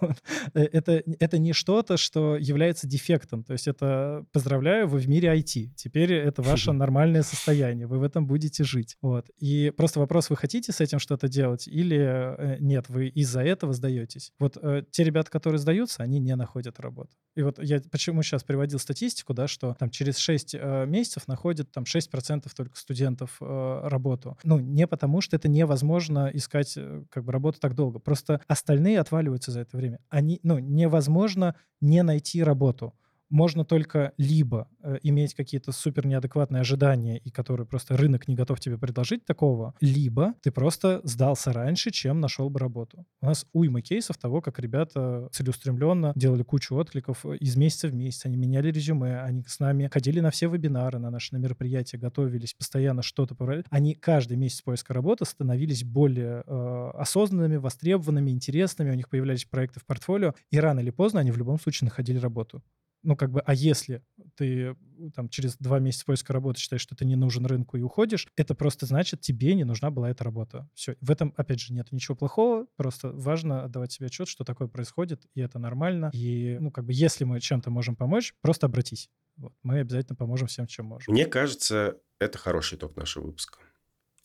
Э, 0.54 0.62
это, 0.62 1.02
это 1.18 1.38
не 1.38 1.52
что-то, 1.52 1.96
что 1.96 2.36
является 2.36 2.86
дефектом. 2.86 3.44
То 3.44 3.52
есть 3.52 3.68
это 3.70 4.24
поздравляю, 4.32 4.88
вы 4.88 4.98
в 4.98 5.08
мире 5.08 5.34
IT. 5.34 5.70
Теперь 5.76 6.12
это 6.12 6.42
ваше 6.42 6.72
нормальное 6.72 7.22
состояние, 7.22 7.86
вы 7.86 7.98
в 7.98 8.02
этом 8.02 8.26
будете 8.26 8.64
жить. 8.64 8.96
Вот. 9.00 9.30
И 9.38 9.72
просто 9.76 10.00
вопрос, 10.00 10.30
вы 10.30 10.36
хотите 10.36 10.72
с 10.72 10.80
этим 10.80 10.98
что-то 10.98 11.28
делать 11.28 11.66
или 11.66 11.98
э, 11.98 12.56
нет, 12.60 12.88
вы 12.88 13.08
из-за 13.08 13.42
этого 13.42 13.72
сдаетесь. 13.72 14.32
Вот 14.38 14.56
э, 14.60 14.84
те 14.90 15.04
ребята, 15.04 15.30
которые 15.30 15.58
сдаются, 15.58 16.02
они 16.02 16.18
не 16.18 16.36
находят 16.36 16.80
работу. 16.80 17.10
И 17.36 17.42
вот 17.42 17.62
я 17.62 17.80
почему 17.90 18.22
сейчас 18.22 18.44
приводил 18.44 18.78
статистику, 18.78 19.34
да, 19.34 19.48
что 19.48 19.74
там 19.78 19.90
через 19.90 20.18
6 20.18 20.54
э, 20.54 20.86
месяцев 20.86 21.28
находят 21.28 21.70
там 21.72 21.84
6% 21.84 22.48
только 22.54 22.76
студентов 22.76 23.36
работу. 23.40 24.36
Ну, 24.44 24.58
не 24.58 24.86
потому, 24.86 25.20
что 25.20 25.36
это 25.36 25.48
невозможно 25.48 26.30
искать 26.32 26.76
как 27.10 27.24
бы 27.24 27.32
работу 27.32 27.60
так 27.60 27.74
долго. 27.74 27.98
Просто 27.98 28.40
остальные 28.48 29.00
отваливаются 29.00 29.50
за 29.50 29.60
это 29.60 29.76
время. 29.76 30.00
Они, 30.08 30.40
ну, 30.42 30.58
невозможно 30.58 31.54
не 31.80 32.02
найти 32.02 32.42
работу 32.42 32.94
можно 33.30 33.64
только 33.64 34.12
либо 34.18 34.68
э, 34.82 34.98
иметь 35.02 35.34
какие-то 35.34 35.72
супер 35.72 36.06
неадекватные 36.06 36.60
ожидания, 36.60 37.18
и 37.18 37.30
которые 37.30 37.66
просто 37.66 37.96
рынок 37.96 38.28
не 38.28 38.34
готов 38.34 38.60
тебе 38.60 38.76
предложить 38.76 39.24
такого, 39.24 39.74
либо 39.80 40.34
ты 40.42 40.50
просто 40.50 41.00
сдался 41.04 41.52
раньше, 41.52 41.90
чем 41.90 42.20
нашел 42.20 42.50
бы 42.50 42.58
работу. 42.58 43.06
У 43.22 43.26
нас 43.26 43.46
уйма 43.52 43.82
кейсов 43.82 44.18
того, 44.18 44.40
как 44.40 44.58
ребята 44.58 45.28
целеустремленно 45.32 46.12
делали 46.16 46.42
кучу 46.42 46.74
откликов 46.74 47.24
э, 47.24 47.36
из 47.36 47.56
месяца 47.56 47.88
в 47.88 47.94
месяц, 47.94 48.26
они 48.26 48.36
меняли 48.36 48.70
резюме, 48.70 49.20
они 49.20 49.44
с 49.46 49.60
нами 49.60 49.88
ходили 49.92 50.20
на 50.20 50.30
все 50.30 50.48
вебинары, 50.48 50.98
на 50.98 51.10
наши 51.10 51.34
на 51.34 51.38
мероприятия, 51.38 51.98
готовились, 51.98 52.54
постоянно 52.54 53.02
что-то 53.02 53.34
проверяли. 53.34 53.64
Они 53.70 53.94
каждый 53.94 54.36
месяц 54.36 54.62
поиска 54.62 54.92
работы 54.92 55.24
становились 55.24 55.84
более 55.84 56.42
э, 56.46 56.90
осознанными, 56.94 57.56
востребованными, 57.56 58.30
интересными, 58.30 58.90
у 58.90 58.94
них 58.94 59.08
появлялись 59.08 59.44
проекты 59.44 59.80
в 59.80 59.86
портфолио, 59.86 60.34
и 60.50 60.58
рано 60.58 60.80
или 60.80 60.90
поздно 60.90 61.20
они 61.20 61.30
в 61.30 61.38
любом 61.38 61.60
случае 61.60 61.86
находили 61.86 62.18
работу 62.18 62.62
ну, 63.02 63.16
как 63.16 63.30
бы, 63.30 63.40
а 63.40 63.54
если 63.54 64.02
ты 64.36 64.76
там 65.14 65.28
через 65.28 65.56
два 65.56 65.78
месяца 65.78 66.04
поиска 66.04 66.32
работы 66.32 66.60
считаешь, 66.60 66.82
что 66.82 66.94
ты 66.94 67.04
не 67.04 67.16
нужен 67.16 67.46
рынку 67.46 67.76
и 67.76 67.82
уходишь, 67.82 68.28
это 68.36 68.54
просто 68.54 68.86
значит, 68.86 69.20
тебе 69.20 69.54
не 69.54 69.64
нужна 69.64 69.90
была 69.90 70.10
эта 70.10 70.24
работа. 70.24 70.68
Все. 70.74 70.96
В 71.00 71.10
этом, 71.10 71.32
опять 71.36 71.60
же, 71.60 71.72
нет 71.72 71.90
ничего 71.92 72.16
плохого, 72.16 72.66
просто 72.76 73.10
важно 73.12 73.64
отдавать 73.64 73.92
себе 73.92 74.06
отчет, 74.06 74.28
что 74.28 74.44
такое 74.44 74.68
происходит, 74.68 75.24
и 75.34 75.40
это 75.40 75.58
нормально. 75.58 76.10
И, 76.12 76.58
ну, 76.60 76.70
как 76.70 76.84
бы, 76.84 76.92
если 76.92 77.24
мы 77.24 77.40
чем-то 77.40 77.70
можем 77.70 77.96
помочь, 77.96 78.34
просто 78.40 78.66
обратись. 78.66 79.08
Вот. 79.36 79.54
Мы 79.62 79.80
обязательно 79.80 80.16
поможем 80.16 80.48
всем, 80.48 80.66
чем 80.66 80.86
можем. 80.86 81.12
Мне 81.12 81.26
кажется, 81.26 81.98
это 82.18 82.36
хороший 82.38 82.76
итог 82.76 82.96
нашего 82.96 83.26
выпуска. 83.26 83.60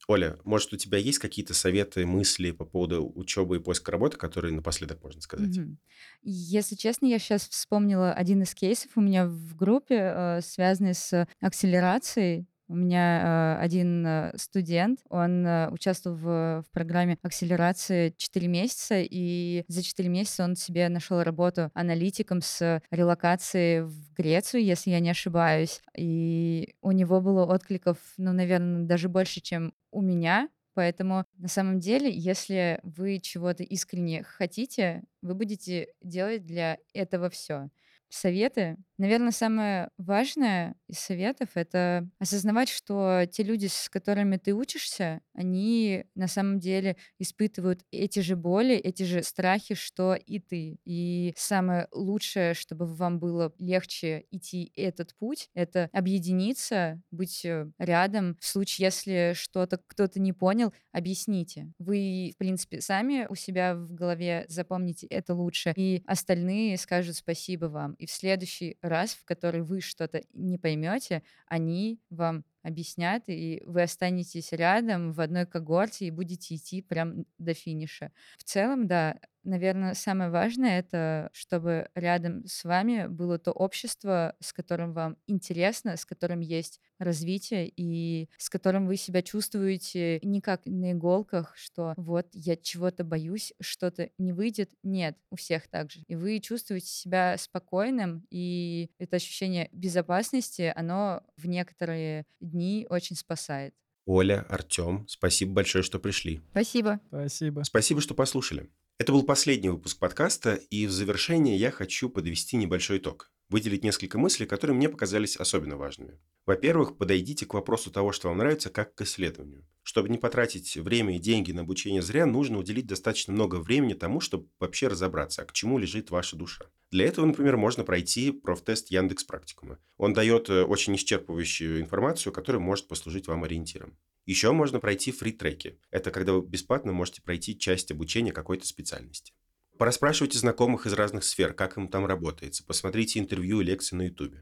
Оля, 0.07 0.37
может, 0.43 0.73
у 0.73 0.77
тебя 0.77 0.97
есть 0.97 1.19
какие-то 1.19 1.53
советы, 1.53 2.05
мысли 2.05 2.51
по 2.51 2.65
поводу 2.65 3.11
учебы 3.15 3.57
и 3.57 3.59
поиска 3.59 3.91
работы, 3.91 4.17
которые 4.17 4.53
напоследок 4.53 5.03
можно 5.03 5.21
сказать? 5.21 5.61
Мгм. 5.61 5.79
Если 6.23 6.75
честно, 6.75 7.07
я 7.07 7.19
сейчас 7.19 7.47
вспомнила 7.49 8.13
один 8.13 8.41
из 8.43 8.53
кейсов 8.55 8.91
у 8.95 9.01
меня 9.01 9.27
в 9.27 9.55
группе, 9.55 9.95
э, 9.99 10.41
связанный 10.41 10.93
с 10.93 11.27
акселерацией. 11.41 12.47
У 12.67 12.75
меня 12.75 13.57
э, 13.59 13.63
один 13.63 14.05
э, 14.07 14.31
студент, 14.37 14.99
он 15.09 15.45
э, 15.45 15.69
участвовал 15.69 16.17
в, 16.17 16.23
в 16.63 16.71
программе 16.71 17.17
акселерации 17.21 18.15
4 18.17 18.47
месяца, 18.47 18.95
и 18.97 19.63
за 19.67 19.83
4 19.83 20.09
месяца 20.09 20.43
он 20.43 20.55
себе 20.55 20.89
нашел 20.89 21.21
работу 21.21 21.69
аналитиком 21.75 22.41
с 22.41 22.81
релокацией 22.89 23.81
в 23.81 24.13
Грецию, 24.15 24.63
если 24.63 24.89
я 24.89 24.99
не 24.99 25.11
ошибаюсь. 25.11 25.81
И 25.95 26.73
у 26.81 26.91
него 26.91 27.21
было 27.21 27.45
откликов, 27.45 27.97
ну, 28.17 28.33
наверное, 28.33 28.85
даже 28.85 29.09
больше, 29.09 29.41
чем 29.41 29.71
у 29.91 30.01
меня. 30.01 30.49
Поэтому 30.73 31.25
на 31.37 31.47
самом 31.47 31.79
деле, 31.79 32.11
если 32.11 32.79
вы 32.81 33.19
чего-то 33.19 33.63
искренне 33.63 34.23
хотите, 34.23 35.03
вы 35.21 35.35
будете 35.35 35.87
делать 36.01 36.45
для 36.45 36.79
этого 36.93 37.29
все. 37.29 37.69
Советы 38.09 38.77
Наверное, 38.97 39.31
самое 39.31 39.89
важное 39.97 40.75
из 40.87 40.99
советов- 40.99 41.49
это 41.55 42.07
осознавать, 42.17 42.69
что 42.69 43.25
те 43.29 43.43
люди, 43.43 43.67
с 43.67 43.89
которыми 43.89 44.37
ты 44.37 44.53
учишься, 44.53 45.19
они 45.33 46.05
на 46.15 46.27
самом 46.27 46.59
деле 46.59 46.95
испытывают 47.19 47.81
эти 47.91 48.19
же 48.21 48.37
боли, 48.37 48.73
эти 48.75 49.03
же 49.03 49.21
страхи, 49.21 49.75
что 49.75 50.13
и 50.15 50.39
ты. 50.39 50.77
И 50.85 51.33
самое 51.35 51.87
лучшее, 51.91 52.53
чтобы 52.53 52.85
вам 52.85 53.19
было 53.19 53.53
легче 53.59 54.25
идти 54.31 54.71
этот 54.77 55.13
путь, 55.17 55.49
это 55.53 55.89
объединиться, 55.91 57.01
быть 57.11 57.43
э, 57.43 57.67
рядом. 57.77 58.37
В 58.39 58.45
случае, 58.45 58.85
если 58.85 59.33
что-то 59.35 59.77
кто-то 59.87 60.21
не 60.21 60.31
понял, 60.31 60.73
объясните. 60.93 61.73
Вы, 61.79 62.31
в 62.35 62.37
принципе, 62.37 62.79
сами 62.79 63.25
у 63.29 63.35
себя 63.35 63.75
в 63.75 63.93
голове 63.93 64.45
запомните 64.47 65.05
это 65.07 65.33
лучше, 65.33 65.73
и 65.75 66.01
остальные 66.05 66.77
скажут 66.77 67.17
спасибо 67.17 67.65
вам. 67.65 67.93
И 67.95 68.05
в 68.05 68.11
следующий 68.11 68.77
раз, 68.89 69.13
в 69.13 69.25
который 69.25 69.61
вы 69.61 69.81
что-то 69.81 70.23
не 70.33 70.57
поймете, 70.57 71.23
они 71.47 71.99
вам 72.09 72.43
объяснят, 72.65 73.23
и 73.27 73.61
вы 73.65 73.83
останетесь 73.83 74.51
рядом 74.51 75.13
в 75.13 75.21
одной 75.21 75.45
когорте 75.45 76.05
и 76.07 76.11
будете 76.11 76.55
идти 76.55 76.81
прям 76.81 77.25
до 77.37 77.53
финиша. 77.53 78.11
В 78.37 78.43
целом, 78.43 78.87
да, 78.87 79.19
наверное, 79.43 79.93
самое 79.93 80.29
важное 80.29 80.79
это, 80.79 81.29
чтобы 81.33 81.89
рядом 81.95 82.45
с 82.47 82.63
вами 82.63 83.07
было 83.07 83.37
то 83.37 83.51
общество, 83.51 84.35
с 84.39 84.51
которым 84.53 84.93
вам 84.93 85.17
интересно, 85.27 85.97
с 85.97 86.05
которым 86.05 86.39
есть 86.39 86.79
развитие 86.97 87.71
и 87.75 88.29
с 88.37 88.49
которым 88.49 88.87
вы 88.87 88.95
себя 88.97 89.21
чувствуете 89.21 90.19
не 90.21 90.41
как 90.41 90.65
на 90.65 90.93
иголках, 90.93 91.53
что 91.55 91.93
вот 91.97 92.27
я 92.33 92.55
чего-то 92.55 93.03
боюсь, 93.03 93.53
что-то 93.61 94.09
не 94.17 94.33
выйдет. 94.33 94.71
Нет, 94.83 95.17
у 95.29 95.35
всех 95.35 95.67
так 95.67 95.91
же. 95.91 96.01
И 96.07 96.15
вы 96.15 96.39
чувствуете 96.39 96.87
себя 96.87 97.37
спокойным, 97.37 98.25
и 98.31 98.89
это 98.97 99.17
ощущение 99.17 99.69
безопасности, 99.71 100.71
оно 100.75 101.21
в 101.37 101.47
некоторые 101.47 102.25
дни 102.39 102.54
очень 102.89 103.15
спасает. 103.15 103.73
Оля, 104.05 104.45
Артем, 104.49 105.05
спасибо 105.07 105.53
большое, 105.53 105.83
что 105.83 105.99
пришли. 105.99 106.41
Спасибо. 106.51 106.99
Спасибо. 107.07 107.63
Спасибо, 107.63 108.01
что 108.01 108.13
послушали. 108.13 108.69
Это 108.97 109.11
был 109.11 109.23
последний 109.23 109.69
выпуск 109.69 109.99
подкаста, 109.99 110.55
и 110.69 110.85
в 110.85 110.91
завершение 110.91 111.57
я 111.57 111.71
хочу 111.71 112.09
подвести 112.09 112.55
небольшой 112.55 112.99
итог 112.99 113.31
выделить 113.49 113.83
несколько 113.83 114.17
мыслей, 114.17 114.45
которые 114.45 114.75
мне 114.75 114.89
показались 114.89 115.37
особенно 115.37 115.77
важными. 115.77 116.19
Во-первых, 116.45 116.97
подойдите 116.97 117.45
к 117.45 117.53
вопросу 117.53 117.91
того, 117.91 118.11
что 118.11 118.29
вам 118.29 118.37
нравится, 118.37 118.69
как 118.69 118.95
к 118.95 119.01
исследованию. 119.01 119.67
Чтобы 119.85 120.09
не 120.09 120.17
потратить 120.17 120.77
время 120.77 121.15
и 121.15 121.19
деньги 121.19 121.51
на 121.51 121.61
обучение 121.61 122.01
зря, 122.01 122.25
нужно 122.25 122.57
уделить 122.57 122.87
достаточно 122.87 123.31
много 123.31 123.57
времени 123.57 123.93
тому, 123.93 124.19
чтобы 124.19 124.47
вообще 124.59 124.87
разобраться, 124.87 125.43
а 125.43 125.45
к 125.45 125.53
чему 125.53 125.77
лежит 125.77 126.09
ваша 126.09 126.35
душа. 126.35 126.65
Для 126.89 127.05
этого, 127.05 127.27
например, 127.27 127.55
можно 127.55 127.83
пройти 127.83 128.31
профтест 128.31 128.89
Яндекс 128.89 129.25
Практикума. 129.25 129.77
Он 129.97 130.13
дает 130.13 130.49
э, 130.49 130.63
очень 130.63 130.95
исчерпывающую 130.95 131.79
информацию, 131.79 132.33
которая 132.33 132.59
может 132.59 132.87
послужить 132.87 133.27
вам 133.27 133.43
ориентиром. 133.43 133.95
Еще 134.25 134.51
можно 134.53 134.79
пройти 134.79 135.11
фри-треки. 135.11 135.77
Это 135.91 136.09
когда 136.09 136.33
вы 136.33 136.41
бесплатно 136.43 136.91
можете 136.91 137.21
пройти 137.21 137.55
часть 137.55 137.91
обучения 137.91 138.31
какой-то 138.31 138.65
специальности. 138.65 139.33
Пораспрашивайте 139.77 140.39
знакомых 140.39 140.87
из 140.87 140.93
разных 140.93 141.23
сфер, 141.23 141.53
как 141.53 141.77
им 141.77 141.89
там 141.89 142.07
работается. 142.07 142.65
Посмотрите 142.65 143.19
интервью 143.19 143.61
и 143.61 143.63
лекции 143.63 143.95
на 143.95 144.07
YouTube. 144.07 144.37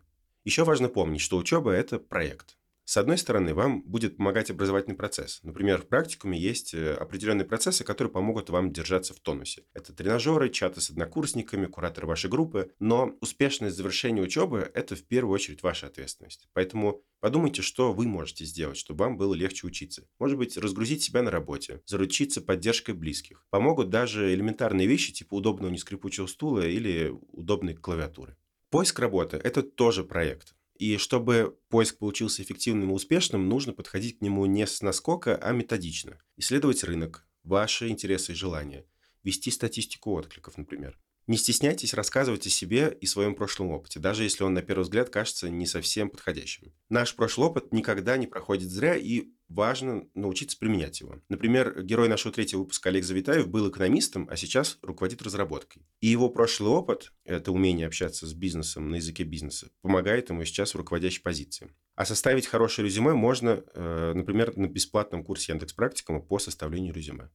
Еще 0.45 0.63
важно 0.63 0.87
помнить, 0.87 1.19
что 1.19 1.35
учеба– 1.35 1.71
это 1.73 1.99
проект. 1.99 2.55
С 2.85 2.97
одной 2.97 3.17
стороны, 3.17 3.53
вам 3.53 3.81
будет 3.83 4.17
помогать 4.17 4.51
образовательный 4.51 4.97
процесс. 4.97 5.39
Например, 5.43 5.81
в 5.81 5.87
практикуме 5.87 6.37
есть 6.37 6.73
э, 6.73 6.93
определенные 6.93 7.45
процессы, 7.45 7.85
которые 7.85 8.11
помогут 8.11 8.49
вам 8.49 8.73
держаться 8.73 9.13
в 9.13 9.21
тонусе. 9.21 9.63
Это 9.73 9.93
тренажеры, 9.93 10.49
чаты 10.49 10.81
с 10.81 10.89
однокурсниками, 10.89 11.65
кураторы 11.65 12.07
вашей 12.07 12.29
группы. 12.29 12.71
Но 12.79 13.15
успешность 13.21 13.77
завершения 13.77 14.21
учебы– 14.21 14.69
это 14.73 14.97
в 14.97 15.03
первую 15.03 15.33
очередь 15.33 15.63
ваша 15.63 15.87
ответственность. 15.87 16.49
Поэтому 16.51 17.05
подумайте, 17.21 17.61
что 17.61 17.93
вы 17.93 18.05
можете 18.05 18.43
сделать, 18.43 18.77
чтобы 18.77 19.05
вам 19.05 19.15
было 19.15 19.33
легче 19.33 19.65
учиться. 19.65 20.05
Может 20.19 20.37
быть, 20.37 20.57
разгрузить 20.57 21.03
себя 21.03 21.21
на 21.21 21.31
работе, 21.31 21.81
заручиться 21.85 22.41
поддержкой 22.41 22.95
близких. 22.95 23.45
Помогут 23.49 23.91
даже 23.91 24.33
элементарные 24.33 24.87
вещи, 24.87 25.13
типа 25.13 25.35
удобного 25.35 25.71
нескрипучего 25.71 26.27
стула 26.27 26.67
или 26.67 27.13
удобной 27.31 27.75
клавиатуры. 27.75 28.35
Поиск 28.69 28.99
работы– 28.99 29.37
это 29.43 29.63
тоже 29.63 30.03
проект. 30.03 30.53
И 30.83 30.97
чтобы 30.97 31.57
поиск 31.69 31.97
получился 31.97 32.43
эффективным 32.43 32.89
и 32.89 32.93
успешным, 32.93 33.47
нужно 33.47 33.71
подходить 33.71 34.17
к 34.17 34.21
нему 34.21 34.45
не 34.45 34.67
с 34.67 34.81
наскока, 34.81 35.37
а 35.37 35.53
методично. 35.53 36.21
Исследовать 36.35 36.83
рынок, 36.83 37.25
ваши 37.43 37.87
интересы 37.87 38.33
и 38.33 38.35
желания, 38.35 38.85
вести 39.23 39.49
статистику 39.49 40.11
откликов, 40.11 40.57
например. 40.57 40.99
Не 41.27 41.37
стесняйтесь 41.37 41.93
рассказывать 41.93 42.45
о 42.47 42.49
себе 42.49 42.97
и 42.99 43.05
своем 43.05 43.35
прошлом 43.35 43.71
опыте, 43.71 43.99
даже 43.99 44.23
если 44.23 44.43
он 44.43 44.53
на 44.53 44.61
первый 44.61 44.83
взгляд 44.83 45.09
кажется 45.09 45.49
не 45.49 45.65
совсем 45.65 46.09
подходящим. 46.09 46.73
Наш 46.89 47.15
прошлый 47.15 47.47
опыт 47.47 47.71
никогда 47.71 48.17
не 48.17 48.27
проходит 48.27 48.69
зря, 48.69 48.95
и 48.95 49.29
важно 49.47 50.07
научиться 50.15 50.57
применять 50.57 50.99
его. 50.99 51.21
Например, 51.29 51.81
герой 51.83 52.09
нашего 52.09 52.33
третьего 52.33 52.61
выпуска 52.61 52.89
Олег 52.89 53.05
Завитаев 53.05 53.47
был 53.47 53.69
экономистом, 53.69 54.27
а 54.29 54.35
сейчас 54.35 54.79
руководит 54.81 55.21
разработкой. 55.21 55.85
И 56.01 56.07
его 56.07 56.29
прошлый 56.29 56.71
опыт, 56.71 57.13
это 57.23 57.51
умение 57.51 57.87
общаться 57.87 58.27
с 58.27 58.33
бизнесом 58.33 58.89
на 58.89 58.95
языке 58.95 59.23
бизнеса, 59.23 59.69
помогает 59.81 60.29
ему 60.29 60.43
сейчас 60.43 60.73
в 60.73 60.77
руководящей 60.77 61.21
позиции. 61.21 61.69
А 61.95 62.05
составить 62.05 62.47
хорошее 62.47 62.87
резюме 62.87 63.13
можно, 63.13 63.63
э, 63.73 64.13
например, 64.15 64.57
на 64.57 64.67
бесплатном 64.67 65.23
курсе 65.23 65.51
Яндекс 65.51 65.73
Практикума 65.73 66.19
по 66.19 66.39
составлению 66.39 66.93
резюме. 66.93 67.29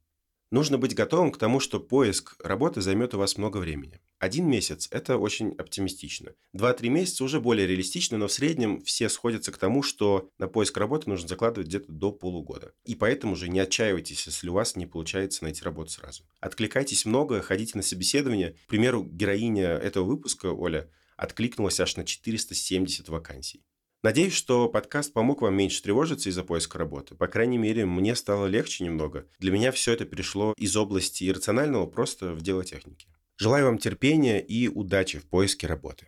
Нужно 0.51 0.79
быть 0.79 0.95
готовым 0.95 1.31
к 1.31 1.37
тому, 1.37 1.61
что 1.61 1.79
поиск 1.79 2.37
работы 2.43 2.81
займет 2.81 3.13
у 3.13 3.19
вас 3.19 3.37
много 3.37 3.59
времени. 3.59 4.01
Один 4.19 4.49
месяц– 4.49 4.89
это 4.91 5.19
очень 5.19 5.53
оптимистично. 5.59 6.33
Два-три 6.55 6.89
месяца 6.89 7.23
уже 7.23 7.39
более 7.39 7.67
реалистично, 7.67 8.17
но 8.17 8.29
в 8.29 8.33
среднем 8.33 8.81
все 8.81 9.11
сходятся 9.11 9.53
к 9.53 9.59
тому, 9.59 9.83
что 9.83 10.31
на 10.39 10.49
поиск 10.49 10.79
работы 10.79 11.11
нужно 11.11 11.29
закладывать 11.29 11.69
где-то 11.69 11.93
до 11.93 12.13
полугода. 12.13 12.73
И 12.87 12.95
поэтому 12.95 13.37
же 13.37 13.51
не 13.51 13.61
отчаивайтесь, 13.61 14.27
если 14.27 14.49
у 14.49 14.55
вас 14.55 14.75
не 14.75 14.87
получается 14.87 15.45
найти 15.45 15.63
работу 15.63 15.91
сразу. 15.91 16.25
Откликайтесь 16.41 17.05
много, 17.05 17.43
ходите 17.43 17.77
на 17.77 17.83
собеседование. 17.83 18.57
К 18.67 18.69
примеру, 18.69 19.05
героиня 19.05 19.75
этого 19.75 20.05
выпуска, 20.05 20.47
Оля, 20.47 20.91
откликнулась 21.19 21.79
аж 21.79 21.97
на 21.97 22.07
470 22.07 23.11
вакансий. 23.11 23.63
Надеюсь, 24.05 24.33
что 24.33 24.69
подкаст 24.69 25.13
помог 25.13 25.43
вам 25.43 25.57
меньше 25.57 25.83
тревожиться 25.83 26.29
из-за 26.29 26.45
поиска 26.45 26.79
работы. 26.79 27.17
По 27.17 27.27
крайней 27.27 27.59
мере, 27.59 27.85
мне 27.85 28.15
стало 28.15 28.47
легче 28.47 28.85
немного. 28.85 29.27
Для 29.41 29.51
меня 29.51 29.73
все 29.73 29.93
это 29.93 30.05
перешло 30.05 30.55
из 30.57 30.77
области 30.77 31.29
иррационального 31.29 31.87
просто 31.87 32.33
в 32.33 32.41
дело 32.41 32.65
техники. 32.65 33.09
Желаю 33.37 33.67
вам 33.67 33.79
терпения 33.79 34.41
и 34.41 34.69
удачи 34.69 35.19
в 35.19 35.29
поиске 35.29 35.67
работы. 35.67 36.07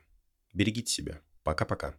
Берегите 0.52 0.92
себя. 0.92 1.20
Пока-пока. 1.42 1.96